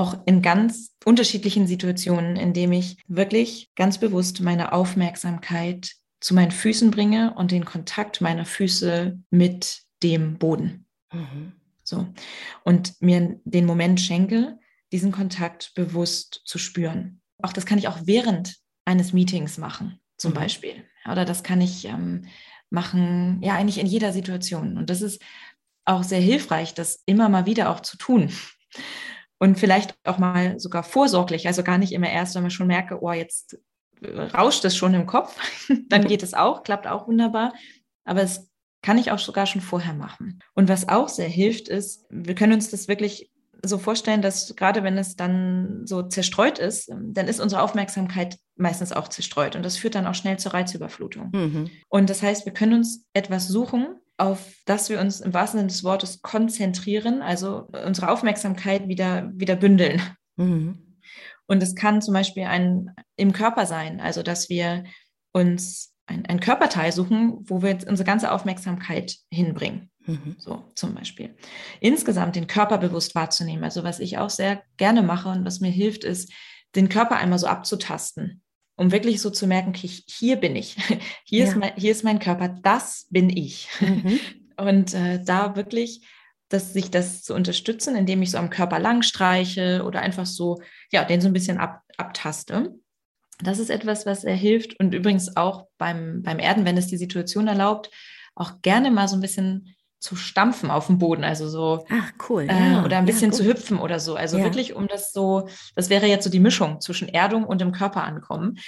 auch 0.00 0.16
in 0.24 0.40
ganz 0.40 0.96
unterschiedlichen 1.04 1.66
Situationen, 1.66 2.36
indem 2.36 2.72
ich 2.72 2.96
wirklich 3.06 3.70
ganz 3.76 3.98
bewusst 3.98 4.40
meine 4.40 4.72
Aufmerksamkeit 4.72 5.92
zu 6.20 6.34
meinen 6.34 6.52
Füßen 6.52 6.90
bringe 6.90 7.34
und 7.34 7.50
den 7.50 7.66
Kontakt 7.66 8.22
meiner 8.22 8.46
Füße 8.46 9.18
mit 9.28 9.82
dem 10.02 10.38
Boden. 10.38 10.86
Mhm. 11.12 11.52
So. 11.84 12.06
Und 12.64 12.94
mir 13.02 13.40
den 13.44 13.66
Moment 13.66 14.00
schenke, 14.00 14.58
diesen 14.90 15.12
Kontakt 15.12 15.72
bewusst 15.74 16.40
zu 16.46 16.56
spüren. 16.56 17.20
Auch 17.42 17.52
das 17.52 17.66
kann 17.66 17.78
ich 17.78 17.86
auch 17.86 17.98
während 18.04 18.56
eines 18.86 19.12
Meetings 19.12 19.58
machen, 19.58 20.00
zum 20.16 20.30
mhm. 20.30 20.36
Beispiel. 20.36 20.84
Oder 21.10 21.26
das 21.26 21.42
kann 21.42 21.60
ich 21.60 21.84
ähm, 21.84 22.22
machen, 22.70 23.42
ja, 23.42 23.54
eigentlich 23.54 23.78
in 23.78 23.86
jeder 23.86 24.14
Situation. 24.14 24.78
Und 24.78 24.88
das 24.88 25.02
ist 25.02 25.20
auch 25.84 26.04
sehr 26.04 26.20
hilfreich, 26.20 26.72
das 26.72 27.02
immer 27.04 27.28
mal 27.28 27.44
wieder 27.44 27.68
auch 27.68 27.80
zu 27.80 27.98
tun 27.98 28.30
und 29.40 29.58
vielleicht 29.58 29.96
auch 30.04 30.18
mal 30.18 30.60
sogar 30.60 30.82
vorsorglich, 30.84 31.46
also 31.46 31.64
gar 31.64 31.78
nicht 31.78 31.92
immer 31.92 32.10
erst, 32.10 32.34
wenn 32.34 32.42
man 32.42 32.50
schon 32.50 32.66
merke, 32.66 33.02
oh, 33.02 33.10
jetzt 33.10 33.58
rauscht 34.34 34.64
es 34.64 34.76
schon 34.76 34.94
im 34.94 35.06
Kopf, 35.06 35.36
dann 35.88 36.06
geht 36.06 36.22
es 36.22 36.34
auch, 36.34 36.62
klappt 36.62 36.86
auch 36.86 37.08
wunderbar, 37.08 37.54
aber 38.04 38.22
es 38.22 38.48
kann 38.82 38.98
ich 38.98 39.10
auch 39.10 39.18
sogar 39.18 39.46
schon 39.46 39.60
vorher 39.60 39.94
machen. 39.94 40.40
Und 40.54 40.68
was 40.68 40.88
auch 40.88 41.08
sehr 41.08 41.28
hilft, 41.28 41.68
ist, 41.68 42.06
wir 42.10 42.34
können 42.34 42.52
uns 42.52 42.70
das 42.70 42.88
wirklich 42.88 43.30
so 43.62 43.78
vorstellen, 43.78 44.22
dass 44.22 44.54
gerade 44.56 44.82
wenn 44.82 44.96
es 44.96 45.16
dann 45.16 45.86
so 45.86 46.02
zerstreut 46.02 46.58
ist, 46.58 46.90
dann 46.90 47.28
ist 47.28 47.40
unsere 47.40 47.62
Aufmerksamkeit 47.62 48.38
meistens 48.56 48.92
auch 48.92 49.08
zerstreut 49.08 49.56
und 49.56 49.64
das 49.64 49.76
führt 49.76 49.94
dann 49.94 50.06
auch 50.06 50.14
schnell 50.14 50.38
zur 50.38 50.54
Reizüberflutung. 50.54 51.30
Mhm. 51.32 51.70
Und 51.88 52.10
das 52.10 52.22
heißt, 52.22 52.46
wir 52.46 52.52
können 52.52 52.74
uns 52.74 53.06
etwas 53.12 53.48
suchen, 53.48 53.96
auf 54.20 54.52
das 54.66 54.90
wir 54.90 55.00
uns 55.00 55.20
im 55.20 55.32
wahrsten 55.32 55.60
Sinne 55.60 55.68
des 55.68 55.82
Wortes 55.82 56.20
konzentrieren, 56.20 57.22
also 57.22 57.68
unsere 57.84 58.10
Aufmerksamkeit 58.10 58.86
wieder, 58.86 59.30
wieder 59.34 59.56
bündeln. 59.56 60.02
Mhm. 60.36 60.96
Und 61.46 61.62
es 61.62 61.74
kann 61.74 62.02
zum 62.02 62.14
Beispiel 62.14 62.44
ein, 62.44 62.94
im 63.16 63.32
Körper 63.32 63.66
sein, 63.66 64.00
also 64.00 64.22
dass 64.22 64.48
wir 64.50 64.84
uns 65.32 65.94
ein, 66.06 66.26
ein 66.26 66.40
Körperteil 66.40 66.92
suchen, 66.92 67.38
wo 67.40 67.62
wir 67.62 67.78
unsere 67.88 68.04
ganze 68.04 68.30
Aufmerksamkeit 68.30 69.16
hinbringen. 69.32 69.90
Mhm. 70.06 70.36
So 70.38 70.70
zum 70.74 70.94
Beispiel. 70.94 71.34
Insgesamt 71.80 72.36
den 72.36 72.46
Körper 72.46 72.78
bewusst 72.78 73.14
wahrzunehmen. 73.14 73.64
Also 73.64 73.84
was 73.84 74.00
ich 74.00 74.18
auch 74.18 74.30
sehr 74.30 74.62
gerne 74.76 75.02
mache 75.02 75.30
und 75.30 75.44
was 75.44 75.60
mir 75.60 75.70
hilft, 75.70 76.04
ist, 76.04 76.32
den 76.76 76.88
Körper 76.88 77.16
einmal 77.16 77.38
so 77.38 77.46
abzutasten 77.46 78.39
um 78.80 78.92
wirklich 78.92 79.20
so 79.20 79.28
zu 79.28 79.46
merken, 79.46 79.74
okay, 79.76 79.90
hier 80.06 80.36
bin 80.36 80.56
ich, 80.56 80.74
hier, 81.24 81.44
ja. 81.44 81.50
ist, 81.50 81.56
mein, 81.56 81.72
hier 81.76 81.92
ist 81.92 82.02
mein 82.02 82.18
Körper, 82.18 82.48
das 82.48 83.06
bin 83.10 83.28
ich. 83.28 83.68
Mhm. 83.80 84.18
Und 84.56 84.94
äh, 84.94 85.22
da 85.22 85.54
wirklich, 85.54 86.06
dass 86.48 86.72
sich 86.72 86.90
das 86.90 87.22
zu 87.22 87.34
unterstützen, 87.34 87.94
indem 87.94 88.22
ich 88.22 88.30
so 88.30 88.38
am 88.38 88.48
Körper 88.48 88.78
lang 88.78 89.02
streiche 89.02 89.84
oder 89.86 90.00
einfach 90.00 90.24
so, 90.24 90.62
ja, 90.90 91.04
den 91.04 91.20
so 91.20 91.28
ein 91.28 91.34
bisschen 91.34 91.58
ab, 91.58 91.82
abtaste. 91.98 92.74
Das 93.42 93.58
ist 93.58 93.68
etwas, 93.68 94.06
was 94.06 94.24
er 94.24 94.34
hilft 94.34 94.80
und 94.80 94.94
übrigens 94.94 95.36
auch 95.36 95.66
beim, 95.76 96.22
beim 96.22 96.38
Erden, 96.38 96.64
wenn 96.64 96.78
es 96.78 96.86
die 96.86 96.96
Situation 96.96 97.48
erlaubt, 97.48 97.90
auch 98.34 98.62
gerne 98.62 98.90
mal 98.90 99.08
so 99.08 99.16
ein 99.16 99.22
bisschen 99.22 99.74
zu 100.00 100.16
stampfen 100.16 100.70
auf 100.70 100.86
dem 100.86 100.98
Boden, 100.98 101.24
also 101.24 101.48
so 101.48 101.84
Ach, 101.90 102.12
cool, 102.28 102.46
äh, 102.48 102.72
ja. 102.72 102.84
oder 102.84 102.96
ein 102.98 103.04
bisschen 103.04 103.30
ja, 103.30 103.36
zu 103.36 103.44
hüpfen 103.44 103.78
oder 103.78 104.00
so. 104.00 104.16
Also 104.16 104.38
ja. 104.38 104.44
wirklich, 104.44 104.74
um 104.74 104.88
das 104.88 105.12
so, 105.12 105.48
das 105.76 105.90
wäre 105.90 106.06
jetzt 106.06 106.24
so 106.24 106.30
die 106.30 106.40
Mischung 106.40 106.80
zwischen 106.80 107.08
Erdung 107.08 107.44
und 107.44 107.60
dem 107.60 107.72
Körper 107.72 108.02
ankommen. 108.02 108.58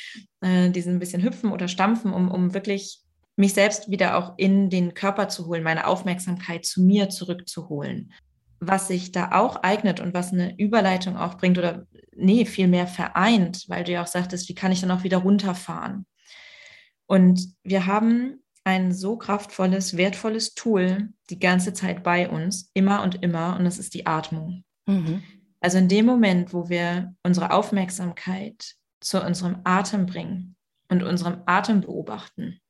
Äh, 0.42 0.70
diesen 0.70 0.98
bisschen 0.98 1.22
hüpfen 1.22 1.50
oder 1.50 1.68
stampfen, 1.68 2.12
um, 2.12 2.30
um 2.30 2.52
wirklich 2.52 3.00
mich 3.36 3.54
selbst 3.54 3.90
wieder 3.90 4.18
auch 4.18 4.34
in 4.36 4.68
den 4.68 4.92
Körper 4.92 5.28
zu 5.28 5.46
holen, 5.46 5.62
meine 5.62 5.86
Aufmerksamkeit 5.86 6.66
zu 6.66 6.82
mir 6.82 7.08
zurückzuholen. 7.08 8.12
Was 8.60 8.88
sich 8.88 9.10
da 9.10 9.32
auch 9.32 9.56
eignet 9.56 10.00
und 10.00 10.12
was 10.12 10.32
eine 10.32 10.56
Überleitung 10.58 11.16
auch 11.16 11.38
bringt 11.38 11.56
oder 11.58 11.86
nee, 12.14 12.44
vielmehr 12.44 12.86
vereint, 12.86 13.64
weil 13.68 13.84
du 13.84 13.92
ja 13.92 14.02
auch 14.02 14.06
sagtest, 14.06 14.50
wie 14.50 14.54
kann 14.54 14.70
ich 14.70 14.82
dann 14.82 14.90
auch 14.90 15.02
wieder 15.02 15.18
runterfahren? 15.18 16.04
Und 17.06 17.54
wir 17.64 17.86
haben 17.86 18.41
ein 18.64 18.92
so 18.92 19.16
kraftvolles, 19.16 19.96
wertvolles 19.96 20.54
Tool 20.54 21.08
die 21.30 21.38
ganze 21.38 21.72
Zeit 21.72 22.02
bei 22.02 22.28
uns, 22.28 22.70
immer 22.74 23.02
und 23.02 23.22
immer, 23.22 23.56
und 23.56 23.64
das 23.64 23.78
ist 23.78 23.94
die 23.94 24.06
Atmung. 24.06 24.64
Mhm. 24.86 25.22
Also 25.60 25.78
in 25.78 25.88
dem 25.88 26.06
Moment, 26.06 26.52
wo 26.52 26.68
wir 26.68 27.14
unsere 27.22 27.52
Aufmerksamkeit 27.52 28.74
zu 29.00 29.22
unserem 29.22 29.60
Atem 29.64 30.06
bringen 30.06 30.56
und 30.88 31.02
unserem 31.02 31.42
Atem 31.46 31.80
beobachten 31.80 32.60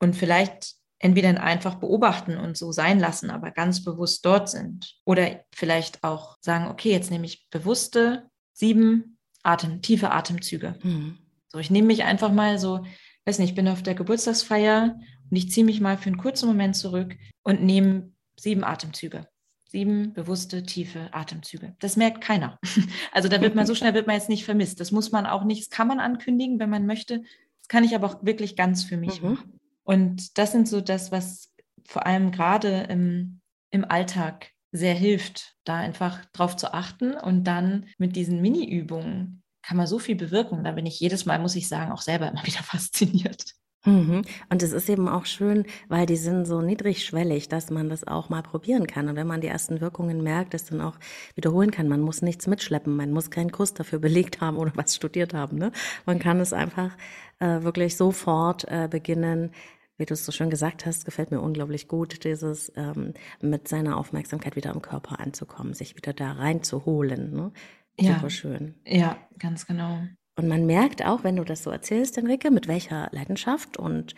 und 0.00 0.14
vielleicht 0.14 0.74
entweder 0.98 1.42
einfach 1.42 1.76
beobachten 1.76 2.38
und 2.38 2.56
so 2.56 2.72
sein 2.72 2.98
lassen, 2.98 3.30
aber 3.30 3.50
ganz 3.50 3.84
bewusst 3.84 4.24
dort 4.24 4.48
sind. 4.48 4.96
Oder 5.04 5.44
vielleicht 5.54 6.02
auch 6.02 6.36
sagen, 6.40 6.68
okay, 6.68 6.90
jetzt 6.90 7.10
nehme 7.10 7.26
ich 7.26 7.48
bewusste 7.50 8.30
sieben 8.52 9.18
Atem, 9.42 9.82
tiefe 9.82 10.10
Atemzüge. 10.10 10.78
Mhm. 10.82 11.18
So, 11.48 11.58
ich 11.58 11.70
nehme 11.70 11.88
mich 11.88 12.04
einfach 12.04 12.32
mal 12.32 12.58
so, 12.58 12.84
weiß 13.26 13.38
nicht, 13.38 13.50
ich 13.50 13.54
bin 13.54 13.68
auf 13.68 13.82
der 13.82 13.94
Geburtstagsfeier 13.94 14.98
und 15.30 15.36
ich 15.36 15.50
ziehe 15.50 15.66
mich 15.66 15.80
mal 15.80 15.98
für 15.98 16.06
einen 16.06 16.18
kurzen 16.18 16.46
Moment 16.46 16.76
zurück 16.76 17.16
und 17.42 17.62
nehme 17.62 18.12
sieben 18.38 18.64
Atemzüge. 18.64 19.26
Sieben 19.68 20.12
bewusste, 20.12 20.62
tiefe 20.62 21.12
Atemzüge. 21.12 21.74
Das 21.80 21.96
merkt 21.96 22.20
keiner. 22.20 22.58
Also 23.12 23.28
da 23.28 23.40
wird 23.40 23.54
man 23.54 23.66
so 23.66 23.74
schnell 23.74 23.94
wird 23.94 24.06
man 24.06 24.16
jetzt 24.16 24.28
nicht 24.28 24.44
vermisst. 24.44 24.78
Das 24.78 24.92
muss 24.92 25.10
man 25.10 25.26
auch 25.26 25.42
nicht, 25.42 25.62
das 25.62 25.70
kann 25.70 25.88
man 25.88 26.00
ankündigen, 26.00 26.58
wenn 26.58 26.70
man 26.70 26.86
möchte. 26.86 27.20
Das 27.60 27.68
kann 27.68 27.82
ich 27.82 27.94
aber 27.94 28.06
auch 28.06 28.24
wirklich 28.24 28.56
ganz 28.56 28.84
für 28.84 28.96
mich 28.96 29.22
mhm. 29.22 29.30
machen. 29.30 29.60
Und 29.82 30.38
das 30.38 30.52
sind 30.52 30.68
so 30.68 30.80
das, 30.80 31.12
was 31.12 31.52
vor 31.86 32.06
allem 32.06 32.30
gerade 32.30 32.86
im, 32.90 33.40
im 33.70 33.84
Alltag 33.84 34.52
sehr 34.70 34.94
hilft, 34.94 35.56
da 35.64 35.76
einfach 35.76 36.24
drauf 36.26 36.56
zu 36.56 36.74
achten 36.74 37.14
und 37.14 37.44
dann 37.44 37.86
mit 37.98 38.16
diesen 38.16 38.42
Mini-Übungen 38.42 39.42
kann 39.66 39.76
man 39.76 39.86
so 39.86 39.98
viel 39.98 40.14
bewirken. 40.14 40.62
Da 40.62 40.72
bin 40.72 40.86
ich 40.86 41.00
jedes 41.00 41.26
Mal, 41.26 41.40
muss 41.40 41.56
ich 41.56 41.68
sagen, 41.68 41.90
auch 41.90 42.02
selber 42.02 42.28
immer 42.28 42.42
wieder 42.46 42.62
fasziniert. 42.62 43.54
Mhm. 43.84 44.22
Und 44.48 44.62
es 44.62 44.72
ist 44.72 44.88
eben 44.88 45.08
auch 45.08 45.26
schön, 45.26 45.64
weil 45.88 46.06
die 46.06 46.16
sind 46.16 46.44
so 46.44 46.60
niedrigschwellig, 46.60 47.48
dass 47.48 47.70
man 47.70 47.88
das 47.88 48.06
auch 48.06 48.28
mal 48.28 48.42
probieren 48.42 48.86
kann. 48.86 49.08
Und 49.08 49.16
wenn 49.16 49.26
man 49.26 49.40
die 49.40 49.46
ersten 49.46 49.80
Wirkungen 49.80 50.22
merkt, 50.22 50.54
das 50.54 50.66
dann 50.66 50.80
auch 50.80 50.96
wiederholen 51.34 51.70
kann. 51.70 51.88
Man 51.88 52.00
muss 52.00 52.22
nichts 52.22 52.46
mitschleppen, 52.46 52.96
man 52.96 53.12
muss 53.12 53.30
keinen 53.30 53.52
Kurs 53.52 53.74
dafür 53.74 53.98
belegt 54.00 54.40
haben 54.40 54.56
oder 54.56 54.72
was 54.74 54.94
studiert 54.94 55.34
haben. 55.34 55.58
Ne? 55.58 55.72
Man 56.04 56.18
kann 56.18 56.40
es 56.40 56.52
einfach 56.52 56.96
äh, 57.38 57.62
wirklich 57.62 57.96
sofort 57.96 58.64
äh, 58.68 58.88
beginnen, 58.88 59.52
wie 59.98 60.04
du 60.04 60.14
es 60.14 60.26
so 60.26 60.32
schön 60.32 60.50
gesagt 60.50 60.84
hast, 60.84 61.06
gefällt 61.06 61.30
mir 61.30 61.40
unglaublich 61.40 61.88
gut, 61.88 62.24
dieses 62.24 62.70
ähm, 62.76 63.14
mit 63.40 63.66
seiner 63.66 63.96
Aufmerksamkeit 63.96 64.54
wieder 64.54 64.72
im 64.72 64.82
Körper 64.82 65.20
anzukommen, 65.20 65.74
sich 65.74 65.96
wieder 65.96 66.12
da 66.12 66.32
reinzuholen. 66.32 67.32
Ne? 67.32 67.52
Super 67.98 68.22
ja. 68.22 68.30
schön. 68.30 68.74
Ja, 68.84 69.16
ganz 69.38 69.66
genau. 69.66 70.00
Und 70.36 70.48
man 70.48 70.66
merkt 70.66 71.04
auch, 71.04 71.24
wenn 71.24 71.36
du 71.36 71.44
das 71.44 71.62
so 71.62 71.70
erzählst, 71.70 72.18
Enrique, 72.18 72.50
mit 72.50 72.68
welcher 72.68 73.08
Leidenschaft 73.12 73.78
und 73.78 74.14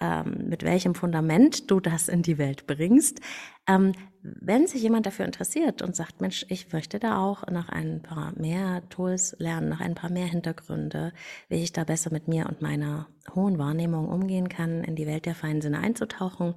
ähm, 0.00 0.48
mit 0.48 0.62
welchem 0.62 0.94
Fundament 0.94 1.70
du 1.70 1.80
das 1.80 2.08
in 2.08 2.22
die 2.22 2.38
Welt 2.38 2.68
bringst. 2.68 3.20
Ähm, 3.66 3.92
wenn 4.22 4.68
sich 4.68 4.82
jemand 4.82 5.06
dafür 5.06 5.24
interessiert 5.24 5.82
und 5.82 5.96
sagt, 5.96 6.20
Mensch, 6.20 6.46
ich 6.48 6.72
möchte 6.72 7.00
da 7.00 7.18
auch 7.18 7.46
nach 7.48 7.68
ein 7.68 8.02
paar 8.02 8.32
mehr 8.38 8.88
Tools 8.90 9.34
lernen, 9.40 9.68
nach 9.68 9.80
ein 9.80 9.96
paar 9.96 10.10
mehr 10.10 10.26
Hintergründe, 10.26 11.12
wie 11.48 11.62
ich 11.62 11.72
da 11.72 11.82
besser 11.82 12.12
mit 12.12 12.28
mir 12.28 12.46
und 12.46 12.62
meiner 12.62 13.08
hohen 13.34 13.58
Wahrnehmung 13.58 14.08
umgehen 14.08 14.48
kann, 14.48 14.84
in 14.84 14.94
die 14.94 15.06
Welt 15.08 15.26
der 15.26 15.34
feinen 15.34 15.60
Sinne 15.60 15.80
einzutauchen, 15.80 16.54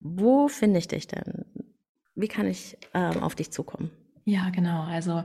wo 0.00 0.48
finde 0.48 0.78
ich 0.78 0.88
dich 0.88 1.06
denn? 1.06 1.44
Wie 2.14 2.28
kann 2.28 2.46
ich 2.46 2.78
ähm, 2.94 3.22
auf 3.22 3.34
dich 3.34 3.52
zukommen? 3.52 3.90
Ja, 4.24 4.50
genau. 4.50 4.82
Also 4.82 5.22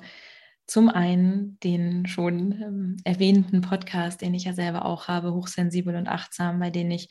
zum 0.67 0.89
einen 0.89 1.57
den 1.61 2.05
schon 2.05 2.51
ähm, 2.51 2.97
erwähnten 3.05 3.61
Podcast, 3.61 4.21
den 4.21 4.33
ich 4.33 4.43
ja 4.43 4.53
selber 4.53 4.85
auch 4.85 5.07
habe, 5.07 5.33
hochsensibel 5.33 5.95
und 5.95 6.07
achtsam, 6.07 6.59
bei 6.59 6.69
dem 6.69 6.91
ich 6.91 7.09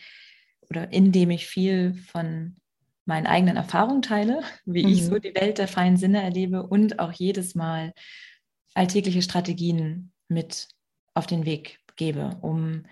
oder 0.68 0.92
in 0.92 1.10
dem 1.10 1.30
ich 1.30 1.46
viel 1.46 1.94
von 1.94 2.56
meinen 3.06 3.26
eigenen 3.26 3.56
Erfahrungen 3.56 4.02
teile, 4.02 4.42
wie 4.66 4.84
mhm. 4.84 4.92
ich 4.92 5.04
so 5.04 5.18
die 5.18 5.34
Welt 5.34 5.58
der 5.58 5.68
feinen 5.68 5.96
Sinne 5.96 6.22
erlebe 6.22 6.66
und 6.66 6.98
auch 6.98 7.12
jedes 7.12 7.54
Mal 7.54 7.92
alltägliche 8.74 9.22
Strategien 9.22 10.12
mit 10.28 10.68
auf 11.14 11.26
den 11.26 11.46
Weg 11.46 11.78
gebe, 11.96 12.36
um 12.42 12.84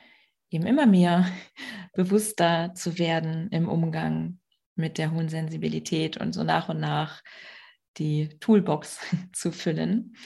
eben 0.50 0.66
immer 0.66 0.86
mehr 0.86 1.28
bewusster 1.92 2.72
zu 2.74 2.98
werden 2.98 3.48
im 3.50 3.68
Umgang 3.68 4.38
mit 4.76 4.98
der 4.98 5.12
hohen 5.12 5.28
Sensibilität 5.28 6.16
und 6.16 6.32
so 6.32 6.42
nach 6.42 6.68
und 6.68 6.80
nach 6.80 7.22
die 7.98 8.30
Toolbox 8.40 9.00
zu 9.32 9.52
füllen. 9.52 10.16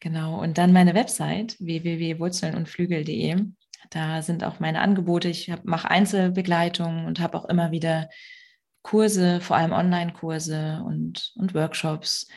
Genau, 0.00 0.40
und 0.40 0.56
dann 0.56 0.72
meine 0.72 0.94
Website 0.94 1.56
www.wurzelnundflügel.de. 1.60 3.44
Da 3.90 4.22
sind 4.22 4.44
auch 4.44 4.58
meine 4.58 4.80
Angebote. 4.80 5.28
Ich 5.28 5.52
mache 5.64 5.90
Einzelbegleitungen 5.90 7.04
und 7.06 7.20
habe 7.20 7.36
auch 7.36 7.44
immer 7.44 7.70
wieder 7.70 8.08
Kurse, 8.82 9.40
vor 9.42 9.56
allem 9.56 9.72
Online-Kurse 9.72 10.82
und, 10.86 11.32
und 11.36 11.54
Workshops, 11.54 12.28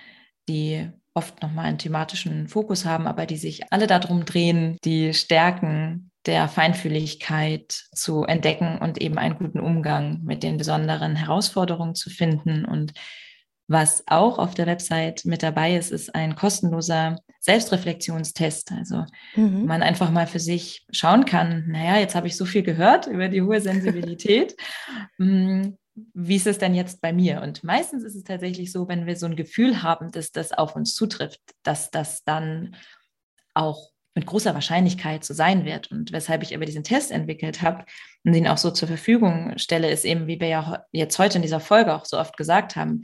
die 0.50 0.90
oft 1.14 1.42
nochmal 1.42 1.66
einen 1.66 1.78
thematischen 1.78 2.50
Fokus 2.50 2.86
haben, 2.86 3.08
aber 3.08 3.26
die 3.26 3.38
sich 3.38 3.72
alle 3.72 3.88
darum 3.88 4.26
drehen, 4.26 4.78
die 4.84 5.14
Stärken 5.14 6.12
der 6.26 6.50
Feinfühligkeit 6.50 7.72
zu 7.94 8.24
entdecken 8.24 8.78
und 8.80 9.00
eben 9.02 9.18
einen 9.18 9.38
guten 9.38 9.60
Umgang 9.60 10.24
mit 10.24 10.44
den 10.44 10.58
besonderen 10.58 11.16
Herausforderungen 11.16 11.96
zu 11.96 12.10
finden 12.10 12.66
und 12.66 12.94
was 13.74 14.04
auch 14.08 14.40
auf 14.40 14.54
der 14.54 14.68
Website 14.68 15.26
mit 15.26 15.44
dabei 15.44 15.76
ist, 15.76 15.92
ist 15.92 16.16
ein 16.16 16.36
kostenloser 16.36 17.18
Selbstreflexionstest. 17.42 18.72
Also 18.72 19.04
mhm. 19.36 19.66
man 19.66 19.84
einfach 19.84 20.12
mal 20.12 20.28
für 20.28 20.40
sich 20.40 20.86
schauen 20.92 21.26
kann, 21.26 21.66
naja, 21.68 22.00
jetzt 22.00 22.16
habe 22.16 22.28
ich 22.28 22.38
so 22.38 22.46
viel 22.46 22.64
gehört 22.64 23.08
über 23.08 23.28
die 23.28 23.42
hohe 23.42 23.60
Sensibilität. 23.60 24.56
Hm, 25.18 25.78
wie 26.14 26.36
ist 26.36 26.48
es 26.48 26.58
denn 26.58 26.74
jetzt 26.74 27.02
bei 27.02 27.14
mir? 27.14 27.42
Und 27.42 27.64
meistens 27.64 28.04
ist 28.04 28.16
es 28.16 28.24
tatsächlich 28.24 28.72
so, 28.72 28.88
wenn 28.88 29.06
wir 29.06 29.16
so 29.16 29.28
ein 29.28 29.36
Gefühl 29.36 29.84
haben, 29.84 30.12
dass 30.12 30.32
das 30.32 30.52
auf 30.52 30.76
uns 30.76 30.96
zutrifft, 30.96 31.40
dass 31.62 31.92
das 31.92 32.24
dann 32.24 32.76
auch 33.54 33.92
mit 34.16 34.26
großer 34.26 34.54
Wahrscheinlichkeit 34.54 35.24
so 35.24 35.34
sein 35.34 35.66
wird. 35.66 35.92
Und 35.92 36.12
weshalb 36.12 36.44
ich 36.44 36.56
aber 36.56 36.66
diesen 36.66 36.84
Test 36.84 37.12
entwickelt 37.12 37.62
habe 37.62 37.86
und 38.24 38.34
den 38.34 38.48
auch 38.48 38.58
so 38.58 38.72
zur 38.72 38.88
Verfügung 38.88 39.54
stelle, 39.58 39.92
ist 39.92 40.06
eben, 40.06 40.28
wie 40.28 40.40
wir 40.40 40.48
ja 40.48 40.86
jetzt 40.92 41.18
heute 41.20 41.38
in 41.38 41.42
dieser 41.42 41.60
Folge 41.60 41.94
auch 41.94 42.06
so 42.06 42.18
oft 42.20 42.38
gesagt 42.38 42.76
haben, 42.76 43.04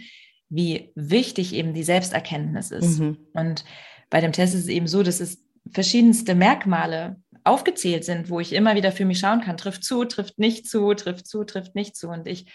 wie 0.49 0.91
wichtig 0.95 1.53
eben 1.53 1.73
die 1.73 1.83
Selbsterkenntnis 1.83 2.71
ist. 2.71 2.99
Mhm. 2.99 3.17
Und 3.33 3.63
bei 4.09 4.19
dem 4.19 4.31
Test 4.31 4.55
ist 4.55 4.61
es 4.61 4.67
eben 4.67 4.87
so, 4.87 5.03
dass 5.03 5.19
es 5.19 5.43
verschiedenste 5.71 6.35
Merkmale 6.35 7.21
aufgezählt 7.43 8.03
sind, 8.03 8.29
wo 8.29 8.39
ich 8.39 8.53
immer 8.53 8.75
wieder 8.75 8.91
für 8.91 9.05
mich 9.05 9.19
schauen 9.19 9.41
kann, 9.41 9.57
trifft 9.57 9.83
zu, 9.83 10.05
trifft 10.05 10.39
nicht 10.39 10.67
zu, 10.69 10.93
trifft 10.93 11.27
zu, 11.27 11.43
trifft 11.43 11.75
nicht 11.75 11.95
zu. 11.95 12.09
Und 12.09 12.27
ich 12.27 12.51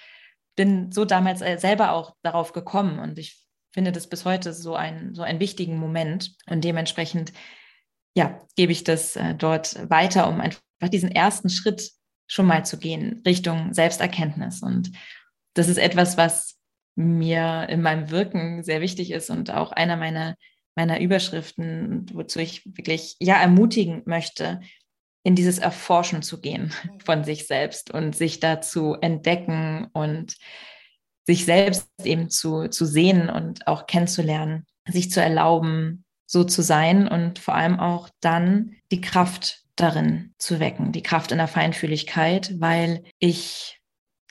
bin 0.57 0.93
so 0.93 1.05
damals 1.05 1.41
äh, 1.43 1.59
selber 1.59 1.93
auch 1.93 2.15
darauf 2.23 2.53
gekommen 2.53 2.99
und 2.99 3.19
ich 3.19 3.45
finde 3.73 3.91
das 3.91 4.07
bis 4.07 4.25
heute 4.25 4.53
so 4.53 4.77
ein 4.77 5.15
so 5.15 5.23
einen 5.23 5.41
wichtigen 5.41 5.79
Moment 5.79 6.37
und 6.47 6.63
dementsprechend 6.63 7.33
ja 8.17 8.39
gebe 8.57 8.71
ich 8.71 8.85
das 8.85 9.17
äh, 9.17 9.35
dort 9.35 9.91
weiter, 9.91 10.29
um 10.29 10.41
einfach 10.41 10.61
diesen 10.93 11.11
ersten 11.11 11.51
Schritt 11.51 11.91
schon 12.29 12.47
mal 12.47 12.65
zu 12.65 12.79
gehen 12.79 13.23
Richtung 13.27 13.75
Selbsterkenntnis 13.75 14.63
und 14.63 14.93
das 15.55 15.69
ist 15.69 15.79
etwas, 15.79 16.17
was 16.17 16.54
mir 16.95 17.67
in 17.69 17.83
meinem 17.83 18.11
Wirken 18.11 18.63
sehr 18.63 18.81
wichtig 18.81 19.11
ist 19.11 19.31
und 19.31 19.51
auch 19.51 19.73
einer 19.73 19.97
meiner, 19.97 20.37
meiner 20.77 21.01
Überschriften, 21.01 22.07
wozu 22.13 22.39
ich 22.39 22.65
wirklich 22.65 23.17
ja 23.21 23.37
ermutigen 23.37 24.03
möchte, 24.07 24.61
in 25.25 25.35
dieses 25.35 25.59
Erforschen 25.59 26.23
zu 26.23 26.41
gehen 26.41 26.73
mhm. 26.85 27.01
von 27.01 27.25
sich 27.25 27.47
selbst 27.47 27.91
und 27.91 28.15
sich 28.15 28.41
da 28.41 28.61
zu 28.61 28.95
entdecken 29.01 29.89
und 29.93 30.37
sich 31.27 31.47
selbst 31.47 31.89
eben 32.05 32.29
zu, 32.29 32.69
zu 32.69 32.85
sehen 32.85 33.31
und 33.31 33.67
auch 33.67 33.87
kennenzulernen, 33.87 34.67
sich 34.87 35.11
zu 35.11 35.23
erlauben, 35.23 36.05
so 36.27 36.45
zu 36.45 36.63
sein 36.63 37.09
und 37.09 37.39
vor 37.39 37.55
allem 37.55 37.81
auch 37.81 38.11
dann 38.21 38.77
die 38.93 39.01
Kraft 39.01 39.63
darin 39.77 40.35
zu 40.39 40.61
wecken, 40.61 40.93
die 40.93 41.03
Kraft 41.03 41.33
in 41.33 41.39
der 41.39 41.49
Feinfühligkeit, 41.49 42.61
weil 42.61 43.03
ich 43.19 43.81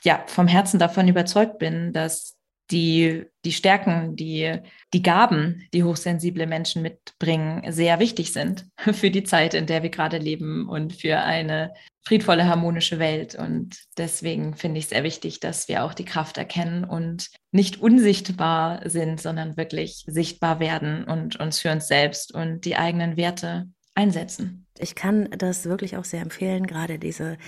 ja 0.04 0.22
vom 0.26 0.46
Herzen 0.46 0.78
davon 0.78 1.08
überzeugt 1.08 1.58
bin, 1.58 1.92
dass 1.92 2.36
die, 2.70 3.24
die 3.44 3.52
Stärken, 3.52 4.16
die, 4.16 4.58
die 4.92 5.02
Gaben, 5.02 5.68
die 5.74 5.84
hochsensible 5.84 6.46
Menschen 6.46 6.82
mitbringen, 6.82 7.70
sehr 7.70 7.98
wichtig 7.98 8.32
sind 8.32 8.66
für 8.92 9.10
die 9.10 9.24
Zeit, 9.24 9.54
in 9.54 9.66
der 9.66 9.82
wir 9.82 9.90
gerade 9.90 10.18
leben 10.18 10.68
und 10.68 10.94
für 10.94 11.18
eine 11.18 11.74
friedvolle, 12.06 12.46
harmonische 12.46 12.98
Welt. 12.98 13.34
Und 13.34 13.76
deswegen 13.96 14.54
finde 14.54 14.78
ich 14.78 14.84
es 14.84 14.90
sehr 14.90 15.04
wichtig, 15.04 15.40
dass 15.40 15.68
wir 15.68 15.84
auch 15.84 15.94
die 15.94 16.04
Kraft 16.04 16.38
erkennen 16.38 16.84
und 16.84 17.30
nicht 17.50 17.80
unsichtbar 17.80 18.88
sind, 18.88 19.20
sondern 19.20 19.56
wirklich 19.56 20.04
sichtbar 20.06 20.60
werden 20.60 21.04
und 21.04 21.36
uns 21.36 21.60
für 21.60 21.70
uns 21.70 21.86
selbst 21.86 22.34
und 22.34 22.64
die 22.64 22.76
eigenen 22.76 23.16
Werte 23.16 23.68
einsetzen. 23.94 24.66
Ich 24.78 24.94
kann 24.96 25.28
das 25.38 25.66
wirklich 25.66 25.96
auch 25.96 26.04
sehr 26.04 26.20
empfehlen, 26.20 26.66
gerade 26.66 26.98
diese 26.98 27.38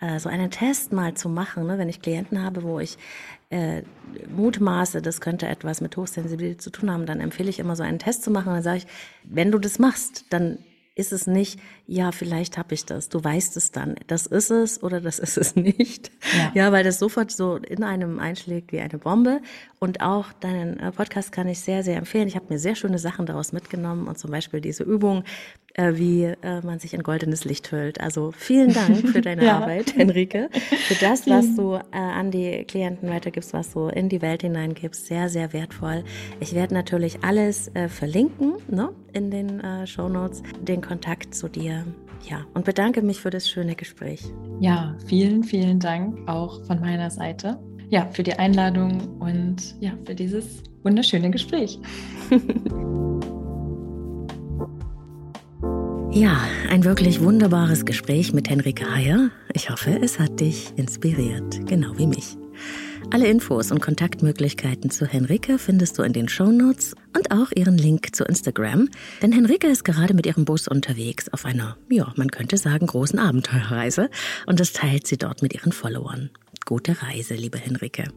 äh, 0.00 0.20
so 0.20 0.28
einen 0.28 0.50
Test 0.50 0.92
mal 0.92 1.14
zu 1.14 1.28
machen, 1.28 1.66
ne? 1.66 1.78
wenn 1.78 1.88
ich 1.88 2.00
Klienten 2.00 2.42
habe, 2.42 2.62
wo 2.62 2.78
ich 2.78 2.96
äh, 3.50 3.82
mutmaße, 4.28 5.02
das 5.02 5.20
könnte 5.20 5.46
etwas 5.46 5.80
mit 5.80 5.96
Hochsensibilität 5.96 6.62
zu 6.62 6.70
tun 6.70 6.90
haben, 6.90 7.06
dann 7.06 7.20
empfehle 7.20 7.50
ich 7.50 7.58
immer 7.58 7.76
so 7.76 7.82
einen 7.82 7.98
Test 7.98 8.22
zu 8.22 8.30
machen. 8.30 8.52
dann 8.52 8.62
sage 8.62 8.78
ich, 8.78 8.86
wenn 9.24 9.50
du 9.50 9.58
das 9.58 9.78
machst, 9.78 10.24
dann 10.30 10.58
ist 10.96 11.12
es 11.12 11.26
nicht, 11.26 11.60
ja, 11.86 12.10
vielleicht 12.10 12.56
habe 12.56 12.72
ich 12.72 12.86
das. 12.86 13.10
Du 13.10 13.22
weißt 13.22 13.58
es 13.58 13.70
dann. 13.70 13.96
Das 14.06 14.26
ist 14.26 14.50
es 14.50 14.82
oder 14.82 15.02
das 15.02 15.18
ist 15.18 15.36
es 15.36 15.54
nicht. 15.54 16.10
Ja. 16.34 16.52
ja, 16.54 16.72
weil 16.72 16.84
das 16.84 16.98
sofort 16.98 17.30
so 17.30 17.56
in 17.56 17.84
einem 17.84 18.18
einschlägt 18.18 18.72
wie 18.72 18.80
eine 18.80 18.96
Bombe. 18.96 19.42
Und 19.78 20.00
auch 20.00 20.32
deinen 20.32 20.80
äh, 20.80 20.90
Podcast 20.92 21.32
kann 21.32 21.48
ich 21.48 21.60
sehr, 21.60 21.82
sehr 21.82 21.98
empfehlen. 21.98 22.28
Ich 22.28 22.34
habe 22.34 22.46
mir 22.48 22.58
sehr 22.58 22.74
schöne 22.74 22.98
Sachen 22.98 23.26
daraus 23.26 23.52
mitgenommen 23.52 24.08
und 24.08 24.18
zum 24.18 24.30
Beispiel 24.30 24.62
diese 24.62 24.84
Übung, 24.84 25.24
äh, 25.76 25.96
wie 25.96 26.24
äh, 26.24 26.60
man 26.62 26.78
sich 26.78 26.94
in 26.94 27.02
goldenes 27.02 27.44
Licht 27.44 27.70
hüllt. 27.70 28.00
Also 28.00 28.32
vielen 28.32 28.72
Dank 28.72 29.08
für 29.08 29.20
deine 29.22 29.44
ja. 29.44 29.58
Arbeit, 29.58 29.96
Henrike, 29.96 30.48
für 30.52 30.94
das, 30.94 31.28
was 31.28 31.54
du 31.54 31.74
äh, 31.74 31.80
an 31.92 32.30
die 32.30 32.64
Klienten 32.64 33.08
weitergibst, 33.08 33.52
was 33.52 33.72
du 33.72 33.88
in 33.88 34.08
die 34.08 34.22
Welt 34.22 34.42
hineingibst. 34.42 35.06
Sehr, 35.06 35.28
sehr 35.28 35.52
wertvoll. 35.52 36.04
Ich 36.40 36.54
werde 36.54 36.74
natürlich 36.74 37.22
alles 37.22 37.68
äh, 37.74 37.88
verlinken 37.88 38.54
ne, 38.68 38.90
in 39.12 39.30
den 39.30 39.60
äh, 39.60 39.86
Show 39.86 40.08
Notes, 40.08 40.42
den 40.60 40.80
Kontakt 40.80 41.34
zu 41.34 41.48
dir. 41.48 41.84
Ja, 42.28 42.44
und 42.54 42.64
bedanke 42.64 43.02
mich 43.02 43.20
für 43.20 43.30
das 43.30 43.48
schöne 43.48 43.74
Gespräch. 43.74 44.24
Ja, 44.60 44.96
vielen, 45.06 45.44
vielen 45.44 45.78
Dank 45.78 46.28
auch 46.28 46.64
von 46.64 46.80
meiner 46.80 47.10
Seite. 47.10 47.58
Ja, 47.90 48.08
für 48.10 48.24
die 48.24 48.34
Einladung 48.34 49.18
und 49.20 49.76
ja, 49.80 49.92
für 50.04 50.14
dieses 50.14 50.62
wunderschöne 50.82 51.30
Gespräch. 51.30 51.78
Ja, 56.12 56.48
ein 56.70 56.84
wirklich 56.84 57.20
wunderbares 57.20 57.84
Gespräch 57.84 58.32
mit 58.32 58.48
Henrike 58.48 58.94
Heyer. 58.94 59.30
Ich 59.52 59.70
hoffe, 59.70 59.98
es 60.00 60.18
hat 60.18 60.40
dich 60.40 60.72
inspiriert, 60.76 61.66
genau 61.66 61.98
wie 61.98 62.06
mich. 62.06 62.36
Alle 63.10 63.28
Infos 63.28 63.70
und 63.70 63.80
Kontaktmöglichkeiten 63.80 64.90
zu 64.90 65.06
Henrike 65.06 65.58
findest 65.58 65.98
du 65.98 66.02
in 66.02 66.12
den 66.12 66.28
Shownotes 66.28 66.94
und 67.16 67.30
auch 67.30 67.52
ihren 67.54 67.78
Link 67.78 68.16
zu 68.16 68.24
Instagram. 68.24 68.88
Denn 69.22 69.32
Henrike 69.32 69.68
ist 69.68 69.84
gerade 69.84 70.14
mit 70.14 70.26
ihrem 70.26 70.44
Bus 70.44 70.66
unterwegs 70.66 71.28
auf 71.28 71.44
einer, 71.44 71.76
ja, 71.88 72.12
man 72.16 72.30
könnte 72.30 72.56
sagen, 72.56 72.86
großen 72.86 73.18
Abenteuerreise 73.18 74.10
und 74.46 74.58
das 74.58 74.72
teilt 74.72 75.06
sie 75.06 75.18
dort 75.18 75.42
mit 75.42 75.54
ihren 75.54 75.72
Followern. 75.72 76.30
Gute 76.64 77.00
Reise, 77.02 77.34
liebe 77.34 77.58
Henrike. 77.58 78.08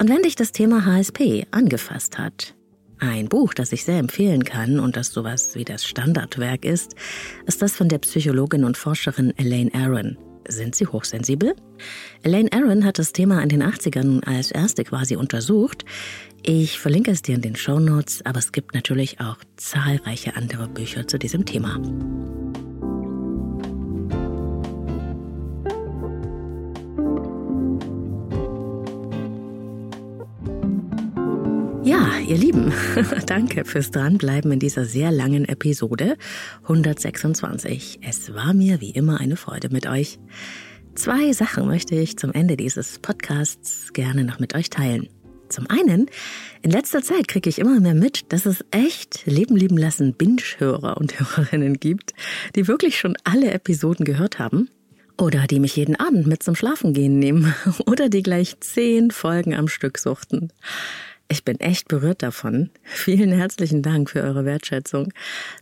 Und 0.00 0.08
wenn 0.08 0.22
dich 0.22 0.36
das 0.36 0.52
Thema 0.52 0.84
HSP 0.84 1.46
angefasst 1.50 2.18
hat, 2.18 2.54
ein 3.00 3.28
Buch, 3.28 3.54
das 3.54 3.72
ich 3.72 3.84
sehr 3.84 3.98
empfehlen 3.98 4.44
kann 4.44 4.80
und 4.80 4.96
das 4.96 5.08
sowas 5.08 5.54
wie 5.54 5.64
das 5.64 5.84
Standardwerk 5.86 6.64
ist, 6.64 6.94
ist 7.46 7.62
das 7.62 7.76
von 7.76 7.88
der 7.88 7.98
Psychologin 7.98 8.64
und 8.64 8.76
Forscherin 8.76 9.32
Elaine 9.36 9.72
Aron. 9.74 10.16
Sind 10.48 10.74
Sie 10.74 10.86
hochsensibel? 10.86 11.54
Elaine 12.22 12.50
Aron 12.52 12.84
hat 12.84 12.98
das 12.98 13.12
Thema 13.12 13.42
in 13.42 13.50
den 13.50 13.62
80ern 13.62 14.24
als 14.24 14.50
erste 14.50 14.82
quasi 14.82 15.14
untersucht. 15.14 15.84
Ich 16.42 16.78
verlinke 16.78 17.10
es 17.10 17.20
dir 17.20 17.34
in 17.34 17.42
den 17.42 17.56
Show 17.56 17.78
Notes, 17.78 18.24
aber 18.24 18.38
es 18.38 18.52
gibt 18.52 18.74
natürlich 18.74 19.20
auch 19.20 19.36
zahlreiche 19.56 20.36
andere 20.36 20.68
Bücher 20.68 21.06
zu 21.06 21.18
diesem 21.18 21.44
Thema. 21.44 21.78
Ja, 31.88 32.18
ihr 32.18 32.36
Lieben, 32.36 32.70
danke 33.26 33.64
fürs 33.64 33.90
Dranbleiben 33.90 34.52
in 34.52 34.58
dieser 34.58 34.84
sehr 34.84 35.10
langen 35.10 35.46
Episode 35.46 36.18
126. 36.64 38.00
Es 38.06 38.34
war 38.34 38.52
mir 38.52 38.82
wie 38.82 38.90
immer 38.90 39.20
eine 39.20 39.36
Freude 39.36 39.70
mit 39.70 39.86
euch. 39.86 40.18
Zwei 40.94 41.32
Sachen 41.32 41.66
möchte 41.66 41.94
ich 41.94 42.18
zum 42.18 42.34
Ende 42.34 42.58
dieses 42.58 42.98
Podcasts 42.98 43.94
gerne 43.94 44.24
noch 44.24 44.38
mit 44.38 44.54
euch 44.54 44.68
teilen. 44.68 45.08
Zum 45.48 45.66
einen, 45.70 46.10
in 46.60 46.72
letzter 46.72 47.02
Zeit 47.02 47.26
kriege 47.26 47.48
ich 47.48 47.58
immer 47.58 47.80
mehr 47.80 47.94
mit, 47.94 48.34
dass 48.34 48.44
es 48.44 48.62
echt 48.70 49.24
Leben 49.24 49.56
lieben 49.56 49.78
lassen 49.78 50.12
Binge-Hörer 50.12 50.98
und 50.98 51.18
Hörerinnen 51.36 51.80
gibt, 51.80 52.12
die 52.54 52.68
wirklich 52.68 52.98
schon 52.98 53.16
alle 53.24 53.50
Episoden 53.50 54.04
gehört 54.04 54.38
haben 54.38 54.68
oder 55.18 55.46
die 55.46 55.58
mich 55.58 55.74
jeden 55.76 55.96
Abend 55.96 56.26
mit 56.26 56.42
zum 56.42 56.54
Schlafengehen 56.54 57.18
nehmen 57.18 57.54
oder 57.86 58.10
die 58.10 58.22
gleich 58.22 58.60
zehn 58.60 59.10
Folgen 59.10 59.54
am 59.54 59.68
Stück 59.68 59.96
suchten. 59.96 60.52
Ich 61.30 61.44
bin 61.44 61.60
echt 61.60 61.88
berührt 61.88 62.22
davon. 62.22 62.70
Vielen 62.82 63.32
herzlichen 63.32 63.82
Dank 63.82 64.10
für 64.10 64.22
eure 64.22 64.46
Wertschätzung, 64.46 65.12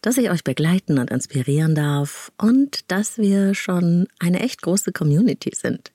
dass 0.00 0.16
ich 0.16 0.30
euch 0.30 0.44
begleiten 0.44 0.98
und 0.98 1.10
inspirieren 1.10 1.74
darf 1.74 2.30
und 2.38 2.90
dass 2.90 3.18
wir 3.18 3.54
schon 3.54 4.06
eine 4.20 4.40
echt 4.40 4.62
große 4.62 4.92
Community 4.92 5.50
sind. 5.54 5.92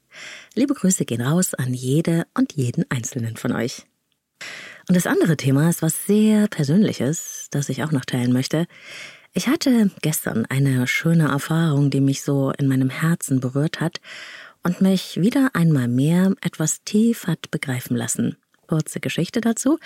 Liebe 0.55 0.73
Grüße 0.73 1.05
gehen 1.05 1.21
raus 1.21 1.53
an 1.53 1.73
jede 1.73 2.25
und 2.37 2.51
jeden 2.53 2.83
einzelnen 2.89 3.37
von 3.37 3.53
euch. 3.53 3.85
Und 4.89 4.97
das 4.97 5.07
andere 5.07 5.37
Thema 5.37 5.69
ist 5.69 5.81
was 5.81 6.05
sehr 6.05 6.49
Persönliches, 6.49 7.47
das 7.49 7.69
ich 7.69 7.81
auch 7.83 7.93
noch 7.93 8.03
teilen 8.03 8.33
möchte. 8.33 8.67
Ich 9.31 9.47
hatte 9.47 9.89
gestern 10.01 10.45
eine 10.47 10.85
schöne 10.85 11.29
Erfahrung, 11.29 11.89
die 11.89 12.01
mich 12.01 12.23
so 12.23 12.51
in 12.57 12.67
meinem 12.67 12.89
Herzen 12.89 13.39
berührt 13.39 13.79
hat 13.79 14.01
und 14.63 14.81
mich 14.81 15.21
wieder 15.21 15.51
einmal 15.53 15.87
mehr 15.87 16.33
etwas 16.41 16.83
tief 16.83 17.25
hat 17.27 17.49
begreifen 17.51 17.95
lassen 17.95 18.35
kurze 18.71 19.01
Geschichte 19.01 19.41
dazu. 19.41 19.79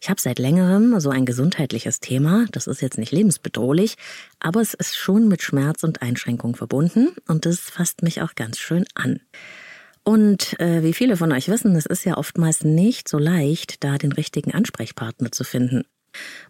Ich 0.00 0.10
habe 0.10 0.20
seit 0.20 0.40
längerem 0.40 0.98
so 0.98 1.10
ein 1.10 1.24
gesundheitliches 1.24 2.00
Thema. 2.00 2.46
Das 2.50 2.66
ist 2.66 2.82
jetzt 2.82 2.98
nicht 2.98 3.12
lebensbedrohlich, 3.12 3.94
aber 4.40 4.60
es 4.60 4.74
ist 4.74 4.96
schon 4.96 5.28
mit 5.28 5.40
Schmerz 5.40 5.84
und 5.84 6.02
Einschränkung 6.02 6.56
verbunden 6.56 7.10
und 7.28 7.46
das 7.46 7.60
fasst 7.60 8.02
mich 8.02 8.22
auch 8.22 8.34
ganz 8.34 8.58
schön 8.58 8.86
an. 8.94 9.20
Und 10.02 10.58
äh, 10.58 10.82
wie 10.82 10.94
viele 10.94 11.16
von 11.16 11.30
euch 11.30 11.46
wissen, 11.48 11.76
es 11.76 11.86
ist 11.86 12.04
ja 12.04 12.16
oftmals 12.16 12.64
nicht 12.64 13.08
so 13.08 13.18
leicht, 13.18 13.84
da 13.84 13.98
den 13.98 14.10
richtigen 14.10 14.52
Ansprechpartner 14.52 15.30
zu 15.30 15.44
finden. 15.44 15.84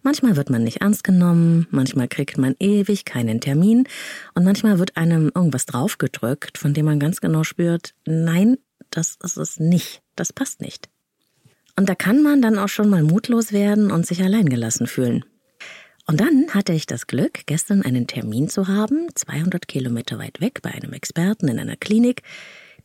Manchmal 0.01 0.35
wird 0.37 0.49
man 0.49 0.63
nicht 0.63 0.81
ernst 0.81 1.03
genommen, 1.03 1.67
manchmal 1.69 2.07
kriegt 2.07 2.39
man 2.39 2.55
ewig 2.59 3.05
keinen 3.05 3.41
Termin 3.41 3.87
und 4.33 4.43
manchmal 4.43 4.79
wird 4.79 4.97
einem 4.97 5.31
irgendwas 5.35 5.67
draufgedrückt, 5.67 6.57
von 6.57 6.73
dem 6.73 6.85
man 6.85 6.99
ganz 6.99 7.21
genau 7.21 7.43
spürt, 7.43 7.93
nein, 8.07 8.57
das 8.89 9.19
ist 9.21 9.37
es 9.37 9.59
nicht, 9.59 10.01
das 10.15 10.33
passt 10.33 10.61
nicht. 10.61 10.89
Und 11.75 11.89
da 11.89 11.95
kann 11.95 12.23
man 12.23 12.41
dann 12.41 12.57
auch 12.57 12.69
schon 12.69 12.89
mal 12.89 13.03
mutlos 13.03 13.51
werden 13.51 13.91
und 13.91 14.05
sich 14.05 14.21
alleingelassen 14.23 14.87
fühlen. 14.87 15.25
Und 16.07 16.19
dann 16.21 16.49
hatte 16.53 16.73
ich 16.73 16.85
das 16.85 17.07
Glück, 17.07 17.41
gestern 17.47 17.81
einen 17.81 18.07
Termin 18.07 18.47
zu 18.47 18.67
haben, 18.67 19.07
200 19.13 19.67
Kilometer 19.67 20.19
weit 20.19 20.39
weg 20.39 20.61
bei 20.61 20.71
einem 20.71 20.93
Experten 20.93 21.47
in 21.47 21.59
einer 21.59 21.75
Klinik, 21.75 22.21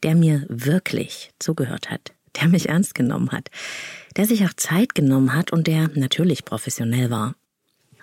der 0.03 0.15
mir 0.15 0.47
wirklich 0.49 1.31
zugehört 1.39 1.91
hat, 1.91 2.13
der 2.41 2.49
mich 2.49 2.71
ernst 2.71 2.95
genommen 2.95 3.31
hat, 3.31 3.51
der 4.17 4.27
sich 4.27 4.45
auch 4.45 4.55
Zeit 4.55 4.95
genommen 4.95 5.35
hat 5.35 5.53
und 5.53 5.67
der 5.67 5.91
natürlich 5.95 6.45
professionell 6.45 7.11
war. 7.11 7.35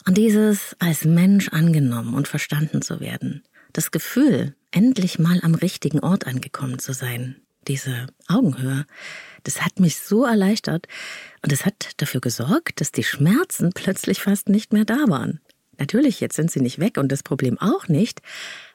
Und 0.05 0.17
dieses 0.17 0.75
als 0.79 1.03
Mensch 1.03 1.49
angenommen 1.49 2.13
und 2.13 2.27
verstanden 2.27 2.81
zu 2.81 2.99
werden, 2.99 3.43
das 3.73 3.91
Gefühl, 3.91 4.55
endlich 4.71 5.19
mal 5.19 5.39
am 5.41 5.55
richtigen 5.55 5.99
Ort 5.99 6.27
angekommen 6.27 6.79
zu 6.79 6.93
sein, 6.93 7.41
diese 7.67 8.07
Augenhöhe, 8.27 8.85
das 9.47 9.61
hat 9.61 9.79
mich 9.79 9.97
so 9.97 10.25
erleichtert 10.25 10.87
und 11.41 11.53
es 11.53 11.65
hat 11.65 11.91
dafür 11.97 12.19
gesorgt, 12.19 12.81
dass 12.81 12.91
die 12.91 13.03
Schmerzen 13.03 13.71
plötzlich 13.73 14.19
fast 14.19 14.49
nicht 14.49 14.73
mehr 14.73 14.83
da 14.83 15.07
waren. 15.07 15.39
Natürlich, 15.79 16.19
jetzt 16.19 16.35
sind 16.35 16.51
sie 16.51 16.59
nicht 16.59 16.79
weg 16.79 16.97
und 16.97 17.11
das 17.11 17.23
Problem 17.23 17.57
auch 17.57 17.87
nicht, 17.87 18.21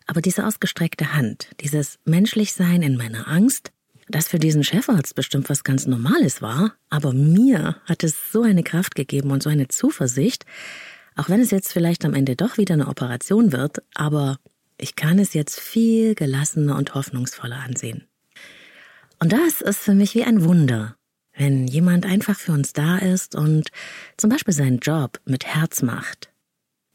aber 0.07 0.23
diese 0.23 0.47
ausgestreckte 0.47 1.15
Hand, 1.15 1.51
dieses 1.61 1.99
Menschlichsein 2.05 2.83
in 2.83 2.97
meiner 2.97 3.29
Angst, 3.29 3.71
das 4.09 4.29
für 4.29 4.39
diesen 4.39 4.65
Chefarzt 4.65 5.15
bestimmt 5.15 5.51
was 5.51 5.63
ganz 5.63 5.87
Normales 5.87 6.41
war, 6.41 6.75
aber 6.89 7.13
mir 7.13 7.77
hat 7.85 8.03
es 8.03 8.33
so 8.33 8.43
eine 8.43 8.63
Kraft 8.63 8.95
gegeben 8.95 9.31
und 9.31 9.43
so 9.43 9.51
eine 9.51 9.69
Zuversicht, 9.69 10.47
auch 11.17 11.29
wenn 11.29 11.41
es 11.41 11.51
jetzt 11.51 11.73
vielleicht 11.73 12.05
am 12.07 12.15
Ende 12.15 12.35
doch 12.35 12.57
wieder 12.57 12.75
eine 12.75 12.89
Operation 12.89 13.53
wird, 13.53 13.83
aber 13.95 14.39
ich 14.79 14.97
kann 14.97 15.19
es 15.19 15.35
jetzt 15.35 15.61
viel 15.61 16.15
gelassener 16.15 16.77
und 16.77 16.95
hoffnungsvoller 16.95 17.57
ansehen. 17.57 18.07
Und 19.23 19.33
das 19.33 19.61
ist 19.61 19.79
für 19.79 19.95
mich 19.95 20.17
wie 20.17 20.25
ein 20.25 20.43
Wunder, 20.43 20.97
wenn 21.33 21.69
jemand 21.69 22.07
einfach 22.07 22.37
für 22.37 22.51
uns 22.51 22.73
da 22.73 22.99
ist 22.99 23.37
und 23.37 23.71
zum 24.17 24.31
Beispiel 24.31 24.53
seinen 24.53 24.81
Job 24.81 25.21
mit 25.25 25.47
Herz 25.47 25.81
macht 25.81 26.33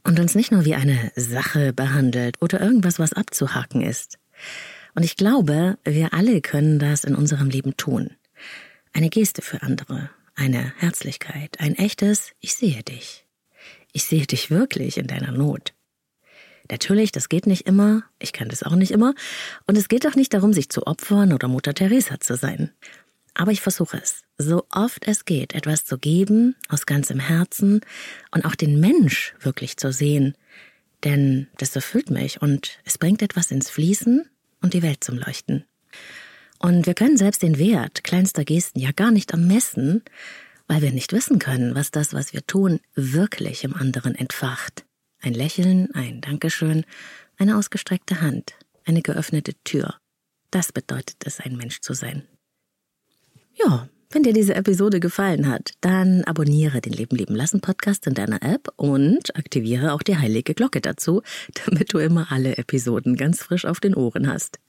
und 0.04 0.20
uns 0.20 0.36
nicht 0.36 0.52
nur 0.52 0.66
wie 0.66 0.76
eine 0.76 1.14
Sache 1.16 1.72
behandelt 1.72 2.36
oder 2.42 2.60
irgendwas, 2.60 3.00
was 3.00 3.14
abzuhaken 3.14 3.80
ist. 3.80 4.20
Und 4.94 5.04
ich 5.04 5.16
glaube, 5.16 5.78
wir 5.86 6.14
alle 6.14 6.42
können 6.42 6.80
das 6.80 7.06
in 7.06 7.16
unserem 7.16 7.50
Leben 7.50 7.78
tun. 7.78 8.10
Eine 8.92 9.10
Geste 9.10 9.42
für 9.42 9.62
andere, 9.62 10.10
eine 10.36 10.74
Herzlichkeit, 10.80 11.62
ein 11.62 11.76
echtes 11.76 12.34
Ich 12.42 12.56
sehe 12.56 12.84
dich. 12.84 13.26
Ich 13.94 14.04
sehe 14.04 14.28
dich 14.28 14.52
wirklich 14.52 14.98
in 14.98 15.08
deiner 15.08 15.32
Not. 15.32 15.77
Natürlich, 16.70 17.12
das 17.12 17.30
geht 17.30 17.48
nicht 17.48 17.68
immer, 17.68 18.04
ich 18.20 18.34
kann 18.34 18.50
das 18.50 18.64
auch 18.64 18.76
nicht 18.76 18.92
immer, 18.92 19.14
und 19.66 19.78
es 19.78 19.88
geht 19.88 20.06
auch 20.08 20.16
nicht 20.16 20.34
darum, 20.34 20.54
sich 20.54 20.70
zu 20.70 20.86
opfern 20.88 21.34
oder 21.34 21.48
Mutter 21.48 21.74
Teresa 21.74 22.20
zu 22.20 22.36
sein. 22.36 22.72
Aber 23.34 23.52
ich 23.52 23.62
versuche 23.62 23.98
es, 24.02 24.24
so 24.38 24.66
oft 24.72 25.08
es 25.08 25.26
geht, 25.26 25.54
etwas 25.54 25.86
zu 25.86 26.00
geben, 26.00 26.56
aus 26.70 26.88
ganzem 26.88 27.20
Herzen 27.20 27.82
und 28.32 28.46
auch 28.46 28.56
den 28.56 28.80
Mensch 28.80 29.36
wirklich 29.40 29.78
zu 29.78 29.92
sehen. 29.92 30.36
Denn 31.04 31.48
das 31.58 31.76
erfüllt 31.76 32.10
mich 32.10 32.42
und 32.42 32.80
es 32.84 32.98
bringt 32.98 33.22
etwas 33.22 33.52
ins 33.52 33.70
Fließen 33.70 34.28
und 34.62 34.74
die 34.74 34.82
Welt 34.82 35.04
zum 35.04 35.18
Leuchten. 35.18 35.66
Und 36.58 36.88
wir 36.88 36.96
können 36.96 37.18
selbst 37.18 37.44
den 37.44 37.60
Wert 37.60 38.04
kleinster 38.04 38.44
Gesten 38.44 38.80
ja 38.80 38.92
gar 38.92 39.12
nicht 39.12 39.32
ermessen, 39.32 40.02
weil 40.68 40.82
wir 40.82 40.92
nicht 40.92 41.14
wissen 41.14 41.38
können, 41.38 41.76
was 41.76 41.92
das, 41.92 42.14
was 42.14 42.34
wir 42.34 42.46
tun, 42.46 42.80
wirklich 42.96 43.64
im 43.64 43.76
anderen 43.76 44.16
entfacht. 44.16 44.87
Ein 45.20 45.34
Lächeln, 45.34 45.90
ein 45.94 46.22
Dankeschön, 46.22 46.86
eine 47.38 47.58
ausgestreckte 47.58 48.22
Hand, 48.22 48.54
eine 48.86 49.02
geöffnete 49.02 49.54
Tür. 49.64 49.96
Das 50.52 50.72
bedeutet 50.72 51.18
es, 51.26 51.40
ein 51.40 51.56
Mensch 51.56 51.82
zu 51.82 51.94
sein. 51.94 52.28
Ja, 53.56 53.90
wenn 54.10 54.24
dir 54.24 54.32
diese 54.32 54.56
Episode 54.56 55.00
gefallen 55.02 55.50
hat, 55.50 55.74
dann 55.82 56.24
abonniere 56.24 56.80
den 56.80 56.94
Leben 56.94 57.18
lieben 57.18 57.36
lassen 57.36 57.60
Podcast 57.60 58.08
in 58.08 58.14
deiner 58.14 58.42
App 58.42 58.70
und 58.78 59.36
aktiviere 59.36 59.92
auch 59.92 60.02
die 60.02 60.18
heilige 60.18 60.54
Glocke 60.54 60.80
dazu, 60.80 61.24
damit 61.66 61.94
du 61.94 61.98
immer 61.98 62.32
alle 62.32 62.58
Episoden 62.58 63.18
ganz 63.18 63.42
frisch 63.44 63.66
auf 63.66 63.80
den 63.80 63.96
Ohren 63.96 64.32
hast. 64.32 64.60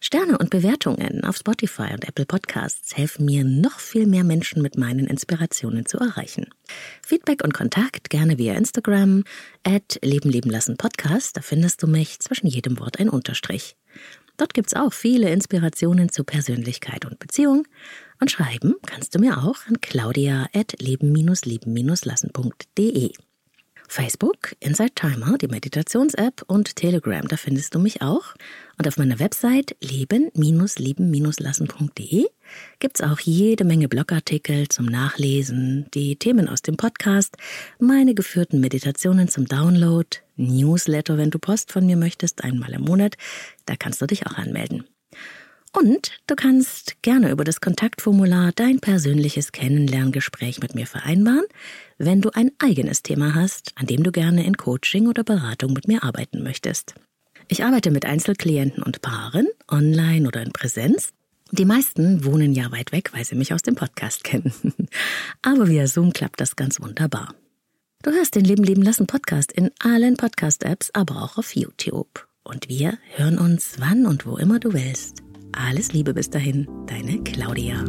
Sterne 0.00 0.38
und 0.38 0.50
Bewertungen 0.50 1.24
auf 1.24 1.36
Spotify 1.36 1.92
und 1.92 2.06
Apple 2.06 2.24
Podcasts 2.24 2.96
helfen 2.96 3.24
mir, 3.24 3.42
noch 3.42 3.80
viel 3.80 4.06
mehr 4.06 4.22
Menschen 4.22 4.62
mit 4.62 4.78
meinen 4.78 5.08
Inspirationen 5.08 5.86
zu 5.86 5.98
erreichen. 5.98 6.46
Feedback 7.04 7.42
und 7.42 7.52
Kontakt 7.52 8.08
gerne 8.08 8.38
via 8.38 8.54
Instagram, 8.54 9.24
at 9.64 9.98
Leben 10.02 10.30
leben 10.30 10.50
lassen 10.50 10.76
Podcast, 10.76 11.36
da 11.36 11.40
findest 11.40 11.82
du 11.82 11.88
mich 11.88 12.20
zwischen 12.20 12.46
jedem 12.46 12.78
Wort 12.78 13.00
ein 13.00 13.08
Unterstrich. 13.08 13.74
Dort 14.36 14.54
gibt's 14.54 14.74
auch 14.74 14.92
viele 14.92 15.30
Inspirationen 15.30 16.10
zu 16.10 16.22
Persönlichkeit 16.22 17.04
und 17.04 17.18
Beziehung. 17.18 17.66
Und 18.20 18.30
schreiben 18.30 18.76
kannst 18.86 19.12
du 19.14 19.18
mir 19.18 19.38
auch 19.38 19.66
an 19.66 19.80
claudia 19.80 20.46
at 20.54 20.80
leben-leben-lassen.de. 20.80 23.12
Facebook, 23.88 24.54
Inside 24.60 24.92
Timer, 24.94 25.36
die 25.38 25.48
Meditations-App 25.48 26.42
und 26.46 26.76
Telegram, 26.76 27.26
da 27.26 27.36
findest 27.36 27.74
du 27.74 27.78
mich 27.78 28.02
auch. 28.02 28.34
Und 28.78 28.86
auf 28.86 28.98
meiner 28.98 29.18
Website 29.18 29.74
leben-lieben-lassen.de 29.80 32.26
gibt's 32.78 33.00
auch 33.00 33.20
jede 33.20 33.64
Menge 33.64 33.88
Blogartikel 33.88 34.68
zum 34.68 34.84
Nachlesen, 34.86 35.86
die 35.94 36.16
Themen 36.16 36.48
aus 36.48 36.60
dem 36.62 36.76
Podcast, 36.76 37.36
meine 37.78 38.14
geführten 38.14 38.60
Meditationen 38.60 39.28
zum 39.28 39.46
Download, 39.46 40.08
Newsletter, 40.36 41.16
wenn 41.18 41.30
du 41.30 41.38
Post 41.38 41.70
von 41.72 41.86
mir 41.86 41.96
möchtest, 41.96 42.42
einmal 42.44 42.74
im 42.74 42.82
Monat, 42.82 43.16
da 43.66 43.76
kannst 43.76 44.02
du 44.02 44.06
dich 44.06 44.26
auch 44.26 44.36
anmelden. 44.36 44.84
Und 45.72 46.18
du 46.26 46.34
kannst 46.34 47.02
gerne 47.02 47.30
über 47.30 47.44
das 47.44 47.60
Kontaktformular 47.60 48.52
dein 48.54 48.80
persönliches 48.80 49.52
Kennenlerngespräch 49.52 50.60
mit 50.60 50.74
mir 50.74 50.86
vereinbaren, 50.86 51.44
wenn 51.98 52.20
du 52.20 52.30
ein 52.30 52.52
eigenes 52.58 53.02
Thema 53.02 53.34
hast, 53.34 53.72
an 53.74 53.86
dem 53.86 54.02
du 54.02 54.12
gerne 54.12 54.46
in 54.46 54.56
Coaching 54.56 55.08
oder 55.08 55.24
Beratung 55.24 55.72
mit 55.72 55.88
mir 55.88 56.04
arbeiten 56.04 56.42
möchtest. 56.42 56.94
Ich 57.48 57.64
arbeite 57.64 57.90
mit 57.90 58.04
Einzelklienten 58.04 58.82
und 58.82 59.02
Paaren, 59.02 59.48
online 59.70 60.26
oder 60.26 60.42
in 60.42 60.52
Präsenz. 60.52 61.12
Die 61.50 61.64
meisten 61.64 62.24
wohnen 62.24 62.52
ja 62.52 62.70
weit 62.72 62.92
weg, 62.92 63.10
weil 63.14 63.24
sie 63.24 63.34
mich 63.34 63.52
aus 63.52 63.62
dem 63.62 63.74
Podcast 63.74 64.22
kennen. 64.22 64.52
Aber 65.42 65.68
via 65.68 65.86
Zoom 65.86 66.12
klappt 66.12 66.40
das 66.40 66.56
ganz 66.56 66.80
wunderbar. 66.80 67.34
Du 68.02 68.12
hörst 68.12 68.36
den 68.36 68.44
Leben 68.44 68.62
leben 68.62 68.82
lassen 68.82 69.06
Podcast 69.06 69.50
in 69.50 69.70
allen 69.80 70.16
Podcast-Apps, 70.16 70.90
aber 70.92 71.20
auch 71.22 71.36
auf 71.36 71.56
YouTube. 71.56 72.28
Und 72.44 72.68
wir 72.68 72.96
hören 73.16 73.38
uns 73.38 73.74
wann 73.78 74.06
und 74.06 74.24
wo 74.24 74.36
immer 74.36 74.60
du 74.60 74.72
willst. 74.72 75.24
Alles 75.50 75.92
Liebe 75.92 76.14
bis 76.14 76.30
dahin, 76.30 76.68
deine 76.86 77.22
Claudia. 77.24 77.84